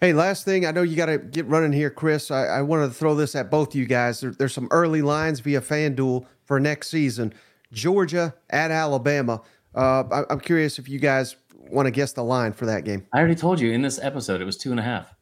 Hey, 0.00 0.14
last 0.14 0.46
thing, 0.46 0.64
I 0.64 0.70
know 0.70 0.80
you 0.80 0.96
got 0.96 1.06
to 1.06 1.18
get 1.18 1.44
running 1.44 1.72
here, 1.72 1.90
Chris. 1.90 2.30
I, 2.30 2.46
I 2.46 2.62
wanted 2.62 2.86
to 2.86 2.94
throw 2.94 3.14
this 3.14 3.34
at 3.34 3.50
both 3.50 3.68
of 3.68 3.74
you 3.74 3.84
guys. 3.84 4.20
There, 4.20 4.30
there's 4.30 4.54
some 4.54 4.66
early 4.70 5.02
lines 5.02 5.40
via 5.40 5.60
FanDuel 5.60 6.24
for 6.46 6.58
next 6.58 6.88
season. 6.88 7.34
Georgia 7.72 8.34
at 8.50 8.70
Alabama. 8.70 9.42
Uh, 9.74 10.04
I, 10.10 10.24
I'm 10.30 10.40
curious 10.40 10.78
if 10.78 10.88
you 10.88 10.98
guys 10.98 11.36
want 11.56 11.86
to 11.86 11.90
guess 11.90 12.12
the 12.12 12.24
line 12.24 12.52
for 12.52 12.66
that 12.66 12.84
game. 12.84 13.06
i 13.12 13.18
already 13.18 13.34
told 13.36 13.60
you 13.60 13.70
in 13.72 13.80
this 13.82 14.00
episode 14.02 14.40
it 14.40 14.44
was 14.44 14.56
two 14.56 14.70
and 14.72 14.80
a 14.80 14.82
half 14.82 15.14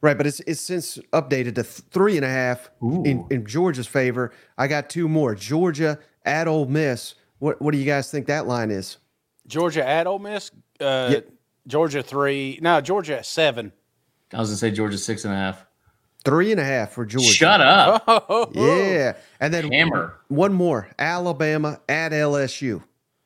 Right, 0.00 0.16
but 0.18 0.26
it's 0.26 0.40
it's 0.40 0.60
since 0.60 0.98
updated 1.12 1.54
to 1.54 1.62
three 1.62 2.16
and 2.16 2.24
a 2.24 2.28
half 2.28 2.70
in, 2.82 3.24
in 3.30 3.46
Georgia's 3.46 3.86
favor. 3.86 4.32
I 4.58 4.66
got 4.66 4.90
two 4.90 5.08
more. 5.08 5.36
Georgia 5.36 5.96
at 6.24 6.48
Ole 6.48 6.66
Miss. 6.66 7.14
What 7.38 7.62
what 7.62 7.70
do 7.70 7.78
you 7.78 7.84
guys 7.84 8.10
think 8.10 8.26
that 8.26 8.48
line 8.48 8.72
is? 8.72 8.96
georgia 9.46 9.86
at 9.86 10.06
Ole 10.08 10.18
miss 10.20 10.50
uh, 10.80 11.08
Yeah. 11.12 11.20
georgia 11.68 12.02
three 12.02 12.58
no 12.62 12.80
georgia 12.80 13.18
at 13.18 13.26
seven 13.26 13.72
i 14.32 14.38
was 14.38 14.48
gonna 14.50 14.56
say 14.56 14.70
georgia 14.70 14.96
six 14.96 15.24
and 15.24 15.34
a 15.34 15.36
half 15.36 15.66
Three 16.24 16.52
and 16.52 16.60
a 16.60 16.64
half 16.64 16.92
for 16.92 17.04
Georgia. 17.04 17.26
shut 17.28 17.60
up 17.60 18.04
oh 18.08 18.50
Yeah, 18.54 19.14
and 19.40 19.52
then 19.52 19.70
Hammer. 19.72 20.14
one 20.28 20.52
more. 20.52 20.88
Alabama 20.98 21.80
at 21.88 22.12
LSU. 22.12 22.82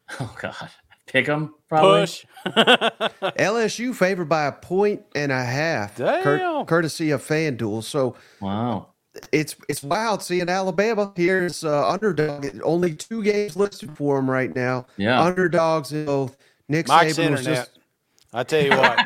Oh 0.20 0.34
God, 0.40 0.70
pick 1.06 1.26
them 1.26 1.54
probably. 1.68 2.02
push 2.02 2.24
LSU 2.46 3.94
favored 3.94 4.28
by 4.28 4.44
a 4.46 4.52
point 4.52 5.02
and 5.14 5.32
a 5.32 5.44
half, 5.44 5.96
cur- 5.96 6.64
courtesy 6.66 7.10
of 7.10 7.22
FanDuel. 7.22 7.82
So 7.82 8.14
Wow. 8.40 8.88
it's 9.32 9.56
it's 9.68 9.82
wild 9.82 10.22
seeing 10.22 10.48
Alabama 10.48 11.12
here's 11.16 11.64
uh, 11.64 11.88
underdog. 11.88 12.46
Only 12.62 12.94
two 12.94 13.22
games 13.22 13.56
listed 13.56 13.96
for 13.96 14.16
them 14.16 14.30
right 14.30 14.54
now. 14.54 14.86
Yeah. 14.96 15.20
underdogs 15.22 15.92
in 15.92 16.06
both. 16.06 16.36
Nick 16.68 16.88
Mike's 16.88 17.14
Saban 17.18 17.30
was 17.32 17.40
internet. 17.40 17.66
just 17.66 17.78
I 18.32 18.42
tell 18.42 18.62
you 18.62 18.70
what, 18.70 18.98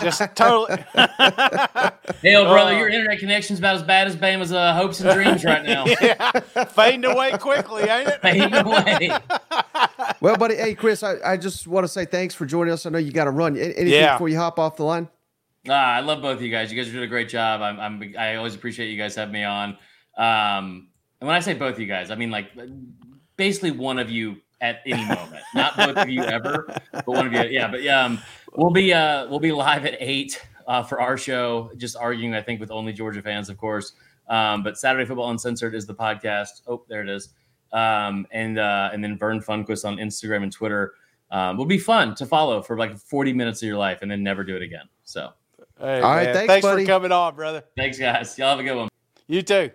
just 0.00 0.22
totally. 0.34 0.82
Hell, 0.94 2.44
brother, 2.46 2.72
Oh. 2.72 2.78
your 2.78 2.88
internet 2.88 3.18
connection's 3.18 3.58
about 3.58 3.74
as 3.76 3.82
bad 3.82 4.06
as 4.06 4.16
Bama's 4.16 4.52
uh, 4.52 4.72
hopes 4.74 5.00
and 5.00 5.12
dreams 5.12 5.44
right 5.44 5.62
now. 5.64 5.84
yeah, 6.00 6.40
fading 6.66 7.04
away 7.04 7.32
quickly, 7.38 7.82
ain't 7.82 8.08
it? 8.08 8.22
Fading 8.22 8.54
away. 8.54 9.10
well, 10.20 10.36
buddy. 10.36 10.54
Hey, 10.56 10.74
Chris, 10.74 11.02
I, 11.02 11.16
I 11.24 11.36
just 11.36 11.66
want 11.66 11.84
to 11.84 11.88
say 11.88 12.04
thanks 12.06 12.34
for 12.34 12.46
joining 12.46 12.72
us. 12.72 12.86
I 12.86 12.90
know 12.90 12.98
you 12.98 13.12
got 13.12 13.24
to 13.24 13.30
run. 13.30 13.56
Anything 13.58 13.88
Yeah. 13.88 14.14
before 14.14 14.28
you 14.28 14.38
hop 14.38 14.58
off 14.58 14.76
the 14.76 14.84
line? 14.84 15.08
Ah, 15.68 15.94
I 15.96 16.00
love 16.00 16.22
both 16.22 16.36
of 16.36 16.42
you 16.42 16.50
guys. 16.50 16.72
You 16.72 16.78
guys 16.80 16.88
are 16.88 16.92
doing 16.92 17.04
a 17.04 17.08
great 17.08 17.28
job. 17.28 17.60
I'm, 17.60 17.78
I'm 17.78 18.14
I 18.18 18.36
always 18.36 18.54
appreciate 18.54 18.88
you 18.88 18.96
guys 18.96 19.14
having 19.14 19.32
me 19.34 19.44
on. 19.44 19.70
Um, 20.16 20.88
and 21.20 21.26
when 21.28 21.36
I 21.36 21.40
say 21.40 21.54
both 21.54 21.74
of 21.74 21.80
you 21.80 21.86
guys, 21.86 22.10
I 22.10 22.14
mean 22.14 22.30
like 22.30 22.46
basically 23.36 23.70
one 23.70 23.98
of 23.98 24.10
you 24.10 24.36
at 24.62 24.80
any 24.86 25.04
moment. 25.04 25.42
Not 25.54 25.76
both 25.76 25.96
of 25.98 26.08
you 26.08 26.22
ever, 26.22 26.66
but 26.92 27.06
one 27.06 27.26
of 27.26 27.32
you. 27.34 27.42
Yeah, 27.50 27.68
but 27.70 27.82
yeah, 27.82 28.02
um, 28.04 28.18
we'll 28.56 28.70
be 28.70 28.94
uh 28.94 29.26
we'll 29.28 29.40
be 29.40 29.52
live 29.52 29.84
at 29.84 29.96
eight 30.00 30.40
uh, 30.66 30.82
for 30.82 31.00
our 31.00 31.18
show. 31.18 31.70
Just 31.76 31.96
arguing, 31.96 32.34
I 32.34 32.40
think, 32.40 32.60
with 32.60 32.70
only 32.70 32.94
Georgia 32.94 33.20
fans, 33.20 33.50
of 33.50 33.58
course. 33.58 33.92
Um, 34.28 34.62
but 34.62 34.78
Saturday 34.78 35.04
Football 35.04 35.30
Uncensored 35.30 35.74
is 35.74 35.84
the 35.86 35.94
podcast. 35.94 36.62
Oh, 36.66 36.84
there 36.88 37.02
it 37.02 37.10
is. 37.10 37.28
Um, 37.74 38.26
and 38.30 38.58
uh, 38.58 38.88
and 38.92 39.04
then 39.04 39.18
Vern 39.18 39.40
Funquist 39.40 39.84
on 39.84 39.98
Instagram 39.98 40.44
and 40.44 40.52
Twitter. 40.52 40.94
Um, 41.30 41.56
will 41.56 41.64
be 41.64 41.78
fun 41.78 42.14
to 42.16 42.26
follow 42.26 42.60
for 42.60 42.76
like 42.76 42.94
40 42.98 43.32
minutes 43.32 43.62
of 43.62 43.66
your 43.66 43.78
life 43.78 44.02
and 44.02 44.10
then 44.10 44.22
never 44.22 44.44
do 44.44 44.54
it 44.54 44.60
again. 44.60 44.84
So 45.04 45.32
Hey, 45.80 46.00
All 46.00 46.10
right, 46.14 46.24
man, 46.26 46.34
thanks, 46.34 46.46
thanks 46.52 46.66
buddy. 46.66 46.84
for 46.84 46.88
coming 46.92 47.10
on, 47.10 47.34
brother. 47.34 47.64
thanks, 47.74 47.98
guys. 47.98 48.38
Y'all 48.38 48.50
have 48.50 48.60
a 48.60 48.62
good 48.62 48.76
one. 48.76 48.88
You 49.26 49.40
too. 49.40 49.70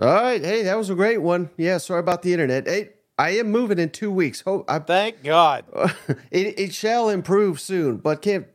All 0.00 0.08
right. 0.08 0.42
Hey, 0.42 0.62
that 0.62 0.78
was 0.78 0.88
a 0.88 0.94
great 0.94 1.18
one. 1.20 1.50
Yeah. 1.56 1.76
Sorry 1.78 2.00
about 2.00 2.22
the 2.22 2.32
internet. 2.32 2.66
Hey, 2.66 2.90
I 3.20 3.32
am 3.32 3.50
moving 3.50 3.78
in 3.78 3.90
two 3.90 4.10
weeks. 4.10 4.40
Hope 4.40 4.64
I, 4.66 4.78
Thank 4.78 5.22
God. 5.22 5.66
it, 6.30 6.58
it 6.58 6.72
shall 6.72 7.10
improve 7.10 7.60
soon, 7.60 7.98
but 7.98 8.22
can't 8.22 8.46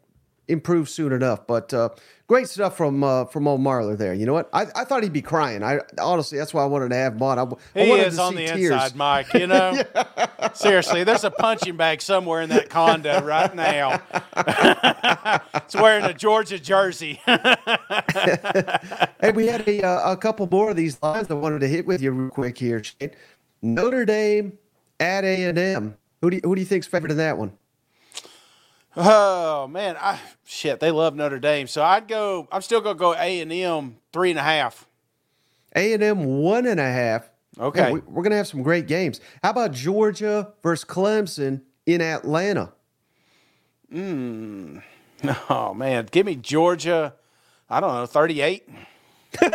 improve 0.48 0.90
soon 0.90 1.14
enough. 1.14 1.46
But 1.46 1.72
uh, 1.72 1.90
great 2.26 2.48
stuff 2.48 2.76
from 2.76 3.04
uh, 3.04 3.26
from 3.26 3.48
old 3.48 3.62
Marler 3.62 3.96
there. 3.96 4.16
You 4.16 4.26
know 4.26 4.34
what? 4.34 4.50
I, 4.54 4.66
I 4.76 4.84
thought 4.86 5.04
he'd 5.04 5.14
be 5.14 5.22
crying. 5.22 5.62
I 5.62 5.82
honestly, 6.02 6.40
that's 6.40 6.52
why 6.52 6.64
I 6.64 6.66
wanted 6.66 6.90
to 6.90 6.96
have 6.96 7.14
him 7.14 7.22
on. 7.22 7.38
I, 7.38 7.44
I 7.44 7.84
He 7.84 7.90
wanted 7.92 8.08
is 8.08 8.16
to 8.16 8.22
on 8.24 8.34
see 8.34 8.48
the 8.48 8.54
tears. 8.54 8.74
inside, 8.74 8.96
Mike. 8.96 9.32
You 9.36 9.46
know, 9.46 9.84
seriously, 10.56 11.04
there's 11.04 11.24
a 11.24 11.32
punching 11.32 11.78
bag 11.78 12.02
somewhere 12.02 12.42
in 12.42 12.50
that 12.50 12.72
condo 12.72 13.22
right 13.22 13.54
now. 13.54 14.02
it's 15.64 15.76
wearing 15.76 16.06
a 16.06 16.14
Georgia 16.14 16.58
jersey. 16.58 17.22
Hey, 17.26 19.32
we 19.34 19.48
had 19.48 19.68
a, 19.68 19.82
uh, 19.82 20.14
a 20.14 20.18
couple 20.18 20.48
more 20.50 20.72
of 20.72 20.76
these 20.76 21.02
lines 21.02 21.30
I 21.30 21.36
wanted 21.36 21.60
to 21.60 21.68
hit 21.68 21.86
with 21.86 22.02
you 22.02 22.12
real 22.12 22.30
quick 22.30 22.58
here. 22.58 22.84
Shane. 22.84 23.12
Notre 23.66 24.06
Dame 24.06 24.60
at 25.00 25.24
A 25.24 25.44
and 25.46 25.58
M. 25.58 25.98
Who 26.22 26.30
do 26.30 26.36
you, 26.38 26.42
who 26.44 26.54
do 26.56 26.62
you 26.62 26.68
think's 26.68 26.86
favored 26.86 27.10
in 27.10 27.18
that 27.18 27.38
one? 27.38 27.58
oh 28.96 29.68
man, 29.68 29.98
I 30.00 30.20
shit, 30.46 30.80
they 30.80 30.92
love 30.92 31.16
Notre 31.16 31.40
Dame, 31.40 31.68
so 31.68 31.84
I'd 31.84 32.08
go. 32.08 32.48
I'm 32.52 32.62
still 32.62 32.80
gonna 32.80 32.98
go 32.98 33.14
A 33.14 33.42
and 33.42 33.52
M 33.52 33.98
three 34.14 34.30
and 34.30 34.40
a 34.40 34.44
half. 34.44 34.88
A 35.76 35.94
and 35.94 36.04
M 36.04 36.26
one 36.26 36.68
and 36.68 36.80
a 36.80 36.84
half. 36.84 37.30
Okay. 37.60 37.82
Man, 37.82 37.94
we, 37.94 38.00
we're 38.02 38.24
gonna 38.24 38.38
have 38.38 38.48
some 38.48 38.62
great 38.62 38.88
games. 38.88 39.20
How 39.44 39.50
about 39.50 39.72
Georgia 39.72 40.54
versus 40.62 40.86
Clemson 40.86 41.62
in 41.86 42.02
Atlanta? 42.02 42.72
Hmm. 43.92 44.80
Oh 45.50 45.74
man, 45.74 46.08
give 46.12 46.28
me 46.28 46.36
Georgia. 46.36 47.16
I 47.68 47.80
don't 47.80 47.96
know, 47.96 48.06
38. 48.06 48.70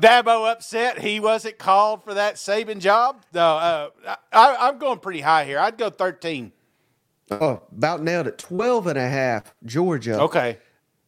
Dabo 0.00 0.50
upset 0.50 0.98
he 1.00 1.20
wasn't 1.20 1.58
called 1.58 2.04
for 2.04 2.14
that 2.14 2.36
Saban 2.36 2.78
job. 2.80 3.24
No, 3.32 3.40
uh, 3.56 3.90
I, 4.32 4.56
I'm 4.60 4.78
going 4.78 4.98
pretty 4.98 5.20
high 5.20 5.44
here. 5.44 5.58
I'd 5.58 5.78
go 5.78 5.90
13. 5.90 6.52
Oh, 7.30 7.62
about 7.76 8.02
nailed 8.02 8.26
it. 8.26 8.38
12 8.38 8.86
and 8.86 8.98
a 8.98 9.08
half, 9.08 9.54
Georgia. 9.64 10.20
Okay. 10.20 10.58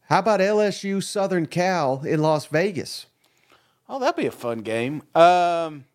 How 0.09 0.19
about 0.19 0.39
LSU 0.39 1.01
Southern 1.01 1.45
Cal 1.47 2.03
in 2.05 2.21
Las 2.21 2.45
Vegas? 2.47 3.07
Oh, 3.89 3.99
that'd 3.99 4.15
be 4.15 4.27
a 4.27 4.31
fun 4.31 4.59
game. 4.59 5.03
Um, 5.15 5.85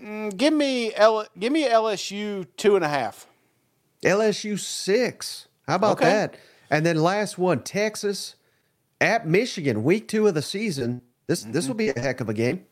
mm, 0.00 0.36
give 0.36 0.54
me 0.54 0.94
L, 0.94 1.26
give 1.38 1.52
me 1.52 1.68
LSU 1.68 2.46
two 2.56 2.76
and 2.76 2.84
a 2.84 2.88
half. 2.88 3.26
LSU 4.04 4.58
six. 4.58 5.48
How 5.66 5.76
about 5.76 5.98
Okay. 5.98 6.06
that? 6.06 6.36
And 6.70 6.86
then 6.86 6.96
last 6.96 7.38
one, 7.38 7.62
Texas 7.62 8.36
at 9.02 9.26
Michigan, 9.26 9.82
week 9.82 10.08
two 10.08 10.26
of 10.28 10.34
the 10.34 10.42
season. 10.42 11.02
This 11.26 11.42
this 11.42 11.66
will 11.68 11.74
be 11.74 11.88
a 11.88 11.98
heck 11.98 12.20
of 12.20 12.28
a 12.28 12.34
game. 12.34 12.64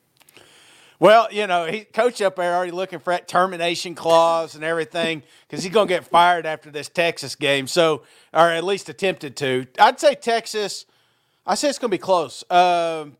Well, 0.99 1.29
you 1.31 1.47
know, 1.47 1.65
he 1.65 1.85
coach 1.85 2.21
up 2.21 2.37
there 2.37 2.55
already 2.55 2.73
looking 2.73 2.99
for 2.99 3.13
that 3.15 3.27
termination 3.27 3.95
clause 3.95 4.55
and 4.55 4.63
everything 4.63 5.23
because 5.49 5.65
he's 5.65 5.73
going 5.73 5.89
to 5.89 5.95
get 5.95 6.05
fired 6.05 6.45
after 6.45 6.71
this 6.71 6.91
Texas 6.91 7.35
game. 7.37 7.67
So, 7.67 8.03
or 8.35 8.51
at 8.51 8.65
least 8.65 8.89
attempted 8.91 9.35
to. 9.39 9.67
I'd 9.79 9.99
say 9.99 10.15
Texas. 10.15 10.85
I 11.47 11.55
say 11.55 11.71
it's 11.71 11.79
going 11.79 11.91
to 11.91 11.95
be 11.95 11.99
close. 11.99 12.45
Um, 12.51 13.17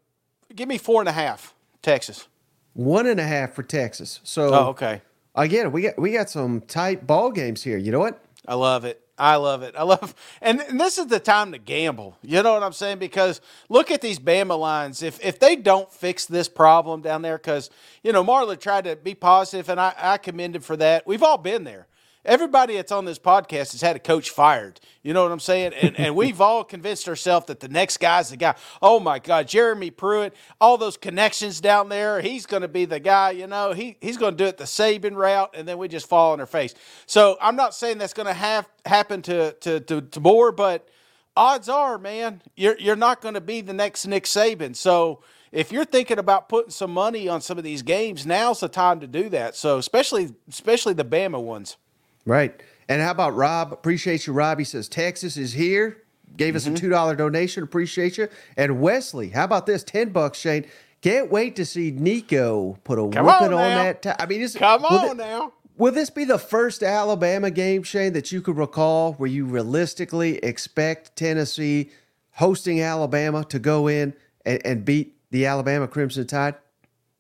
give 0.55 0.69
me 0.69 0.77
four 0.77 1.01
and 1.01 1.09
a 1.09 1.13
half, 1.13 1.55
Texas. 1.81 2.29
One 2.75 3.07
and 3.07 3.19
a 3.19 3.25
half 3.25 3.55
for 3.55 3.63
Texas. 3.63 4.21
So 4.25 4.55
Oh, 4.55 4.67
okay. 4.69 5.01
again, 5.35 5.73
we 5.73 5.83
got 5.83 5.99
we 5.99 6.13
got 6.13 6.29
some 6.29 6.61
tight 6.61 7.07
ball 7.07 7.31
games 7.33 7.63
here. 7.63 7.79
You 7.79 7.93
know 7.93 7.99
what? 7.99 8.23
I 8.47 8.55
love 8.55 8.85
it. 8.85 9.01
I 9.21 9.37
love 9.37 9.63
it. 9.63 9.75
I 9.77 9.83
love, 9.83 10.15
and, 10.41 10.61
and 10.63 10.81
this 10.81 10.97
is 10.97 11.09
the 11.09 11.21
time 11.21 11.53
to 11.53 11.59
gamble. 11.59 12.17
You 12.23 12.43
know 12.43 12.55
what 12.55 12.63
I'm 12.63 12.73
saying? 12.73 13.01
Because 13.01 13.43
look 13.69 13.91
at 13.91 14.01
these 14.01 14.19
Bama 14.19 14.59
lines. 14.59 15.03
If 15.03 15.23
if 15.23 15.39
they 15.39 15.57
don't 15.57 15.93
fix 15.93 16.25
this 16.25 16.49
problem 16.49 17.03
down 17.03 17.21
there, 17.21 17.37
because 17.37 17.69
you 18.03 18.13
know 18.13 18.25
Marler 18.25 18.59
tried 18.59 18.85
to 18.85 18.97
be 18.97 19.15
positive, 19.15 19.69
and 19.69 19.79
I, 19.79 19.93
I 19.99 20.17
commend 20.17 20.57
him 20.57 20.63
for 20.63 20.75
that. 20.79 21.07
We've 21.07 21.23
all 21.23 21.37
been 21.37 21.65
there. 21.65 21.87
Everybody 22.25 22.77
that's 22.77 22.93
on 22.93 23.07
this 23.07 23.19
podcast 23.19 23.73
has 23.73 23.81
had 23.81 23.97
a 23.97 23.99
coach 23.99 24.29
fired. 24.29 24.79
You 25.03 25.15
know 25.15 25.23
what 25.23 25.33
I'm 25.33 25.41
saying? 25.41 25.73
And 25.75 25.99
and 25.99 26.15
we've 26.15 26.41
all 26.41 26.65
convinced 26.65 27.09
ourselves 27.09 27.47
that 27.47 27.61
the 27.61 27.69
next 27.69 27.99
guy's 27.99 28.29
the 28.31 28.37
guy. 28.37 28.55
Oh 28.83 29.01
my 29.01 29.19
God, 29.19 29.49
Jeremy 29.49 29.91
Pruitt, 29.91 30.35
all 30.61 30.77
those 30.77 30.99
connections 30.99 31.61
down 31.61 31.89
there, 31.89 32.21
he's 32.21 32.45
going 32.45 32.63
to 32.63 32.69
be 32.69 32.85
the 32.85 33.01
guy. 33.01 33.31
You 33.31 33.47
know, 33.47 33.73
he 33.73 33.97
he's 34.01 34.19
going 34.19 34.37
to 34.37 34.45
do 34.45 34.47
it 34.49 34.59
the 34.59 34.65
Saban 34.65 35.17
route, 35.17 35.51
and 35.55 35.67
then 35.67 35.79
we 35.79 35.89
just 35.89 36.09
fall 36.09 36.33
on 36.33 36.41
our 36.41 36.47
face. 36.47 36.75
So 37.07 37.39
I'm 37.41 37.57
not 37.57 37.75
saying 37.75 37.99
that's 37.99 38.15
going 38.15 38.27
to 38.27 38.35
have 38.35 38.69
happen 38.85 39.23
to 39.23 39.53
to 39.53 39.81
to, 39.81 40.03
to 40.03 40.21
Moore, 40.21 40.53
but 40.53 40.89
odds 41.37 41.71
are, 41.71 41.97
man, 41.97 42.43
you're 42.55 42.79
you're 42.79 42.97
not 42.97 43.23
going 43.23 43.35
to 43.35 43.41
be 43.41 43.63
the 43.63 43.73
next 43.73 44.07
Nick 44.07 44.25
Saban. 44.25 44.77
So 44.77 45.23
if 45.53 45.73
you're 45.73 45.87
thinking 45.87 46.19
about 46.19 46.51
putting 46.51 46.71
some 46.71 46.93
money 46.93 47.29
on 47.29 47.41
some 47.41 47.57
of 47.57 47.65
these 47.65 47.81
games, 47.81 48.27
now's 48.27 48.61
the 48.61 48.69
time 48.69 49.01
to 49.01 49.07
do 49.07 49.31
that. 49.31 49.57
So 49.57 49.79
especially 49.79 50.35
especially 50.51 50.93
the 50.93 51.05
Bama 51.05 51.43
ones. 51.43 51.79
Right. 52.27 52.61
And 52.89 53.03
how 53.03 53.13
about 53.13 53.35
Rob? 53.37 53.73
Appreciate 53.73 54.27
you, 54.27 54.33
Rob. 54.33 54.59
He 54.59 54.65
says 54.65 54.89
Texas 54.89 55.37
is 55.37 55.53
here. 55.55 55.99
Gave 56.37 56.57
us 56.57 56.67
a 56.67 56.71
Mm-hmm. 56.71 56.77
two 56.77 56.89
dollar 56.91 57.17
donation. 57.17 57.63
Appreciate 57.63 58.19
you. 58.19 58.29
And 58.57 58.81
Wesley, 58.81 59.31
how 59.31 59.45
about 59.45 59.67
this? 59.67 59.83
Ten 59.85 60.11
bucks, 60.11 60.39
Shane. 60.39 60.67
Can't 61.03 61.31
wait 61.31 61.57
to 61.57 61.65
see 61.65 61.91
Nico 61.91 62.79
put 62.85 62.99
a 62.99 63.09
Come 63.09 63.27
whooping 63.27 63.49
on 63.49 63.53
on, 63.55 63.59
that. 63.61 64.03
T- 64.03 64.11
I 64.19 64.27
mean, 64.27 64.47
Come 64.51 64.85
on 64.85 65.17
now. 65.17 65.53
Will 65.79 65.93
this 65.93 66.11
be 66.11 66.25
the 66.25 66.39
first 66.39 66.83
Alabama 66.83 67.51
game, 67.51 67.83
Shane, 67.83 68.13
that 68.13 68.31
you 68.33 68.43
could 68.43 68.57
recall 68.59 69.15
where 69.15 69.29
you 69.31 69.47
realistically 69.47 70.37
expect 70.39 71.17
Tennessee 71.17 71.91
hosting 72.33 72.81
Alabama 72.83 73.45
to 73.45 73.59
go 73.59 73.89
in 73.89 74.15
and, 74.45 74.61
and 74.67 74.85
beat 74.85 75.17
the 75.31 75.47
Alabama 75.47 75.89
Crimson 75.89 76.27
Tide? 76.27 76.57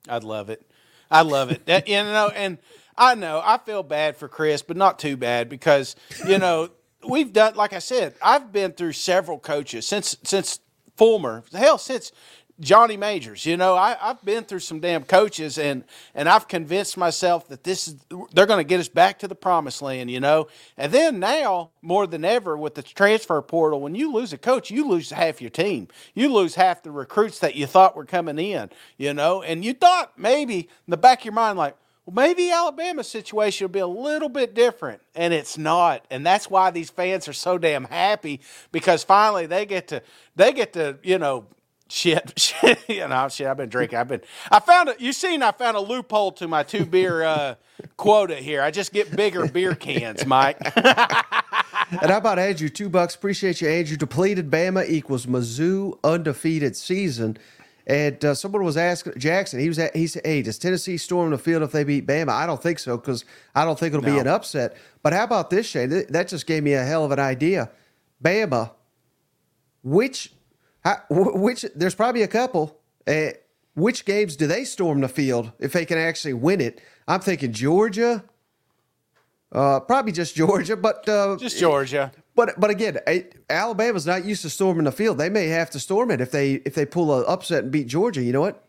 I'd 0.09 0.25
love 0.25 0.51
it. 0.51 0.63
I 1.11 1.23
love 1.23 1.51
it. 1.51 1.65
That, 1.67 1.89
you 1.89 1.97
know, 1.97 2.31
and 2.35 2.59
I 3.01 3.15
know 3.15 3.41
I 3.43 3.57
feel 3.59 3.83
bad 3.83 4.17
for 4.19 4.29
Chris, 4.29 4.63
but 4.63 4.77
not 4.77 4.99
too 4.99 5.17
bad 5.17 5.49
because 5.49 5.97
you 6.29 6.39
know 6.39 6.69
we've 7.09 7.33
done. 7.33 7.55
Like 7.55 7.73
I 7.73 7.79
said, 7.79 8.15
I've 8.23 8.53
been 8.53 8.73
through 8.73 8.93
several 8.93 9.39
coaches 9.39 9.89
since 9.89 10.17
since 10.23 10.61
Fulmer. 10.97 11.43
Hell, 11.53 11.79
since 11.79 12.13
Johnny 12.61 12.99
Majors. 12.99 13.47
You 13.47 13.57
know, 13.57 13.75
I, 13.75 13.97
I've 14.01 14.23
been 14.23 14.45
through 14.45 14.59
some 14.59 14.81
damn 14.81 15.05
coaches, 15.05 15.59
and 15.59 15.83
and 16.15 16.29
I've 16.29 16.47
convinced 16.47 16.99
myself 16.99 17.49
that 17.49 17.65
this 17.65 17.89
is 17.89 17.97
they're 18.33 18.47
going 18.47 18.61
to 18.61 18.69
get 18.69 18.81
us 18.81 18.89
back 18.89 19.19
to 19.21 19.29
the 19.29 19.35
promised 19.35 19.81
land. 19.81 20.11
You 20.11 20.21
know, 20.21 20.49
and 20.77 20.93
then 20.93 21.19
now 21.19 21.71
more 21.81 22.07
than 22.07 22.25
ever 22.25 22.57
with 22.57 22.75
the 22.75 22.83
transfer 22.83 23.41
portal, 23.41 23.81
when 23.81 23.95
you 23.95 24.13
lose 24.13 24.35
a 24.35 24.39
coach, 24.39 24.71
you 24.71 24.87
lose 24.87 25.11
half 25.11 25.41
your 25.41 25.51
team. 25.51 25.89
You 26.15 26.33
lose 26.33 26.55
half 26.55 26.83
the 26.83 26.91
recruits 26.91 27.39
that 27.39 27.57
you 27.57 27.67
thought 27.67 27.97
were 27.97 28.05
coming 28.05 28.39
in. 28.39 28.69
You 28.99 29.15
know, 29.15 29.43
and 29.43 29.65
you 29.65 29.73
thought 29.73 30.19
maybe 30.19 30.59
in 30.59 30.91
the 30.91 30.99
back 30.99 31.21
of 31.21 31.25
your 31.25 31.35
mind 31.35 31.59
like. 31.59 31.77
Maybe 32.13 32.51
Alabama's 32.51 33.09
situation 33.09 33.65
will 33.65 33.73
be 33.73 33.81
a 33.81 33.87
little 33.87 34.29
bit 34.29 34.55
different, 34.55 35.03
and 35.15 35.33
it's 35.35 35.57
not, 35.59 36.05
and 36.11 36.25
that's 36.27 36.51
why 36.51 36.71
these 36.71 36.91
fans 36.91 37.29
are 37.29 37.33
so 37.33 37.59
damn 37.59 37.85
happy 37.85 38.41
because 38.73 39.05
finally 39.05 39.47
they 39.47 39.67
get 39.67 39.89
to 39.89 40.03
they 40.37 40.53
get 40.53 40.73
to 40.75 40.99
you 41.03 41.19
know 41.19 41.47
shit 41.91 42.33
shit 42.39 42.79
you 42.89 43.07
know 43.09 43.29
shit 43.29 43.47
I've 43.49 43.57
been 43.57 43.69
drinking 43.69 43.99
I've 43.99 44.09
been 44.09 44.23
I 44.51 44.61
found 44.61 44.91
it 44.91 45.01
you 45.01 45.13
seen 45.13 45.43
I 45.43 45.51
found 45.53 45.77
a 45.77 45.81
loophole 45.81 46.33
to 46.33 46.47
my 46.47 46.63
two 46.63 46.87
beer 46.87 47.23
uh, 47.25 47.57
quota 47.97 48.37
here 48.37 48.63
I 48.63 48.71
just 48.71 48.93
get 48.93 49.15
bigger 49.17 49.49
beer 49.49 49.75
cans 49.75 50.25
Mike 50.25 50.59
And 51.91 52.11
how 52.11 52.19
about 52.19 52.39
Andrew? 52.39 52.69
Two 52.69 52.89
bucks. 52.89 53.15
Appreciate 53.17 53.61
you, 53.61 53.69
Andrew. 53.69 53.97
Depleted 53.97 54.51
Bama 54.51 54.89
equals 54.89 55.27
Mizzou 55.27 55.99
undefeated 56.05 56.77
season. 56.77 57.37
And 57.91 58.25
uh, 58.25 58.35
someone 58.35 58.63
was 58.63 58.77
asking 58.77 59.15
Jackson. 59.19 59.59
He 59.59 59.67
was 59.67 59.77
at, 59.81 59.97
he 59.97 60.07
said, 60.07 60.23
"Hey, 60.25 60.43
does 60.43 60.59
Tennessee 60.59 60.97
storm 60.97 61.31
the 61.33 61.39
field 61.39 61.65
if 61.65 61.73
they 61.73 61.83
beat 61.83 62.07
Bama?" 62.07 62.29
I 62.31 62.47
don't 62.47 62.63
think 62.63 62.79
so 62.79 62.97
because 62.97 63.25
I 63.53 63.65
don't 63.65 63.77
think 63.77 63.93
it'll 63.93 64.05
be 64.05 64.17
an 64.21 64.29
upset. 64.29 64.77
But 65.03 65.13
how 65.13 65.25
about 65.25 65.51
this, 65.51 65.67
Shane? 65.67 65.91
Th- 65.91 66.07
That 66.07 66.29
just 66.29 66.47
gave 66.47 66.63
me 66.63 66.75
a 66.75 66.85
hell 66.85 67.05
of 67.05 67.11
an 67.11 67.19
idea. 67.19 67.69
Bama, 68.25 68.71
which, 69.83 70.33
how, 70.85 70.99
which? 71.11 71.65
There's 71.75 71.97
probably 71.97 72.23
a 72.23 72.29
couple. 72.29 72.79
Uh, 73.09 73.31
which 73.75 74.05
games 74.05 74.37
do 74.37 74.47
they 74.47 74.63
storm 74.65 75.01
the 75.01 75.09
field 75.09 75.51
if 75.59 75.73
they 75.73 75.85
can 75.85 75.99
actually 75.99 76.35
win 76.35 76.61
it? 76.61 76.81
I'm 77.09 77.21
thinking 77.21 77.53
Georgia. 77.53 78.23
Uh, 79.51 79.81
probably 79.81 80.13
just 80.13 80.37
Georgia, 80.37 80.77
but 80.77 81.09
uh, 81.09 81.37
just 81.41 81.59
Georgia 81.59 82.13
but 82.47 82.59
but 82.59 82.71
again, 82.71 82.99
eh, 83.07 83.23
Alabama's 83.51 84.07
not 84.07 84.25
used 84.25 84.43
to 84.43 84.51
storming 84.51 84.85
the 84.85 84.93
field. 84.93 85.19
They 85.19 85.29
may 85.29 85.49
have 85.49 85.69
to 85.71 85.81
storm 85.81 86.11
it 86.11 86.23
if 86.23 86.31
they 86.31 86.55
if 86.55 86.75
they 86.75 86.87
pull 86.87 87.13
a 87.13 87.23
upset 87.25 87.65
and 87.65 87.73
beat 87.73 87.87
Georgia. 87.87 88.23
You 88.23 88.33
know 88.33 88.41
what? 88.41 88.67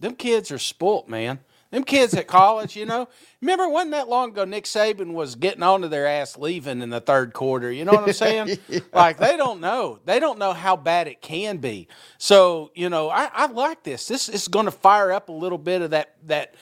them 0.00 0.14
kids 0.14 0.50
are 0.50 0.58
spoilt, 0.58 1.08
man. 1.08 1.38
Them 1.70 1.84
kids 1.84 2.14
at 2.14 2.26
college, 2.26 2.76
you 2.76 2.86
know. 2.86 3.08
Remember, 3.40 3.68
wasn't 3.68 3.92
that 3.92 4.08
long 4.08 4.30
ago 4.30 4.44
Nick 4.44 4.64
Saban 4.64 5.12
was 5.12 5.34
getting 5.36 5.62
onto 5.62 5.88
their 5.88 6.06
ass 6.06 6.36
leaving 6.36 6.82
in 6.82 6.90
the 6.90 7.00
third 7.00 7.32
quarter. 7.32 7.70
You 7.70 7.84
know 7.84 7.92
what 7.92 8.04
I'm 8.04 8.12
saying? 8.12 8.58
Like 8.92 9.18
they 9.18 9.36
don't 9.36 9.60
know. 9.60 10.00
They 10.04 10.20
don't 10.20 10.38
know 10.38 10.52
how 10.52 10.76
bad 10.76 11.08
it 11.08 11.20
can 11.20 11.58
be. 11.58 11.88
So 12.18 12.70
you 12.74 12.88
know, 12.88 13.08
I, 13.08 13.30
I 13.32 13.46
like 13.46 13.84
this. 13.84 14.06
This 14.06 14.28
is 14.28 14.48
going 14.48 14.66
to 14.66 14.70
fire 14.72 15.12
up 15.12 15.28
a 15.28 15.32
little 15.32 15.58
bit 15.58 15.82
of 15.82 15.90
that 15.90 16.16
that 16.24 16.54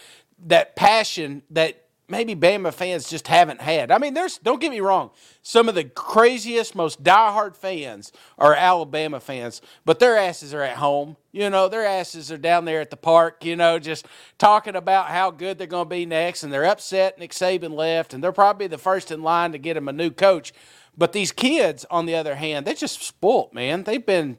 that 0.46 0.76
passion 0.76 1.42
that 1.50 1.83
maybe 2.08 2.34
Bama 2.34 2.72
fans 2.72 3.08
just 3.08 3.28
haven't 3.28 3.60
had. 3.60 3.90
I 3.90 3.98
mean, 3.98 4.14
there's 4.14 4.38
don't 4.38 4.60
get 4.60 4.70
me 4.70 4.80
wrong, 4.80 5.10
some 5.42 5.68
of 5.68 5.74
the 5.74 5.84
craziest, 5.84 6.74
most 6.74 7.02
diehard 7.02 7.56
fans 7.56 8.12
are 8.38 8.54
Alabama 8.54 9.20
fans, 9.20 9.60
but 9.84 9.98
their 9.98 10.16
asses 10.16 10.54
are 10.54 10.62
at 10.62 10.76
home. 10.76 11.16
You 11.32 11.50
know, 11.50 11.68
their 11.68 11.84
asses 11.84 12.30
are 12.30 12.38
down 12.38 12.64
there 12.64 12.80
at 12.80 12.90
the 12.90 12.96
park, 12.96 13.44
you 13.44 13.56
know, 13.56 13.78
just 13.78 14.06
talking 14.38 14.76
about 14.76 15.08
how 15.08 15.30
good 15.30 15.58
they're 15.58 15.66
going 15.66 15.86
to 15.86 15.90
be 15.90 16.06
next, 16.06 16.42
and 16.42 16.52
they're 16.52 16.64
upset 16.64 17.18
Nick 17.18 17.32
Saban 17.32 17.74
left, 17.74 18.14
and 18.14 18.22
they're 18.22 18.32
probably 18.32 18.68
the 18.68 18.78
first 18.78 19.10
in 19.10 19.22
line 19.22 19.52
to 19.52 19.58
get 19.58 19.76
him 19.76 19.88
a 19.88 19.92
new 19.92 20.10
coach. 20.10 20.52
But 20.96 21.12
these 21.12 21.32
kids, 21.32 21.84
on 21.90 22.06
the 22.06 22.14
other 22.14 22.36
hand, 22.36 22.66
they 22.66 22.74
just 22.74 23.02
spoilt, 23.02 23.52
man. 23.52 23.82
They've 23.82 24.04
been 24.04 24.38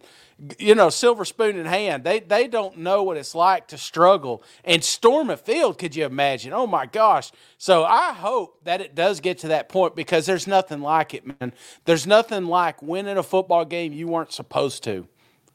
you 0.59 0.75
know, 0.75 0.89
silver 0.89 1.23
spoon 1.23 1.57
in 1.57 1.65
hand. 1.65 2.03
They 2.03 2.19
they 2.19 2.47
don't 2.47 2.77
know 2.77 3.03
what 3.03 3.17
it's 3.17 3.36
like 3.36 3.67
to 3.67 3.77
struggle 3.77 4.43
and 4.65 4.83
storm 4.83 5.29
a 5.29 5.38
field. 5.38 5.77
Could 5.77 5.95
you 5.95 6.05
imagine? 6.05 6.51
Oh 6.51 6.67
my 6.67 6.86
gosh! 6.86 7.31
So 7.57 7.86
I 7.86 8.11
hope 8.11 8.59
that 8.65 8.81
it 8.81 8.95
does 8.95 9.21
get 9.21 9.38
to 9.39 9.47
that 9.49 9.69
point 9.69 9.95
because 9.95 10.25
there's 10.25 10.45
nothing 10.47 10.81
like 10.81 11.13
it, 11.13 11.25
man. 11.25 11.53
There's 11.86 12.05
nothing 12.05 12.45
like 12.45 12.81
winning 12.81 13.17
a 13.17 13.23
football 13.23 13.63
game 13.63 13.93
you 13.93 14.07
weren't 14.07 14.33
supposed 14.33 14.83
to. 14.83 15.07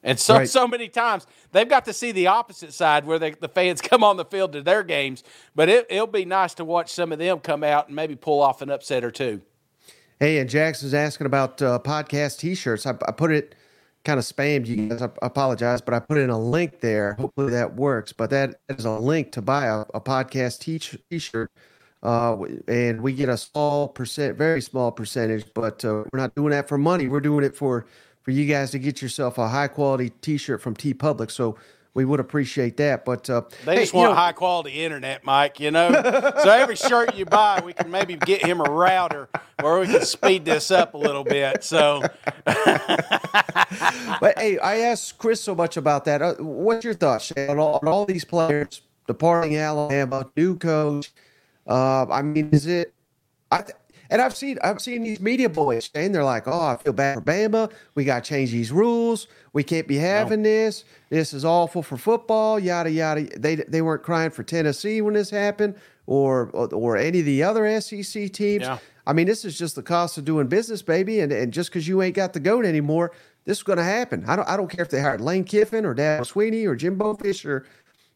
And 0.02 0.18
so 0.18 0.38
right. 0.38 0.48
so 0.48 0.66
many 0.66 0.88
times 0.88 1.26
they've 1.52 1.68
got 1.68 1.84
to 1.84 1.92
see 1.92 2.12
the 2.12 2.28
opposite 2.28 2.72
side 2.72 3.04
where 3.04 3.18
they, 3.18 3.32
the 3.32 3.48
fans 3.48 3.80
come 3.82 4.02
on 4.02 4.16
the 4.16 4.24
field 4.24 4.52
to 4.52 4.62
their 4.62 4.82
games. 4.82 5.22
But 5.54 5.68
it, 5.68 5.86
it'll 5.90 6.06
be 6.06 6.24
nice 6.24 6.54
to 6.54 6.64
watch 6.64 6.90
some 6.90 7.12
of 7.12 7.18
them 7.18 7.40
come 7.40 7.62
out 7.62 7.88
and 7.88 7.96
maybe 7.96 8.16
pull 8.16 8.40
off 8.40 8.62
an 8.62 8.70
upset 8.70 9.04
or 9.04 9.10
two. 9.10 9.42
Hey, 10.18 10.38
and 10.38 10.48
Jax 10.50 10.82
is 10.82 10.92
asking 10.92 11.26
about 11.26 11.62
uh, 11.62 11.78
podcast 11.82 12.38
T-shirts. 12.38 12.86
I, 12.86 12.90
I 12.90 13.12
put 13.12 13.30
it 13.30 13.54
kind 14.04 14.18
of 14.18 14.24
spammed 14.24 14.66
you 14.66 14.88
guys. 14.88 15.02
I 15.02 15.10
apologize, 15.22 15.80
but 15.80 15.94
I 15.94 16.00
put 16.00 16.18
in 16.18 16.30
a 16.30 16.38
link 16.38 16.80
there. 16.80 17.14
Hopefully 17.14 17.52
that 17.52 17.76
works. 17.76 18.12
But 18.12 18.30
that 18.30 18.60
is 18.68 18.84
a 18.84 18.98
link 18.98 19.32
to 19.32 19.42
buy 19.42 19.66
a, 19.66 19.80
a 19.94 20.00
podcast 20.00 20.60
t 20.60 21.18
shirt. 21.18 21.50
Uh, 22.02 22.44
and 22.66 23.02
we 23.02 23.12
get 23.12 23.28
a 23.28 23.36
small 23.36 23.86
percent, 23.86 24.38
very 24.38 24.62
small 24.62 24.90
percentage, 24.90 25.44
but 25.54 25.84
uh, 25.84 26.04
we're 26.10 26.18
not 26.18 26.34
doing 26.34 26.50
that 26.50 26.66
for 26.66 26.78
money. 26.78 27.08
We're 27.08 27.20
doing 27.20 27.44
it 27.44 27.54
for 27.54 27.86
for 28.22 28.30
you 28.30 28.46
guys 28.46 28.70
to 28.70 28.78
get 28.78 29.02
yourself 29.02 29.38
a 29.38 29.48
high 29.48 29.68
quality 29.68 30.10
t 30.22 30.38
shirt 30.38 30.62
from 30.62 30.74
T 30.74 30.94
Public. 30.94 31.30
So 31.30 31.56
we 31.94 32.04
would 32.04 32.20
appreciate 32.20 32.76
that. 32.76 33.04
But 33.04 33.28
uh, 33.28 33.42
they 33.64 33.76
just 33.76 33.92
want 33.94 34.10
know, 34.10 34.14
high 34.14 34.32
quality 34.32 34.84
internet, 34.84 35.24
Mike. 35.24 35.60
You 35.60 35.70
know, 35.70 35.90
so 36.42 36.50
every 36.50 36.76
shirt 36.76 37.14
you 37.14 37.24
buy, 37.24 37.60
we 37.64 37.72
can 37.72 37.90
maybe 37.90 38.16
get 38.16 38.44
him 38.44 38.60
a 38.60 38.70
router 38.70 39.28
where 39.60 39.80
we 39.80 39.86
can 39.86 40.04
speed 40.04 40.44
this 40.44 40.70
up 40.70 40.94
a 40.94 40.98
little 40.98 41.24
bit. 41.24 41.64
So, 41.64 42.02
but 42.44 44.38
hey, 44.38 44.58
I 44.58 44.78
asked 44.78 45.18
Chris 45.18 45.40
so 45.40 45.54
much 45.54 45.76
about 45.76 46.04
that. 46.04 46.22
Uh, 46.22 46.34
what's 46.34 46.84
your 46.84 46.94
thoughts 46.94 47.26
Shane, 47.26 47.50
on, 47.50 47.58
all, 47.58 47.80
on 47.82 47.88
all 47.88 48.06
these 48.06 48.24
players 48.24 48.82
departing 49.06 49.56
Alabama, 49.56 50.30
new 50.36 50.56
coach? 50.56 51.10
Uh, 51.66 52.06
I 52.06 52.22
mean, 52.22 52.50
is 52.50 52.66
it? 52.66 52.94
I 53.50 53.62
th- 53.62 53.76
and 54.10 54.20
I've 54.20 54.36
seen 54.36 54.58
I've 54.62 54.80
seen 54.80 55.02
these 55.02 55.20
media 55.20 55.48
boys 55.48 55.88
saying 55.94 56.12
they're 56.12 56.24
like, 56.24 56.46
"Oh, 56.46 56.60
I 56.60 56.76
feel 56.76 56.92
bad 56.92 57.14
for 57.14 57.20
Bama. 57.22 57.72
We 57.94 58.04
got 58.04 58.24
to 58.24 58.28
change 58.28 58.50
these 58.50 58.72
rules. 58.72 59.28
We 59.52 59.62
can't 59.62 59.86
be 59.86 59.96
having 59.96 60.42
no. 60.42 60.48
this. 60.48 60.84
This 61.08 61.32
is 61.32 61.44
awful 61.44 61.82
for 61.82 61.96
football. 61.96 62.58
Yada 62.58 62.90
yada." 62.90 63.26
They 63.38 63.56
they 63.56 63.82
weren't 63.82 64.02
crying 64.02 64.30
for 64.30 64.42
Tennessee 64.42 65.00
when 65.00 65.14
this 65.14 65.30
happened, 65.30 65.76
or 66.06 66.50
or 66.50 66.96
any 66.96 67.20
of 67.20 67.24
the 67.24 67.42
other 67.42 67.80
SEC 67.80 68.32
teams. 68.32 68.62
Yeah. 68.62 68.78
I 69.06 69.12
mean, 69.12 69.26
this 69.26 69.44
is 69.44 69.56
just 69.56 69.76
the 69.76 69.82
cost 69.82 70.18
of 70.18 70.24
doing 70.24 70.48
business, 70.48 70.82
baby. 70.82 71.20
And 71.20 71.32
and 71.32 71.52
just 71.52 71.70
because 71.70 71.86
you 71.86 72.02
ain't 72.02 72.16
got 72.16 72.32
the 72.32 72.40
goat 72.40 72.64
anymore, 72.64 73.12
this 73.44 73.58
is 73.58 73.62
going 73.62 73.78
to 73.78 73.84
happen. 73.84 74.24
I 74.26 74.36
don't 74.36 74.48
I 74.48 74.56
don't 74.56 74.68
care 74.68 74.84
if 74.84 74.90
they 74.90 75.00
hired 75.00 75.20
Lane 75.20 75.44
Kiffin 75.44 75.84
or 75.84 75.94
Dabo 75.94 76.20
Swinney 76.22 76.66
or 76.66 76.74
Jimbo 76.74 77.14
Fisher. 77.14 77.64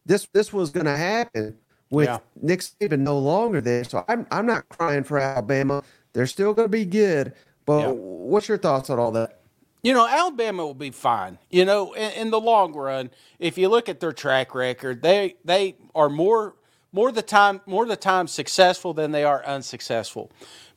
This 0.04 0.26
this 0.32 0.52
was 0.52 0.70
going 0.70 0.86
to 0.86 0.96
happen 0.96 1.56
with 1.90 2.08
yeah. 2.08 2.18
Nick 2.40 2.60
Saban 2.60 3.00
no 3.00 3.18
longer 3.18 3.60
there. 3.60 3.84
So 3.84 4.04
I'm 4.08 4.26
I'm 4.30 4.46
not 4.46 4.68
crying 4.68 5.04
for 5.04 5.18
Alabama. 5.18 5.82
They're 6.12 6.26
still 6.26 6.54
going 6.54 6.66
to 6.66 6.72
be 6.72 6.84
good. 6.84 7.32
But 7.66 7.80
yeah. 7.80 7.90
what's 7.90 8.48
your 8.48 8.58
thoughts 8.58 8.90
on 8.90 8.98
all 8.98 9.12
that? 9.12 9.40
You 9.82 9.92
know, 9.92 10.06
Alabama 10.06 10.64
will 10.64 10.74
be 10.74 10.90
fine. 10.90 11.38
You 11.50 11.64
know, 11.64 11.92
in, 11.92 12.12
in, 12.12 12.30
the 12.30 12.40
long 12.40 12.72
run, 12.72 13.10
if 13.38 13.58
you 13.58 13.68
look 13.68 13.88
at 13.88 14.00
their 14.00 14.12
track 14.12 14.54
record, 14.54 15.02
they 15.02 15.36
they 15.44 15.76
are 15.94 16.08
more 16.08 16.54
more 16.92 17.12
the 17.12 17.22
time 17.22 17.60
more 17.66 17.84
the 17.84 17.96
time 17.96 18.26
successful 18.26 18.94
than 18.94 19.12
they 19.12 19.24
are 19.24 19.44
unsuccessful. 19.44 20.30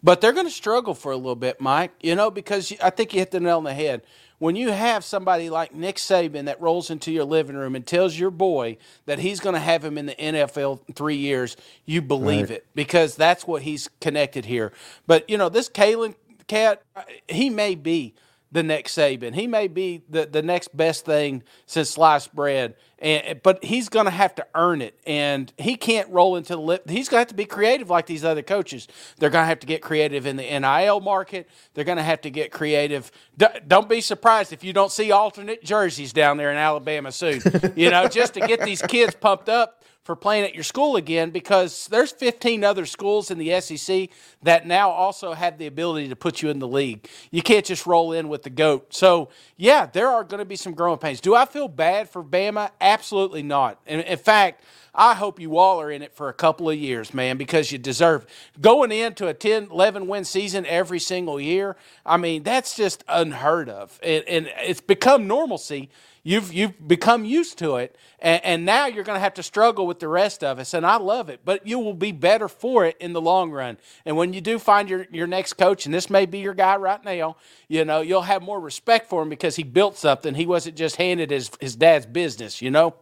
But 0.03 0.21
they're 0.21 0.33
going 0.33 0.45
to 0.45 0.51
struggle 0.51 0.93
for 0.93 1.11
a 1.11 1.17
little 1.17 1.35
bit, 1.35 1.61
Mike. 1.61 1.91
You 2.01 2.15
know, 2.15 2.29
because 2.29 2.73
I 2.83 2.89
think 2.89 3.13
you 3.13 3.19
hit 3.19 3.31
the 3.31 3.39
nail 3.39 3.57
on 3.57 3.63
the 3.63 3.73
head 3.73 4.01
when 4.39 4.55
you 4.55 4.71
have 4.71 5.03
somebody 5.03 5.49
like 5.49 5.73
Nick 5.73 5.95
Saban 5.95 6.45
that 6.45 6.61
rolls 6.61 6.89
into 6.89 7.11
your 7.11 7.23
living 7.23 7.55
room 7.55 7.75
and 7.75 7.85
tells 7.85 8.17
your 8.17 8.29
boy 8.29 8.77
that 9.05 9.19
he's 9.19 9.39
going 9.39 9.55
to 9.55 9.59
have 9.59 9.83
him 9.83 9.97
in 9.97 10.05
the 10.05 10.15
NFL 10.15 10.79
in 10.87 10.93
three 10.93 11.15
years, 11.15 11.57
you 11.85 12.01
believe 12.01 12.49
right. 12.49 12.57
it 12.57 12.67
because 12.75 13.15
that's 13.15 13.47
what 13.47 13.63
he's 13.63 13.89
connected 13.99 14.45
here. 14.45 14.71
But 15.07 15.29
you 15.29 15.37
know, 15.37 15.49
this 15.49 15.69
Kalen 15.69 16.15
cat, 16.47 16.83
he 17.27 17.49
may 17.49 17.75
be 17.75 18.13
the 18.51 18.63
next 18.63 18.97
Saban. 18.97 19.35
He 19.35 19.47
may 19.47 19.67
be 19.67 20.03
the, 20.09 20.25
the 20.25 20.41
next 20.41 20.75
best 20.75 21.05
thing 21.05 21.43
since 21.65 21.89
sliced 21.89 22.33
bread, 22.33 22.75
and 22.99 23.41
but 23.43 23.63
he's 23.63 23.89
going 23.89 24.05
to 24.05 24.11
have 24.11 24.35
to 24.35 24.47
earn 24.55 24.81
it, 24.81 24.97
and 25.05 25.51
he 25.57 25.75
can't 25.75 26.09
roll 26.09 26.35
into 26.37 26.53
the 26.53 26.61
lip. 26.61 26.89
He's 26.89 27.09
going 27.09 27.17
to 27.17 27.21
have 27.21 27.27
to 27.27 27.35
be 27.35 27.45
creative 27.45 27.89
like 27.89 28.05
these 28.05 28.23
other 28.23 28.41
coaches. 28.41 28.87
They're 29.17 29.29
going 29.29 29.43
to 29.43 29.47
have 29.47 29.59
to 29.59 29.67
get 29.67 29.81
creative 29.81 30.25
in 30.25 30.37
the 30.37 30.43
NIL 30.43 31.01
market. 31.01 31.49
They're 31.73 31.83
going 31.83 31.97
to 31.97 32.03
have 32.03 32.21
to 32.21 32.29
get 32.29 32.51
creative. 32.51 33.11
D- 33.37 33.47
don't 33.67 33.89
be 33.89 34.01
surprised 34.01 34.53
if 34.53 34.63
you 34.63 34.71
don't 34.71 34.91
see 34.91 35.11
alternate 35.11 35.63
jerseys 35.63 36.13
down 36.13 36.37
there 36.37 36.51
in 36.51 36.57
Alabama 36.57 37.11
soon. 37.11 37.41
you 37.75 37.89
know, 37.89 38.07
just 38.07 38.33
to 38.35 38.39
get 38.41 38.61
these 38.61 38.81
kids 38.81 39.13
pumped 39.13 39.49
up 39.49 39.76
for 40.07 40.15
playing 40.15 40.45
at 40.45 40.55
your 40.55 40.63
school 40.63 40.95
again 40.95 41.31
because 41.31 41.85
there's 41.87 42.13
15 42.13 42.63
other 42.63 42.85
schools 42.85 43.29
in 43.29 43.37
the 43.37 43.59
SEC 43.59 44.07
that 44.41 44.65
now 44.65 44.89
also 44.89 45.33
have 45.33 45.57
the 45.57 45.67
ability 45.67 46.07
to 46.07 46.15
put 46.15 46.41
you 46.41 46.49
in 46.49 46.59
the 46.59 46.67
league. 46.67 47.05
You 47.29 47.41
can't 47.41 47.65
just 47.65 47.85
roll 47.85 48.13
in 48.13 48.29
with 48.29 48.43
the 48.43 48.49
goat. 48.49 48.93
So, 48.93 49.27
yeah, 49.57 49.85
there 49.85 50.07
are 50.07 50.23
going 50.23 50.39
to 50.39 50.45
be 50.45 50.55
some 50.55 50.73
growing 50.73 50.97
pains. 50.97 51.19
Do 51.19 51.35
I 51.35 51.43
feel 51.43 51.67
bad 51.67 52.09
for 52.09 52.23
Bama? 52.23 52.71
Absolutely 52.79 53.43
not. 53.43 53.81
In, 53.85 53.99
in 53.99 54.17
fact, 54.17 54.63
I 54.95 55.13
hope 55.13 55.41
you 55.41 55.57
all 55.57 55.81
are 55.81 55.91
in 55.91 56.01
it 56.01 56.13
for 56.13 56.29
a 56.29 56.33
couple 56.33 56.69
of 56.69 56.77
years, 56.77 57.13
man, 57.13 57.35
because 57.35 57.73
you 57.73 57.77
deserve 57.77 58.25
going 58.61 58.93
into 58.93 59.27
a 59.27 59.33
10, 59.33 59.67
11 59.71 60.07
win 60.07 60.23
season 60.23 60.65
every 60.67 60.99
single 60.99 61.37
year. 61.37 61.75
I 62.05 62.15
mean, 62.15 62.43
that's 62.43 62.77
just 62.77 63.03
unheard 63.09 63.67
of. 63.67 63.99
and, 64.01 64.23
and 64.23 64.49
it's 64.61 64.79
become 64.79 65.27
normalcy 65.27 65.89
You've 66.27 66.53
you've 66.53 66.85
become 66.85 67.23
used 67.23 67.57
to 67.59 67.77
it, 67.77 67.95
and, 68.19 68.43
and 68.43 68.65
now 68.65 68.85
you're 68.85 69.05
going 69.05 69.15
to 69.15 69.21
have 69.21 69.35
to 69.35 69.43
struggle 69.43 69.87
with 69.87 70.01
the 70.01 70.09
rest 70.09 70.43
of 70.43 70.59
us. 70.59 70.73
And 70.73 70.85
I 70.85 70.97
love 70.97 71.29
it, 71.29 71.39
but 71.45 71.65
you 71.65 71.79
will 71.79 71.93
be 71.93 72.11
better 72.11 72.49
for 72.49 72.85
it 72.85 72.97
in 72.99 73.13
the 73.13 73.21
long 73.21 73.49
run. 73.49 73.77
And 74.03 74.17
when 74.17 74.33
you 74.33 74.41
do 74.41 74.59
find 74.59 74.89
your 74.89 75.07
your 75.09 75.25
next 75.25 75.53
coach, 75.53 75.85
and 75.85 75.95
this 75.95 76.09
may 76.09 76.25
be 76.25 76.39
your 76.39 76.53
guy 76.53 76.75
right 76.75 77.01
now, 77.05 77.37
you 77.69 77.85
know 77.85 78.01
you'll 78.01 78.23
have 78.23 78.41
more 78.41 78.59
respect 78.59 79.07
for 79.09 79.21
him 79.21 79.29
because 79.29 79.55
he 79.55 79.63
built 79.63 79.95
something. 79.95 80.35
He 80.35 80.45
wasn't 80.45 80.75
just 80.75 80.97
handed 80.97 81.31
his 81.31 81.49
his 81.61 81.77
dad's 81.77 82.05
business. 82.05 82.61
You 82.61 82.71
know. 82.71 82.95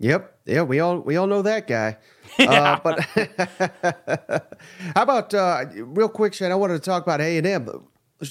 Yep. 0.00 0.38
Yeah, 0.44 0.60
we 0.60 0.80
all 0.80 0.98
we 0.98 1.16
all 1.16 1.26
know 1.26 1.40
that 1.40 1.66
guy. 1.66 1.96
Yeah. 2.38 2.74
Uh, 2.74 2.80
but 2.84 3.00
how 4.94 5.02
about 5.02 5.32
uh, 5.32 5.64
real 5.74 6.10
quick, 6.10 6.34
Shane? 6.34 6.52
I 6.52 6.54
wanted 6.54 6.74
to 6.74 6.80
talk 6.80 7.02
about 7.02 7.22
A 7.22 7.38
and 7.38 7.46
M. 7.46 7.66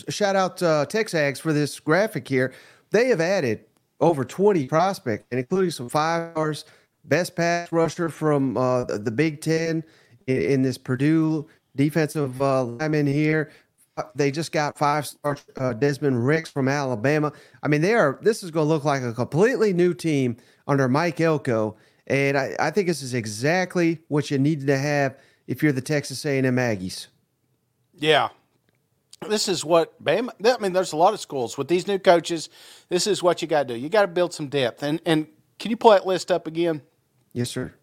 Shout 0.09 0.35
out 0.35 0.61
uh, 0.61 0.85
Texags 0.87 1.41
for 1.41 1.51
this 1.51 1.79
graphic 1.79 2.27
here. 2.27 2.53
They 2.91 3.07
have 3.07 3.19
added 3.19 3.66
over 3.99 4.23
20 4.23 4.67
prospects, 4.67 5.25
and 5.31 5.39
including 5.39 5.71
some 5.71 5.89
five 5.89 6.31
stars, 6.31 6.65
best 7.03 7.35
pass 7.35 7.71
rusher 7.71 8.09
from 8.09 8.57
uh, 8.57 8.83
the, 8.83 9.11
Big 9.11 9.41
Ten 9.41 9.83
in, 10.27 10.41
in 10.41 10.61
this 10.61 10.77
Purdue 10.77 11.47
defensive 11.75 12.41
uh, 12.41 12.63
lineman 12.63 13.07
here. 13.07 13.51
They 14.13 14.29
just 14.29 14.51
got 14.51 14.77
five 14.77 15.07
star 15.07 15.37
uh, 15.55 15.73
Desmond 15.73 16.25
Ricks 16.25 16.51
from 16.51 16.67
Alabama. 16.67 17.33
I 17.63 17.67
mean, 17.67 17.81
they 17.81 17.95
are. 17.95 18.19
This 18.21 18.43
is 18.43 18.51
going 18.51 18.67
to 18.67 18.69
look 18.69 18.83
like 18.83 19.01
a 19.01 19.11
completely 19.11 19.73
new 19.73 19.95
team 19.95 20.37
under 20.67 20.87
Mike 20.87 21.19
Elko, 21.19 21.77
and 22.05 22.37
I, 22.37 22.55
I 22.59 22.69
think 22.69 22.87
this 22.87 23.01
is 23.01 23.15
exactly 23.15 23.99
what 24.07 24.29
you 24.29 24.37
need 24.37 24.67
to 24.67 24.77
have 24.77 25.17
if 25.47 25.63
you're 25.63 25.71
the 25.71 25.81
Texas 25.81 26.23
A&M 26.25 26.43
Aggies. 26.57 27.07
Yeah, 27.95 28.29
this 29.27 29.47
is 29.47 29.65
what 29.65 30.01
Bama. 30.03 30.29
I 30.45 30.57
mean, 30.59 30.73
there's 30.73 30.93
a 30.93 30.97
lot 30.97 31.13
of 31.13 31.19
schools 31.19 31.57
with 31.57 31.67
these 31.67 31.87
new 31.87 31.99
coaches. 31.99 32.49
This 32.89 33.07
is 33.07 33.23
what 33.23 33.41
you 33.41 33.47
got 33.47 33.67
to 33.67 33.73
do. 33.73 33.79
You 33.79 33.89
got 33.89 34.01
to 34.01 34.07
build 34.07 34.33
some 34.33 34.47
depth. 34.47 34.83
And 34.83 35.01
and 35.05 35.27
can 35.59 35.71
you 35.71 35.77
pull 35.77 35.91
that 35.91 36.05
list 36.05 36.31
up 36.31 36.47
again? 36.47 36.81
Yes, 37.33 37.49
sir. 37.49 37.73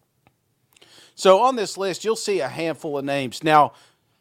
So 1.15 1.41
on 1.41 1.55
this 1.55 1.77
list, 1.77 2.03
you'll 2.03 2.15
see 2.15 2.39
a 2.39 2.47
handful 2.47 2.97
of 2.97 3.05
names. 3.05 3.43
Now, 3.43 3.73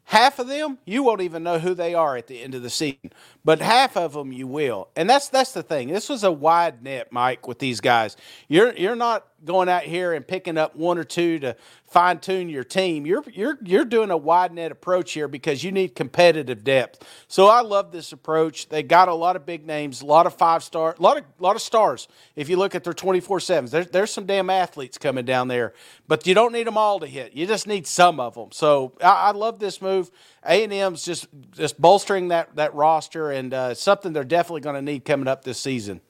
half 0.05 0.39
of 0.39 0.47
them 0.49 0.79
you 0.85 1.03
won't 1.03 1.21
even 1.21 1.43
know 1.43 1.59
who 1.59 1.75
they 1.75 1.95
are 1.95 2.17
at 2.17 2.27
the 2.27 2.41
end 2.41 2.55
of 2.55 2.63
the 2.63 2.71
season, 2.71 3.13
but 3.45 3.61
half 3.61 3.97
of 3.97 4.13
them 4.13 4.33
you 4.33 4.47
will. 4.47 4.89
And 4.97 5.09
that's 5.09 5.29
that's 5.29 5.53
the 5.53 5.63
thing. 5.63 5.89
This 5.89 6.09
was 6.09 6.25
a 6.25 6.33
wide 6.33 6.83
net, 6.83 7.13
Mike, 7.13 7.47
with 7.47 7.59
these 7.59 7.81
guys. 7.81 8.17
You're 8.49 8.75
you're 8.75 8.97
not 8.97 9.27
going 9.45 9.69
out 9.69 9.83
here 9.83 10.13
and 10.13 10.27
picking 10.27 10.59
up 10.59 10.75
one 10.77 10.99
or 10.99 11.05
two 11.05 11.39
to 11.41 11.57
fine 11.89 12.19
tune 12.19 12.49
your 12.49 12.65
team. 12.65 13.07
You're 13.07 13.25
you're 13.33 13.59
you're 13.63 13.85
doing 13.85 14.11
a 14.11 14.17
wide 14.17 14.53
net 14.53 14.73
approach 14.73 15.13
here 15.13 15.29
because 15.29 15.63
you 15.63 15.71
need 15.71 15.95
competitive 15.95 16.65
depth. 16.65 17.07
So 17.29 17.47
I 17.47 17.61
love 17.61 17.93
this 17.93 18.13
approach. 18.13 18.69
They 18.69 18.83
got 18.83 19.09
a 19.09 19.15
lot 19.15 19.37
of 19.37 19.47
big 19.47 19.67
names, 19.67 20.03
a 20.03 20.07
lot 20.07 20.27
of 20.27 20.35
five 20.35 20.65
star, 20.65 20.97
a 20.99 21.03
lot 21.03 21.19
of 21.19 21.25
lot 21.39 21.57
of 21.57 21.63
stars. 21.63 22.09
If 22.35 22.49
you 22.49 22.57
look 22.57 22.75
at 22.75 22.85
their 22.85 22.93
twenty 22.93 23.21
four 23.21 23.41
sevens, 23.41 23.71
there's 23.71 23.89
there's 23.89 24.13
some 24.13 24.27
damn 24.27 24.51
athletes 24.51 24.99
coming 24.99 25.25
down 25.25 25.49
there, 25.49 25.75
but 26.09 26.27
you 26.27 26.35
don't 26.35 26.53
need 26.53 26.67
them 26.67 26.77
all 26.77 27.01
to 27.01 27.07
hit. 27.07 27.33
You 27.33 27.47
just 27.47 27.67
need 27.67 27.87
some 27.87 28.19
of 28.19 28.35
them. 28.35 28.49
So 28.53 28.93
I, 29.01 29.29
I 29.29 29.31
love 29.33 29.59
this 29.59 29.81
move. 29.81 30.11
A 30.45 30.65
and 30.65 30.73
M's 30.73 31.05
just 31.05 31.29
just 31.53 31.81
bolstering 31.81 32.29
that 32.29 32.57
that 32.57 32.75
roster 32.75 33.31
and 33.31 33.55
uh, 33.55 33.75
something 33.75 34.13
they're 34.13 34.25
definitely 34.25 34.63
going 34.63 34.77
to 34.77 34.83
need 34.83 35.05
coming 35.05 35.29
up 35.29 35.45
this 35.45 35.61
season. 35.61 36.01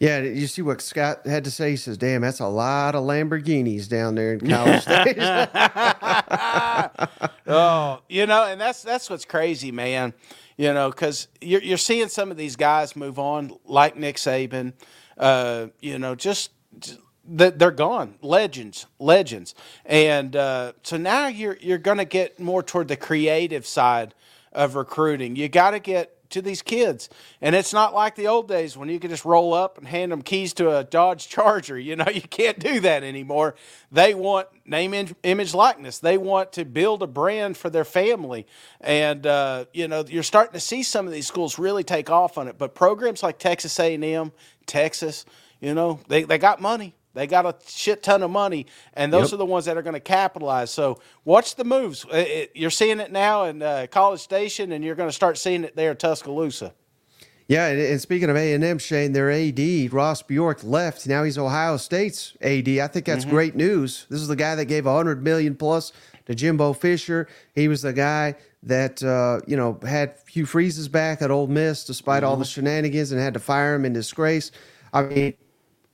Yeah, 0.00 0.20
you 0.20 0.46
see 0.46 0.62
what 0.62 0.80
Scott 0.80 1.26
had 1.26 1.44
to 1.44 1.50
say? 1.50 1.72
He 1.72 1.76
says, 1.76 1.98
"Damn, 1.98 2.22
that's 2.22 2.40
a 2.40 2.46
lot 2.46 2.94
of 2.94 3.04
Lamborghinis 3.04 3.86
down 3.86 4.14
there 4.14 4.32
in 4.32 4.40
College 4.48 4.80
Station." 4.80 5.20
oh, 7.46 8.00
you 8.08 8.26
know, 8.26 8.46
and 8.46 8.58
that's 8.58 8.82
that's 8.82 9.10
what's 9.10 9.26
crazy, 9.26 9.70
man. 9.70 10.14
You 10.56 10.72
know, 10.72 10.88
because 10.88 11.28
you're 11.42 11.62
you're 11.62 11.76
seeing 11.76 12.08
some 12.08 12.30
of 12.30 12.38
these 12.38 12.56
guys 12.56 12.96
move 12.96 13.18
on, 13.18 13.52
like 13.66 13.96
Nick 13.96 14.16
Saban. 14.16 14.72
Uh, 15.18 15.66
you 15.80 15.98
know, 15.98 16.14
just, 16.14 16.52
just 16.78 16.98
they're 17.26 17.70
gone 17.70 18.14
legends 18.22 18.86
legends 18.98 19.54
and 19.84 20.34
uh, 20.34 20.72
so 20.82 20.96
now 20.96 21.28
you're 21.28 21.56
you're 21.60 21.78
going 21.78 21.98
to 21.98 22.04
get 22.04 22.40
more 22.40 22.62
toward 22.62 22.88
the 22.88 22.96
creative 22.96 23.66
side 23.66 24.14
of 24.52 24.74
recruiting 24.74 25.36
you 25.36 25.48
got 25.48 25.72
to 25.72 25.78
get 25.78 26.19
to 26.30 26.42
these 26.42 26.62
kids. 26.62 27.08
And 27.40 27.54
it's 27.54 27.72
not 27.72 27.94
like 27.94 28.14
the 28.14 28.26
old 28.26 28.48
days 28.48 28.76
when 28.76 28.88
you 28.88 28.98
could 28.98 29.10
just 29.10 29.24
roll 29.24 29.52
up 29.52 29.78
and 29.78 29.86
hand 29.86 30.12
them 30.12 30.22
keys 30.22 30.52
to 30.54 30.76
a 30.76 30.84
dodge 30.84 31.28
charger. 31.28 31.78
You 31.90 31.96
know 31.96 32.06
you 32.12 32.20
can't 32.22 32.58
do 32.60 32.78
that 32.80 33.02
anymore. 33.02 33.56
They 33.90 34.14
want 34.14 34.46
name 34.64 34.94
image 35.24 35.54
likeness. 35.54 35.98
They 35.98 36.16
want 36.18 36.52
to 36.52 36.64
build 36.64 37.02
a 37.02 37.08
brand 37.08 37.56
for 37.56 37.68
their 37.68 37.84
family. 37.84 38.46
And 38.80 39.26
uh, 39.26 39.64
you 39.72 39.88
know 39.88 40.04
you're 40.06 40.22
starting 40.22 40.52
to 40.52 40.60
see 40.60 40.84
some 40.84 41.06
of 41.06 41.12
these 41.12 41.26
schools 41.26 41.58
really 41.58 41.82
take 41.82 42.10
off 42.10 42.38
on 42.38 42.46
it. 42.46 42.58
But 42.58 42.76
programs 42.76 43.22
like 43.24 43.38
texas 43.38 43.78
a&m 43.80 44.30
texas 44.66 45.24
you 45.60 45.74
know 45.74 45.98
they, 46.06 46.22
they 46.22 46.38
got 46.38 46.60
money 46.60 46.94
they 47.14 47.26
got 47.26 47.46
a 47.46 47.54
shit 47.66 48.02
ton 48.02 48.22
of 48.22 48.30
money, 48.30 48.66
and 48.94 49.12
those 49.12 49.28
yep. 49.28 49.34
are 49.34 49.36
the 49.38 49.46
ones 49.46 49.64
that 49.64 49.76
are 49.76 49.82
going 49.82 49.94
to 49.94 50.00
capitalize. 50.00 50.70
So 50.70 51.00
watch 51.24 51.56
the 51.56 51.64
moves. 51.64 52.06
It, 52.12 52.28
it, 52.28 52.50
you're 52.54 52.70
seeing 52.70 53.00
it 53.00 53.10
now 53.10 53.44
in 53.44 53.62
uh, 53.62 53.86
College 53.90 54.20
Station, 54.20 54.72
and 54.72 54.84
you're 54.84 54.94
going 54.94 55.08
to 55.08 55.14
start 55.14 55.38
seeing 55.38 55.64
it 55.64 55.76
there 55.76 55.90
in 55.92 55.96
Tuscaloosa. 55.96 56.72
Yeah, 57.50 57.66
and, 57.66 58.00
speaking 58.00 58.30
of 58.30 58.36
A 58.36 58.52
and 58.52 58.62
M, 58.62 58.78
Shane, 58.78 59.12
their 59.12 59.28
AD 59.28 59.92
Ross 59.92 60.22
Bjork 60.22 60.62
left. 60.62 61.08
Now 61.08 61.24
he's 61.24 61.36
Ohio 61.36 61.78
State's 61.78 62.36
AD. 62.40 62.68
I 62.68 62.86
think 62.86 63.06
that's 63.06 63.24
mm-hmm. 63.24 63.30
great 63.30 63.56
news. 63.56 64.06
This 64.08 64.20
is 64.20 64.28
the 64.28 64.36
guy 64.36 64.54
that 64.54 64.66
gave 64.66 64.86
100 64.86 65.24
million 65.24 65.56
plus 65.56 65.92
to 66.26 66.34
Jimbo 66.36 66.74
Fisher. 66.74 67.26
He 67.56 67.66
was 67.66 67.82
the 67.82 67.92
guy 67.92 68.36
that 68.62 69.02
uh, 69.02 69.40
you 69.48 69.56
know 69.56 69.80
had 69.84 70.14
Hugh 70.28 70.46
Freeze's 70.46 70.86
back 70.86 71.22
at 71.22 71.32
Ole 71.32 71.48
Miss 71.48 71.84
despite 71.84 72.22
mm-hmm. 72.22 72.30
all 72.30 72.36
the 72.36 72.44
shenanigans 72.44 73.10
and 73.10 73.20
had 73.20 73.34
to 73.34 73.40
fire 73.40 73.74
him 73.74 73.84
in 73.84 73.94
disgrace. 73.94 74.52
I 74.92 75.02
mean, 75.02 75.34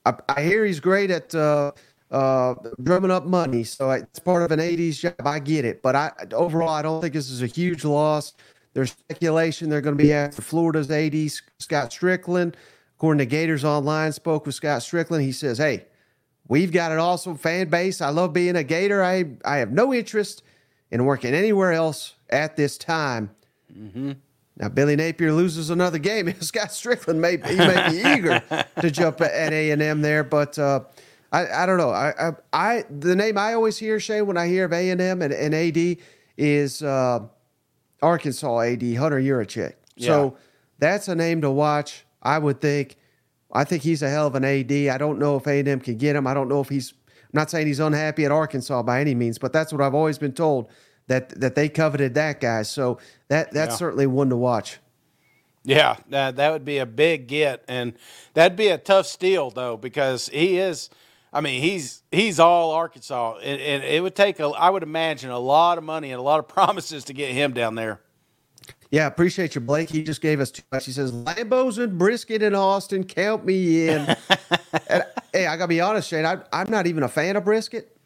I, 0.07 0.14
I 0.28 0.42
hear 0.42 0.64
he's 0.64 0.80
great 0.80 1.11
at 1.11 1.34
uh, 1.34 1.72
uh, 2.11 2.54
drumming 2.82 3.11
up 3.11 3.26
money, 3.26 3.64
so 3.64 3.90
it's 3.90 4.20
part 4.20 4.42
of 4.42 4.52
an 4.52 4.61
'80s 4.61 5.00
job. 5.00 5.14
I 5.24 5.40
get 5.40 5.64
it, 5.64 5.82
but 5.82 5.96
I 5.96 6.12
overall 6.32 6.68
I 6.68 6.82
don't 6.82 7.00
think 7.00 7.12
this 7.12 7.30
is 7.30 7.42
a 7.42 7.46
huge 7.46 7.84
loss. 7.84 8.34
There's 8.72 8.92
speculation 8.92 9.68
they're 9.68 9.80
going 9.80 9.96
to 9.96 10.02
be 10.02 10.12
after 10.12 10.42
Florida's 10.42 10.90
AD 10.90 11.30
Scott 11.59 11.90
Stricklin. 11.90 12.54
According 12.96 13.18
to 13.18 13.26
Gators 13.26 13.64
Online, 13.64 14.12
spoke 14.12 14.46
with 14.46 14.54
Scott 14.54 14.80
Stricklin. 14.80 15.20
He 15.20 15.32
says, 15.32 15.59
"Hey, 15.59 15.86
we've 16.46 16.72
got 16.72 16.92
an 16.92 16.98
awesome 16.98 17.36
fan 17.36 17.68
base. 17.68 18.00
I 18.00 18.11
love 18.11 18.32
being 18.32 18.57
a 18.57 18.64
Gator. 18.64 19.02
I 19.02 19.24
I 19.44 19.57
have 19.59 19.72
no 19.72 19.92
interest 19.92 20.44
in 20.90 21.04
working 21.04 21.34
anywhere 21.34 21.72
else 21.72 22.14
at 22.30 22.57
this 22.57 22.78
time." 22.78 23.30
Mm-hmm. 23.76 24.12
Now 24.57 24.68
Billy 24.68 24.96
Napier 24.96 25.32
loses 25.32 25.70
another 25.70 25.98
game. 25.98 26.32
Scott 26.40 26.68
Stricklin 26.68 27.16
may 27.16 27.32
he 27.32 27.57
may 27.57 27.90
be 27.90 27.98
eager 27.98 28.64
to 28.80 28.90
jump 28.90 29.20
at 29.20 29.52
A 29.52 29.70
and 29.70 29.82
M 29.82 30.00
there, 30.00 30.24
but 30.24 30.59
uh, 30.59 30.80
I 31.32 31.46
I 31.62 31.66
don't 31.66 31.78
know. 31.78 31.90
I, 31.90 32.12
I, 32.18 32.32
I 32.52 32.84
the 32.90 33.14
name 33.14 33.36
I 33.36 33.54
always 33.54 33.78
hear 33.78 34.00
Shane 34.00 34.26
when 34.26 34.36
I 34.36 34.48
hear 34.48 34.64
of 34.64 34.72
A 34.72 34.90
and 34.90 35.00
M 35.00 35.22
and 35.22 35.32
AD 35.32 35.98
is 36.38 36.82
uh, 36.82 37.20
Arkansas 38.02 38.61
AD 38.61 38.82
Hunter 38.94 39.20
Yurachek. 39.20 39.74
Yeah. 39.96 40.07
So 40.07 40.36
that's 40.78 41.09
a 41.09 41.14
name 41.14 41.42
to 41.42 41.50
watch. 41.50 42.04
I 42.22 42.38
would 42.38 42.61
think. 42.61 42.96
I 43.52 43.64
think 43.64 43.82
he's 43.82 44.02
a 44.02 44.11
hell 44.11 44.26
of 44.26 44.34
an 44.34 44.44
AD. 44.44 44.72
I 44.72 44.98
don't 44.98 45.18
know 45.18 45.36
if 45.36 45.46
A 45.46 45.61
and 45.61 45.68
M 45.68 45.80
can 45.80 45.96
get 45.96 46.16
him. 46.16 46.26
I 46.26 46.34
don't 46.34 46.48
know 46.48 46.61
if 46.61 46.68
he's. 46.68 46.92
I'm 46.92 47.40
not 47.40 47.50
saying 47.50 47.66
he's 47.66 47.80
unhappy 47.80 48.24
at 48.24 48.32
Arkansas 48.32 48.82
by 48.82 49.00
any 49.00 49.14
means, 49.14 49.38
but 49.38 49.52
that's 49.52 49.72
what 49.72 49.82
I've 49.82 49.94
always 49.94 50.18
been 50.18 50.32
told 50.32 50.70
that 51.09 51.40
that 51.40 51.54
they 51.54 51.68
coveted 51.68 52.14
that 52.14 52.40
guy. 52.40 52.62
So 52.62 52.98
that 53.28 53.52
that's 53.52 53.72
yeah. 53.72 53.76
certainly 53.76 54.07
one 54.07 54.30
to 54.30 54.36
watch. 54.36 54.78
Yeah, 55.64 55.96
that 56.11 56.36
that 56.36 56.52
would 56.52 56.64
be 56.64 56.78
a 56.78 56.86
big 56.86 57.26
get, 57.26 57.64
and 57.66 57.94
that'd 58.34 58.57
be 58.57 58.68
a 58.68 58.78
tough 58.78 59.07
steal 59.07 59.50
though 59.50 59.76
because 59.76 60.28
he 60.28 60.59
is. 60.59 60.90
I 61.32 61.40
mean, 61.40 61.61
he's 61.61 62.02
he's 62.12 62.38
all 62.38 62.70
Arkansas, 62.70 63.38
and, 63.42 63.61
and 63.61 63.82
it 63.82 64.02
would 64.02 64.14
take 64.14 64.38
a, 64.38 64.44
I 64.46 64.70
would 64.70 64.84
imagine 64.84 65.30
a 65.30 65.38
lot 65.38 65.76
of 65.76 65.84
money 65.84 66.12
and 66.12 66.20
a 66.20 66.22
lot 66.22 66.38
of 66.38 66.48
promises 66.57 67.04
to 67.04 67.12
get 67.12 67.32
him 67.32 67.52
down 67.52 67.74
there. 67.74 68.00
Yeah, 68.90 69.07
appreciate 69.07 69.57
you, 69.57 69.61
Blake. 69.61 69.90
He 69.90 70.04
just 70.04 70.20
gave 70.20 70.38
us 70.38 70.52
too 70.52 70.62
much. 70.70 70.86
He 70.86 70.92
says 70.92 71.11
Lambos 71.12 71.82
and 71.82 71.98
brisket 71.98 72.42
in 72.42 72.54
Austin, 72.54 73.02
count 73.02 73.44
me 73.44 73.88
in. 73.88 74.16
and, 74.88 75.04
hey, 75.32 75.46
I 75.46 75.57
gotta 75.57 75.66
be 75.66 75.80
honest, 75.80 76.09
Shane. 76.09 76.24
I, 76.24 76.38
I'm 76.52 76.70
not 76.70 76.86
even 76.86 77.02
a 77.02 77.09
fan 77.09 77.34
of 77.34 77.44
brisket. 77.44 77.96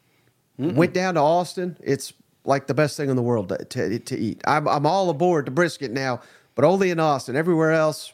Mm-mm. 0.59 0.73
Went 0.73 0.93
down 0.93 1.13
to 1.13 1.21
Austin. 1.21 1.77
It's 1.81 2.13
like 2.43 2.67
the 2.67 2.73
best 2.73 2.97
thing 2.97 3.09
in 3.09 3.15
the 3.15 3.21
world 3.21 3.49
to, 3.49 3.57
to, 3.63 3.99
to 3.99 4.17
eat. 4.17 4.41
I'm, 4.45 4.67
I'm 4.67 4.85
all 4.85 5.09
aboard 5.09 5.45
the 5.45 5.51
brisket 5.51 5.91
now, 5.91 6.21
but 6.55 6.65
only 6.65 6.89
in 6.89 6.99
Austin. 6.99 7.35
Everywhere 7.35 7.71
else, 7.71 8.13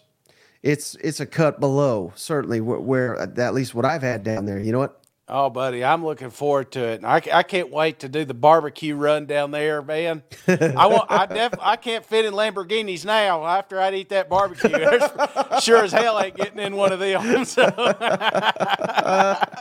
it's 0.63 0.95
it's 0.95 1.19
a 1.19 1.25
cut 1.25 1.59
below. 1.59 2.13
Certainly, 2.15 2.61
where, 2.61 2.79
where 2.79 3.15
at 3.17 3.53
least 3.53 3.75
what 3.75 3.85
I've 3.85 4.01
had 4.01 4.23
down 4.23 4.45
there. 4.45 4.59
You 4.59 4.71
know 4.71 4.79
what? 4.79 5.01
Oh, 5.29 5.49
buddy, 5.49 5.83
I'm 5.83 6.05
looking 6.05 6.29
forward 6.29 6.71
to 6.71 6.79
it. 6.81 7.03
I, 7.03 7.21
I 7.33 7.43
can't 7.43 7.69
wait 7.69 7.99
to 7.99 8.07
do 8.07 8.23
the 8.23 8.33
barbecue 8.33 8.95
run 8.95 9.25
down 9.25 9.51
there, 9.51 9.81
man. 9.81 10.23
I 10.47 10.87
want 10.87 11.11
I 11.11 11.25
def 11.25 11.53
I 11.59 11.75
can't 11.75 12.05
fit 12.05 12.23
in 12.23 12.33
Lamborghinis 12.33 13.03
now. 13.03 13.45
After 13.45 13.77
I'd 13.81 13.93
eat 13.93 14.07
that 14.09 14.29
barbecue, 14.29 14.69
sure 15.61 15.83
as 15.83 15.91
hell 15.91 16.17
ain't 16.21 16.37
getting 16.37 16.59
in 16.59 16.77
one 16.77 16.93
of 16.93 16.99
them. 16.99 17.43
So. 17.43 17.63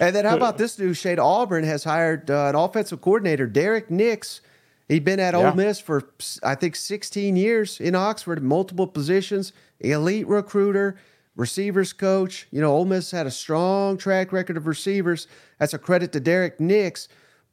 and 0.00 0.14
then 0.14 0.24
how 0.24 0.36
about 0.36 0.58
this 0.58 0.78
news? 0.78 0.96
Shade 0.96 1.18
Auburn 1.18 1.64
has 1.64 1.84
hired 1.84 2.30
uh, 2.30 2.46
an 2.46 2.54
offensive 2.54 3.00
coordinator, 3.00 3.46
Derrick 3.46 3.90
Nix. 3.90 4.40
He'd 4.88 5.04
been 5.04 5.18
at 5.18 5.34
yeah. 5.34 5.50
Ole 5.50 5.54
Miss 5.54 5.80
for 5.80 6.10
I 6.42 6.54
think 6.54 6.76
16 6.76 7.36
years 7.36 7.80
in 7.80 7.94
Oxford, 7.94 8.42
multiple 8.42 8.86
positions, 8.86 9.52
elite 9.80 10.28
recruiter 10.28 10.96
receivers 11.34 11.92
coach. 11.92 12.46
You 12.50 12.60
know, 12.60 12.72
Ole 12.72 12.84
Miss 12.84 13.10
had 13.10 13.26
a 13.26 13.30
strong 13.30 13.96
track 13.96 14.32
record 14.32 14.56
of 14.56 14.66
receivers. 14.66 15.26
That's 15.58 15.74
a 15.74 15.78
credit 15.78 16.12
to 16.12 16.20
Derrick 16.20 16.60
Nix. 16.60 17.08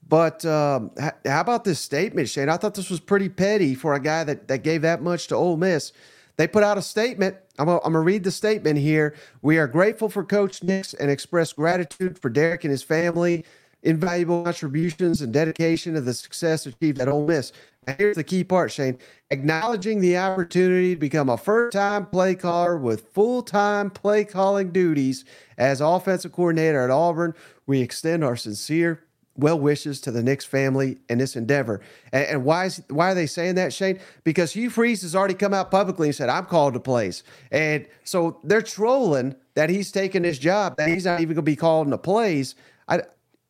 But 0.08 0.46
um, 0.46 0.92
how 1.26 1.42
about 1.42 1.64
this 1.64 1.80
statement, 1.80 2.30
Shane? 2.30 2.50
I 2.50 2.58
thought 2.58 2.76
this 2.76 2.90
was 2.90 3.00
pretty 3.00 3.30
petty 3.30 3.74
for 3.74 3.94
a 3.94 4.00
guy 4.00 4.24
that, 4.26 4.48
that 4.48 4.64
gave 4.64 4.82
that 4.82 5.02
much 5.02 5.28
to 5.28 5.36
Ole 5.36 5.58
Miss. 5.58 5.94
They 6.36 6.48
put 6.48 6.64
out 6.64 6.78
a 6.78 6.82
statement. 6.82 7.38
I'm 7.60 7.68
going 7.68 7.94
to 7.94 8.00
read 8.00 8.24
the 8.24 8.32
statement 8.32 8.80
here. 8.80 9.16
We 9.44 9.60
are 9.60 9.68
grateful 9.68 10.10
for 10.10 10.24
Coach 10.24 10.64
Nix 10.64 10.94
and 10.96 11.12
express 11.12 11.54
gratitude 11.54 12.18
for 12.18 12.30
Derrick 12.30 12.64
and 12.64 12.72
his 12.72 12.82
family, 12.82 13.46
invaluable 13.84 14.44
contributions 14.44 15.22
and 15.22 15.32
dedication 15.32 15.94
to 15.94 16.02
the 16.02 16.16
success 16.16 16.66
achieved 16.66 17.00
at 17.00 17.08
Ole 17.08 17.28
Miss. 17.28 17.52
Here's 17.98 18.16
the 18.16 18.24
key 18.24 18.44
part, 18.44 18.72
Shane. 18.72 18.98
Acknowledging 19.30 20.00
the 20.00 20.18
opportunity 20.18 20.96
to 20.96 21.00
become 21.00 21.30
a 21.30 21.38
first 21.38 21.74
time 21.74 22.08
play 22.08 22.34
caller 22.34 22.78
with 22.78 23.10
full 23.14 23.44
time 23.44 23.92
play 23.92 24.26
calling 24.26 24.72
duties 24.72 25.24
as 25.58 25.80
offensive 25.80 26.32
coordinator 26.32 26.84
at 26.84 26.90
Auburn, 26.90 27.36
we 27.68 27.82
extend 27.82 28.24
our 28.24 28.36
sincere 28.36 29.04
well 29.36 29.60
wishes 29.60 30.00
to 30.02 30.12
the 30.12 30.22
Nix 30.22 30.46
family 30.46 31.00
in 31.10 31.18
this 31.18 31.36
endeavor. 31.36 31.82
And, 32.12 32.26
and, 32.26 32.46
why 32.46 32.66
is 32.66 32.82
why 32.90 33.12
are 33.12 33.16
they 33.16 33.26
saying 33.26 33.56
that, 33.56 33.74
Shane? 33.74 34.00
Because 34.24 34.54
Hugh 34.54 34.70
Freeze 34.70 35.02
has 35.02 35.16
already 35.16 35.34
come 35.34 35.54
out 35.54 35.72
publicly 35.72 36.08
and 36.08 36.16
said, 36.16 36.30
I'm 36.30 36.46
called 36.46 36.76
to 36.76 36.80
plays. 36.80 37.24
And 37.52 37.88
so 38.04 38.40
they're 38.44 38.62
trolling 38.62 39.36
that 39.56 39.70
he's 39.70 39.92
taking 39.92 40.24
his 40.24 40.40
job, 40.40 40.78
that 40.78 40.90
he's 40.90 41.06
not 41.06 41.22
even 41.22 41.36
gonna 41.36 41.44
be 41.44 41.56
called 41.56 41.88
into 41.88 41.98
plays. 41.98 42.56
I 42.88 43.02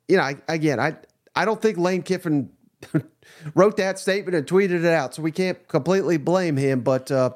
you 0.07 0.17
know, 0.17 0.23
I, 0.23 0.35
again, 0.47 0.79
I 0.79 0.95
I 1.35 1.45
don't 1.45 1.61
think 1.61 1.77
Lane 1.77 2.03
Kiffin 2.03 2.49
wrote 3.55 3.77
that 3.77 3.99
statement 3.99 4.35
and 4.35 4.45
tweeted 4.45 4.83
it 4.83 4.85
out, 4.85 5.15
so 5.15 5.21
we 5.21 5.31
can't 5.31 5.67
completely 5.67 6.17
blame 6.17 6.57
him. 6.57 6.81
But 6.81 7.11
uh, 7.11 7.31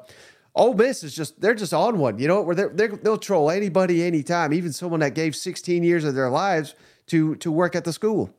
Ole 0.54 0.74
Miss 0.74 1.04
is 1.04 1.14
just 1.14 1.40
they're 1.40 1.54
just 1.54 1.74
on 1.74 1.98
one, 1.98 2.18
you 2.18 2.28
know, 2.28 2.42
where 2.42 2.54
they're, 2.54 2.68
they're, 2.68 2.88
they'll 2.88 3.18
troll 3.18 3.50
anybody 3.50 4.02
anytime, 4.02 4.52
even 4.52 4.72
someone 4.72 5.00
that 5.00 5.14
gave 5.14 5.36
16 5.36 5.82
years 5.82 6.04
of 6.04 6.14
their 6.14 6.30
lives 6.30 6.74
to 7.06 7.36
to 7.36 7.50
work 7.50 7.74
at 7.74 7.84
the 7.84 7.92
school. 7.92 8.34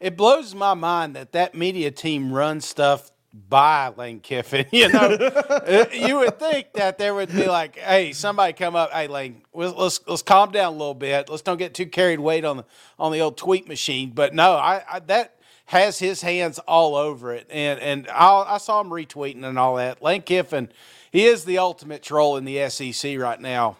It 0.00 0.16
blows 0.16 0.54
my 0.54 0.74
mind 0.74 1.16
that 1.16 1.32
that 1.32 1.54
media 1.54 1.90
team 1.90 2.32
runs 2.32 2.66
stuff 2.66 3.10
by 3.48 3.92
Lane 3.96 4.20
Kiffin. 4.20 4.66
You 4.72 4.88
know, 4.88 4.98
uh, 5.00 5.86
you 5.92 6.18
would 6.18 6.38
think 6.38 6.72
that 6.74 6.98
there 6.98 7.14
would 7.14 7.30
be 7.32 7.46
like, 7.46 7.76
hey, 7.76 8.12
somebody 8.12 8.52
come 8.52 8.76
up, 8.76 8.92
hey 8.92 9.06
Lane, 9.08 9.42
let's 9.54 10.00
let's 10.06 10.22
calm 10.22 10.50
down 10.50 10.74
a 10.74 10.76
little 10.76 10.94
bit. 10.94 11.28
Let's 11.28 11.42
don't 11.42 11.56
get 11.56 11.74
too 11.74 11.86
carried 11.86 12.18
away 12.18 12.42
on 12.42 12.58
the 12.58 12.64
on 12.98 13.12
the 13.12 13.20
old 13.20 13.36
tweet 13.36 13.68
machine. 13.68 14.10
But 14.14 14.34
no, 14.34 14.52
I, 14.52 14.82
I 14.90 14.98
that 15.00 15.36
has 15.66 15.98
his 15.98 16.22
hands 16.22 16.58
all 16.60 16.94
over 16.96 17.32
it, 17.34 17.46
and 17.50 17.80
and 17.80 18.08
I'll, 18.12 18.44
i 18.48 18.58
saw 18.58 18.80
him 18.80 18.90
retweeting 18.90 19.44
and 19.44 19.58
all 19.58 19.76
that. 19.76 20.02
Lane 20.02 20.22
Kiffin, 20.22 20.70
he 21.10 21.24
is 21.26 21.44
the 21.44 21.58
ultimate 21.58 22.02
troll 22.02 22.36
in 22.36 22.44
the 22.44 22.68
SEC 22.68 23.18
right 23.18 23.40
now. 23.40 23.76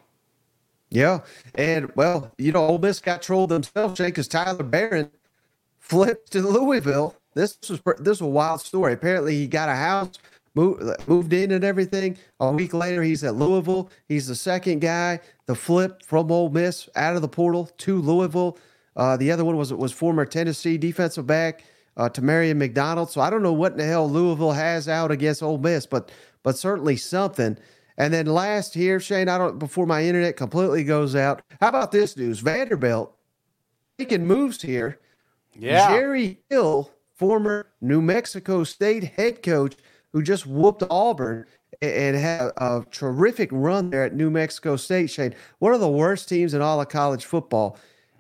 Yeah, 0.91 1.21
and 1.55 1.91
well, 1.97 2.33
you 2.39 2.53
know, 2.53 2.67
Ole 2.67 2.79
Miss 2.79 3.01
got 3.01 3.23
trolled 3.23 3.51
themselves, 3.51 3.95
Jake, 3.99 4.14
because 4.14 4.29
Tyler 4.29 4.62
Baron 4.62 5.11
flipped 5.89 6.32
to 6.32 6.43
Louisville. 6.43 7.14
This 7.34 7.59
was 7.68 7.80
this 7.99 8.20
was 8.20 8.20
a 8.20 8.26
wild 8.26 8.61
story. 8.61 8.93
Apparently, 8.93 9.34
he 9.37 9.47
got 9.47 9.68
a 9.68 9.74
house. 9.74 10.18
Moved, 10.55 10.82
moved 11.07 11.34
in 11.34 11.51
and 11.51 11.62
everything. 11.62 12.16
A 12.41 12.51
week 12.51 12.72
later, 12.72 13.03
he's 13.03 13.22
at 13.22 13.34
Louisville. 13.34 13.91
He's 14.09 14.26
the 14.26 14.34
second 14.34 14.80
guy 14.80 15.20
to 15.49 15.55
flip 15.55 16.03
from 16.03 16.32
Ole 16.32 16.49
Miss 16.49 16.89
out 16.97 17.14
of 17.14 17.20
the 17.20 17.28
portal 17.28 17.66
to 17.76 18.01
Louisville. 18.01 18.57
Uh, 18.97 19.18
the 19.18 19.30
other 19.30 19.45
one 19.45 19.57
was 19.57 19.72
was 19.74 19.93
former 19.93 20.24
Tennessee 20.24 20.78
defensive 20.78 21.26
back 21.26 21.62
uh, 21.97 22.09
McDonald. 22.55 23.11
So 23.11 23.20
I 23.20 23.30
don't 23.30 23.43
know 23.43 23.53
what 23.53 23.72
in 23.72 23.78
the 23.78 23.84
hell 23.84 24.09
Louisville 24.09 24.53
has 24.53 24.89
out 24.89 25.11
against 25.11 25.43
Ole 25.43 25.59
Miss, 25.59 25.87
but 25.87 26.11
but 26.43 26.57
certainly 26.57 26.97
something. 26.97 27.59
And 27.99 28.12
then 28.12 28.26
last 28.26 28.74
here, 28.74 29.01
Shane, 29.01 29.28
I 29.28 29.39
don't 29.39 29.59
before 29.59 29.87
my 29.87 30.05
internet 30.05 30.37
completely 30.37 30.84
goes 30.84 31.14
out. 31.14 31.43
How 31.61 31.68
about 31.68 31.93
this 31.93 32.16
news? 32.16 32.41
Vanderbilt 32.41 33.14
making 33.99 34.26
moves 34.26 34.62
here. 34.62 35.01
Yeah. 35.59 35.89
Jerry 35.91 36.39
Kill, 36.51 36.91
former 37.15 37.69
New 37.81 38.03
Mexico 38.03 38.65
State 38.65 39.05
head 39.05 39.43
coach, 39.43 39.75
who 40.13 40.23
just 40.23 40.47
whooped 40.47 40.83
Auburn 40.91 41.47
and 41.83 42.17
had 42.17 42.53
a 42.57 42.85
terrific 42.91 43.51
run 43.53 43.91
there 43.91 44.05
at 44.05 44.15
New 44.15 44.31
Mexico 44.31 44.77
State, 44.77 45.11
Shane. 45.11 45.35
One 45.59 45.75
of 45.75 45.81
the 45.81 45.89
worst 45.91 46.29
teams 46.29 46.55
in 46.55 46.63
all 46.63 46.81
of 46.81 46.89
college 46.89 47.25
football. 47.25 47.79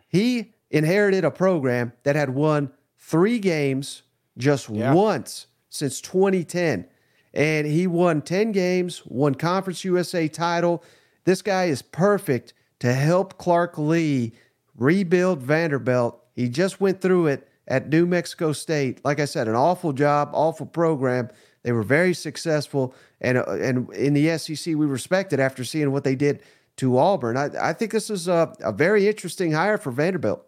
He 0.08 0.52
inherited 0.70 1.24
a 1.24 1.30
program 1.30 1.92
that 2.02 2.16
had 2.16 2.30
won 2.30 2.70
three 2.98 3.38
games 3.38 4.02
just 4.36 4.68
Yeah. 4.68 4.92
once 4.92 5.46
since 5.68 6.00
2010. 6.00 6.86
And 7.32 7.66
he 7.66 7.86
won 7.86 8.22
10 8.22 8.52
games, 8.52 9.02
won 9.06 9.34
Conference 9.34 9.84
USA 9.84 10.26
title. 10.28 10.82
This 11.24 11.42
guy 11.42 11.64
is 11.66 11.82
perfect 11.82 12.52
to 12.80 12.92
help 12.92 13.38
Clark 13.38 13.78
Lea 13.78 14.32
rebuild 14.76 15.42
Vanderbilt. 15.42 16.22
He 16.36 16.48
just 16.48 16.80
went 16.80 17.00
through 17.00 17.28
it 17.28 17.48
at 17.66 17.88
New 17.88 18.06
Mexico 18.06 18.52
State. 18.52 19.04
Like 19.04 19.18
I 19.18 19.24
said, 19.24 19.48
an 19.48 19.56
awful 19.56 19.92
job, 19.92 20.30
awful 20.32 20.66
program. 20.66 21.30
They 21.62 21.72
were 21.72 21.82
very 21.82 22.14
successful, 22.14 22.94
and 23.20 23.38
uh, 23.38 23.44
and 23.48 23.90
in 23.92 24.14
the 24.14 24.38
SEC, 24.38 24.76
we 24.76 24.86
respect 24.86 25.32
it 25.32 25.40
after 25.40 25.64
seeing 25.64 25.90
what 25.90 26.04
they 26.04 26.14
did 26.14 26.42
to 26.76 26.96
Auburn. 26.98 27.36
I, 27.36 27.50
I 27.60 27.72
think 27.72 27.90
this 27.90 28.10
is 28.10 28.28
a, 28.28 28.52
a 28.60 28.70
very 28.70 29.08
interesting 29.08 29.50
hire 29.50 29.78
for 29.78 29.90
Vanderbilt. 29.90 30.46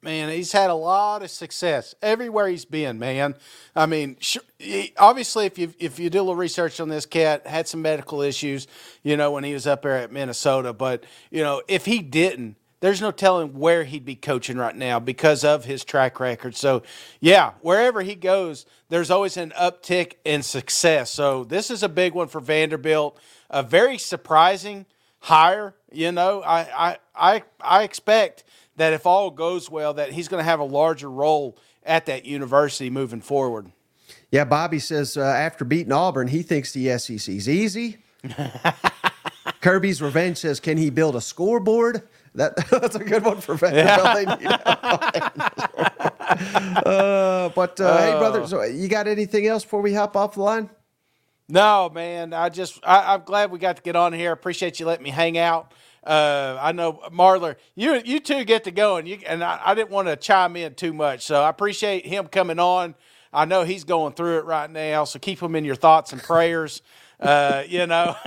Man, 0.00 0.28
he's 0.28 0.52
had 0.52 0.68
a 0.70 0.74
lot 0.74 1.22
of 1.22 1.30
success 1.30 1.94
everywhere 2.02 2.46
he's 2.46 2.66
been. 2.66 2.98
Man, 2.98 3.34
I 3.74 3.86
mean, 3.86 4.16
sh- 4.20 4.36
he- 4.58 4.92
obviously, 4.98 5.46
if 5.46 5.58
you 5.58 5.74
if 5.78 5.98
you 5.98 6.10
do 6.10 6.18
a 6.18 6.22
little 6.22 6.36
research 6.36 6.78
on 6.78 6.88
this 6.88 7.06
cat, 7.06 7.46
had 7.46 7.66
some 7.66 7.82
medical 7.82 8.22
issues, 8.22 8.66
you 9.02 9.16
know, 9.16 9.32
when 9.32 9.44
he 9.44 9.52
was 9.52 9.66
up 9.66 9.82
there 9.82 9.96
at 9.96 10.12
Minnesota. 10.12 10.72
But 10.72 11.04
you 11.30 11.42
know, 11.42 11.62
if 11.68 11.86
he 11.86 12.00
didn't, 12.00 12.56
there's 12.84 13.00
no 13.00 13.10
telling 13.10 13.58
where 13.58 13.84
he'd 13.84 14.04
be 14.04 14.14
coaching 14.14 14.58
right 14.58 14.76
now 14.76 15.00
because 15.00 15.42
of 15.42 15.64
his 15.64 15.86
track 15.86 16.20
record. 16.20 16.54
So, 16.54 16.82
yeah, 17.18 17.52
wherever 17.62 18.02
he 18.02 18.14
goes, 18.14 18.66
there's 18.90 19.10
always 19.10 19.38
an 19.38 19.54
uptick 19.58 20.16
in 20.22 20.42
success. 20.42 21.10
So 21.10 21.44
this 21.44 21.70
is 21.70 21.82
a 21.82 21.88
big 21.88 22.12
one 22.12 22.28
for 22.28 22.42
Vanderbilt. 22.42 23.18
A 23.48 23.62
very 23.62 23.96
surprising 23.96 24.84
hire. 25.20 25.74
You 25.92 26.12
know, 26.12 26.42
I 26.42 26.60
I 26.60 26.98
I, 27.16 27.42
I 27.58 27.82
expect 27.84 28.44
that 28.76 28.92
if 28.92 29.06
all 29.06 29.30
goes 29.30 29.70
well, 29.70 29.94
that 29.94 30.12
he's 30.12 30.28
going 30.28 30.40
to 30.40 30.44
have 30.44 30.60
a 30.60 30.64
larger 30.64 31.10
role 31.10 31.56
at 31.84 32.04
that 32.04 32.26
university 32.26 32.90
moving 32.90 33.22
forward. 33.22 33.72
Yeah, 34.30 34.44
Bobby 34.44 34.78
says 34.78 35.16
uh, 35.16 35.22
after 35.22 35.64
beating 35.64 35.92
Auburn, 35.92 36.28
he 36.28 36.42
thinks 36.42 36.72
the 36.72 36.98
SEC's 36.98 37.48
easy. 37.48 37.96
Kirby's 39.62 40.02
Revenge 40.02 40.36
says, 40.36 40.60
can 40.60 40.76
he 40.76 40.90
build 40.90 41.16
a 41.16 41.22
scoreboard? 41.22 42.06
That, 42.34 42.56
that's 42.70 42.96
a 42.96 43.04
good 43.04 43.24
one 43.24 43.40
for 43.40 43.56
Vanderbilt. 43.56 44.14
Need- 44.40 44.60
uh, 46.86 47.50
but 47.50 47.80
uh, 47.80 47.98
hey, 47.98 48.18
brother, 48.18 48.46
so 48.46 48.62
you 48.64 48.88
got 48.88 49.08
anything 49.08 49.46
else 49.46 49.64
before 49.64 49.82
we 49.82 49.94
hop 49.94 50.16
off 50.16 50.34
the 50.34 50.42
line? 50.42 50.70
No, 51.48 51.90
man. 51.94 52.32
I 52.34 52.48
just 52.50 52.80
I, 52.84 53.14
I'm 53.14 53.22
glad 53.22 53.50
we 53.50 53.58
got 53.58 53.76
to 53.76 53.82
get 53.82 53.96
on 53.96 54.12
here. 54.12 54.32
Appreciate 54.32 54.80
you 54.80 54.86
letting 54.86 55.04
me 55.04 55.10
hang 55.10 55.38
out. 55.38 55.72
Uh, 56.04 56.58
I 56.60 56.72
know 56.72 57.00
Marler, 57.12 57.56
you 57.76 58.00
you 58.04 58.20
two 58.20 58.44
get 58.44 58.64
to 58.64 58.70
go, 58.72 58.96
and 58.96 59.08
you 59.08 59.18
and 59.26 59.44
I, 59.44 59.60
I 59.64 59.74
didn't 59.74 59.90
want 59.90 60.08
to 60.08 60.16
chime 60.16 60.56
in 60.56 60.74
too 60.74 60.92
much, 60.92 61.24
so 61.26 61.42
I 61.42 61.48
appreciate 61.50 62.06
him 62.06 62.28
coming 62.28 62.58
on. 62.58 62.94
I 63.32 63.46
know 63.46 63.64
he's 63.64 63.84
going 63.84 64.14
through 64.14 64.38
it 64.38 64.46
right 64.46 64.70
now, 64.70 65.04
so 65.04 65.18
keep 65.18 65.40
him 65.42 65.56
in 65.56 65.64
your 65.64 65.76
thoughts 65.76 66.12
and 66.12 66.22
prayers. 66.22 66.82
Uh, 67.24 67.64
you 67.66 67.86
know, 67.86 68.14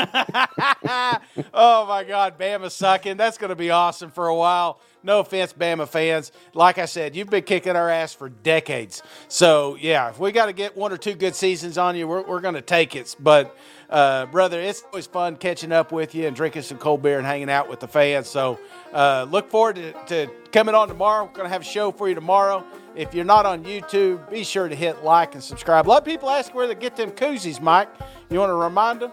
oh 1.53 1.85
my 1.87 2.03
God, 2.03 2.39
Bama 2.39 2.71
sucking. 2.71 3.15
That's 3.15 3.37
going 3.37 3.49
to 3.49 3.55
be 3.55 3.69
awesome 3.69 4.09
for 4.09 4.27
a 4.27 4.35
while. 4.35 4.79
No 5.03 5.19
offense, 5.19 5.53
Bama 5.53 5.87
fans. 5.87 6.31
Like 6.55 6.79
I 6.79 6.85
said, 6.85 7.15
you've 7.15 7.29
been 7.29 7.43
kicking 7.43 7.75
our 7.75 7.91
ass 7.91 8.13
for 8.13 8.27
decades. 8.27 9.03
So 9.27 9.77
yeah, 9.79 10.09
if 10.09 10.19
we 10.19 10.31
got 10.31 10.47
to 10.47 10.53
get 10.53 10.75
one 10.75 10.91
or 10.91 10.97
two 10.97 11.13
good 11.13 11.35
seasons 11.35 11.77
on 11.77 11.95
you, 11.95 12.07
we're, 12.07 12.23
we're 12.23 12.41
going 12.41 12.55
to 12.55 12.61
take 12.61 12.95
it. 12.95 13.15
But 13.19 13.55
uh, 13.89 14.25
brother, 14.27 14.59
it's 14.59 14.83
always 14.83 15.07
fun 15.07 15.38
catching 15.38 15.71
up 15.71 15.91
with 15.91 16.13
you 16.13 16.27
and 16.27 16.35
drinking 16.35 16.63
some 16.63 16.77
cold 16.77 17.01
beer 17.01 17.17
and 17.17 17.25
hanging 17.25 17.49
out 17.49 17.69
with 17.69 17.79
the 17.79 17.88
fans. 17.88 18.27
So 18.27 18.59
uh, 18.93 19.25
look 19.29 19.49
forward 19.49 19.75
to, 19.77 19.93
to 20.07 20.27
coming 20.51 20.75
on 20.75 20.88
tomorrow. 20.88 21.25
We're 21.25 21.31
going 21.31 21.45
to 21.45 21.49
have 21.49 21.61
a 21.61 21.65
show 21.65 21.91
for 21.91 22.09
you 22.09 22.15
tomorrow. 22.15 22.65
If 22.95 23.13
you're 23.13 23.25
not 23.25 23.45
on 23.45 23.63
YouTube, 23.63 24.29
be 24.29 24.43
sure 24.43 24.67
to 24.67 24.75
hit 24.75 25.03
like 25.03 25.35
and 25.35 25.43
subscribe. 25.43 25.88
A 25.88 25.89
lot 25.89 25.99
of 25.99 26.05
people 26.05 26.29
ask 26.29 26.53
where 26.53 26.67
to 26.67 26.75
get 26.75 26.95
them 26.95 27.11
koozies, 27.11 27.61
Mike. 27.61 27.89
You 28.29 28.39
want 28.39 28.49
to 28.49 28.55
remind 28.55 29.01
them? 29.01 29.11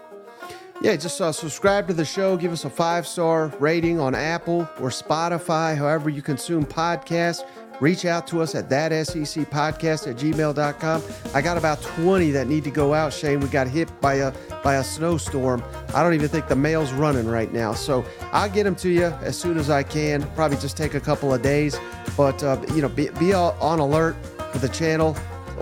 Yeah, 0.81 0.97
just 0.97 1.21
uh, 1.21 1.31
subscribe 1.31 1.87
to 1.87 1.93
the 1.93 2.03
show. 2.03 2.35
Give 2.35 2.51
us 2.51 2.65
a 2.65 2.69
five 2.69 3.07
star 3.07 3.47
rating 3.59 3.97
on 3.99 4.13
Apple 4.13 4.67
or 4.79 4.89
Spotify, 4.89 5.77
however 5.77 6.09
you 6.09 6.21
consume 6.21 6.65
podcasts. 6.65 7.47
Reach 7.81 8.05
out 8.05 8.25
to 8.27 8.41
us 8.41 8.55
at 8.55 8.69
that 8.69 8.91
SEC 9.05 9.49
podcast 9.49 10.07
at 10.07 10.15
gmail.com. 10.15 11.03
I 11.33 11.41
got 11.41 11.57
about 11.57 11.81
20 11.81 12.31
that 12.31 12.47
need 12.47 12.63
to 12.63 12.71
go 12.71 12.93
out, 12.93 13.11
Shane. 13.11 13.39
We 13.39 13.47
got 13.47 13.67
hit 13.67 13.89
by 14.01 14.15
a 14.15 14.33
by 14.63 14.75
a 14.75 14.83
snowstorm. 14.83 15.63
I 15.93 16.01
don't 16.01 16.13
even 16.13 16.29
think 16.29 16.47
the 16.47 16.55
mail's 16.55 16.91
running 16.93 17.27
right 17.27 17.51
now. 17.53 17.73
So 17.73 18.05
I'll 18.31 18.49
get 18.49 18.63
them 18.63 18.75
to 18.77 18.89
you 18.89 19.05
as 19.21 19.37
soon 19.37 19.57
as 19.57 19.69
I 19.69 19.83
can. 19.83 20.23
Probably 20.31 20.57
just 20.57 20.77
take 20.77 20.93
a 20.93 20.99
couple 20.99 21.33
of 21.33 21.41
days. 21.41 21.77
But, 22.17 22.43
uh, 22.43 22.59
you 22.73 22.81
know, 22.81 22.89
be, 22.89 23.09
be 23.19 23.33
on 23.33 23.79
alert 23.79 24.15
for 24.51 24.57
the 24.57 24.69
channel. 24.69 25.15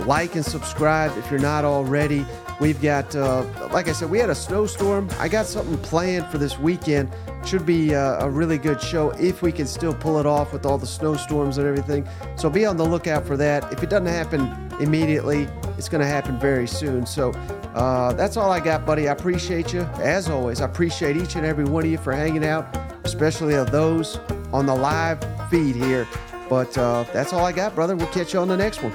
Like 0.05 0.35
and 0.35 0.45
subscribe 0.45 1.15
if 1.17 1.29
you're 1.29 1.39
not 1.39 1.65
already. 1.65 2.25
We've 2.63 2.81
got, 2.81 3.13
uh, 3.13 3.43
like 3.73 3.89
I 3.89 3.91
said, 3.91 4.09
we 4.09 4.19
had 4.19 4.29
a 4.29 4.35
snowstorm. 4.35 5.09
I 5.19 5.27
got 5.27 5.47
something 5.47 5.77
planned 5.79 6.27
for 6.27 6.37
this 6.37 6.57
weekend. 6.57 7.13
Should 7.45 7.65
be 7.65 7.93
uh, 7.93 8.25
a 8.25 8.29
really 8.29 8.57
good 8.57 8.81
show 8.81 9.09
if 9.19 9.41
we 9.41 9.51
can 9.51 9.67
still 9.67 9.93
pull 9.93 10.17
it 10.17 10.25
off 10.25 10.53
with 10.53 10.65
all 10.65 10.77
the 10.77 10.87
snowstorms 10.87 11.57
and 11.57 11.67
everything. 11.67 12.07
So 12.37 12.49
be 12.49 12.65
on 12.65 12.77
the 12.77 12.85
lookout 12.85 13.27
for 13.27 13.35
that. 13.35 13.69
If 13.73 13.83
it 13.83 13.89
doesn't 13.89 14.07
happen 14.07 14.47
immediately, 14.79 15.49
it's 15.77 15.89
going 15.89 15.99
to 15.99 16.07
happen 16.07 16.39
very 16.39 16.65
soon. 16.65 17.05
So 17.05 17.31
uh, 17.75 18.13
that's 18.13 18.37
all 18.37 18.49
I 18.49 18.61
got, 18.61 18.85
buddy. 18.85 19.09
I 19.09 19.11
appreciate 19.11 19.73
you. 19.73 19.81
As 19.99 20.29
always, 20.29 20.61
I 20.61 20.65
appreciate 20.65 21.17
each 21.17 21.35
and 21.35 21.45
every 21.45 21.65
one 21.65 21.83
of 21.83 21.91
you 21.91 21.97
for 21.97 22.13
hanging 22.13 22.45
out, 22.45 22.73
especially 23.03 23.55
of 23.55 23.71
those 23.71 24.19
on 24.53 24.67
the 24.67 24.75
live 24.75 25.19
feed 25.49 25.75
here. 25.75 26.07
But 26.47 26.77
uh, 26.77 27.03
that's 27.11 27.33
all 27.33 27.43
I 27.43 27.51
got, 27.51 27.75
brother. 27.75 27.97
We'll 27.97 28.07
catch 28.07 28.33
you 28.33 28.39
on 28.39 28.47
the 28.47 28.55
next 28.55 28.81
one. 28.81 28.93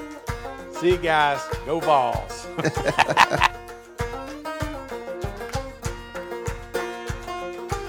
See 0.73 0.93
you 0.93 0.97
guys. 0.97 1.43
Go 1.67 1.81
balls. 1.81 2.47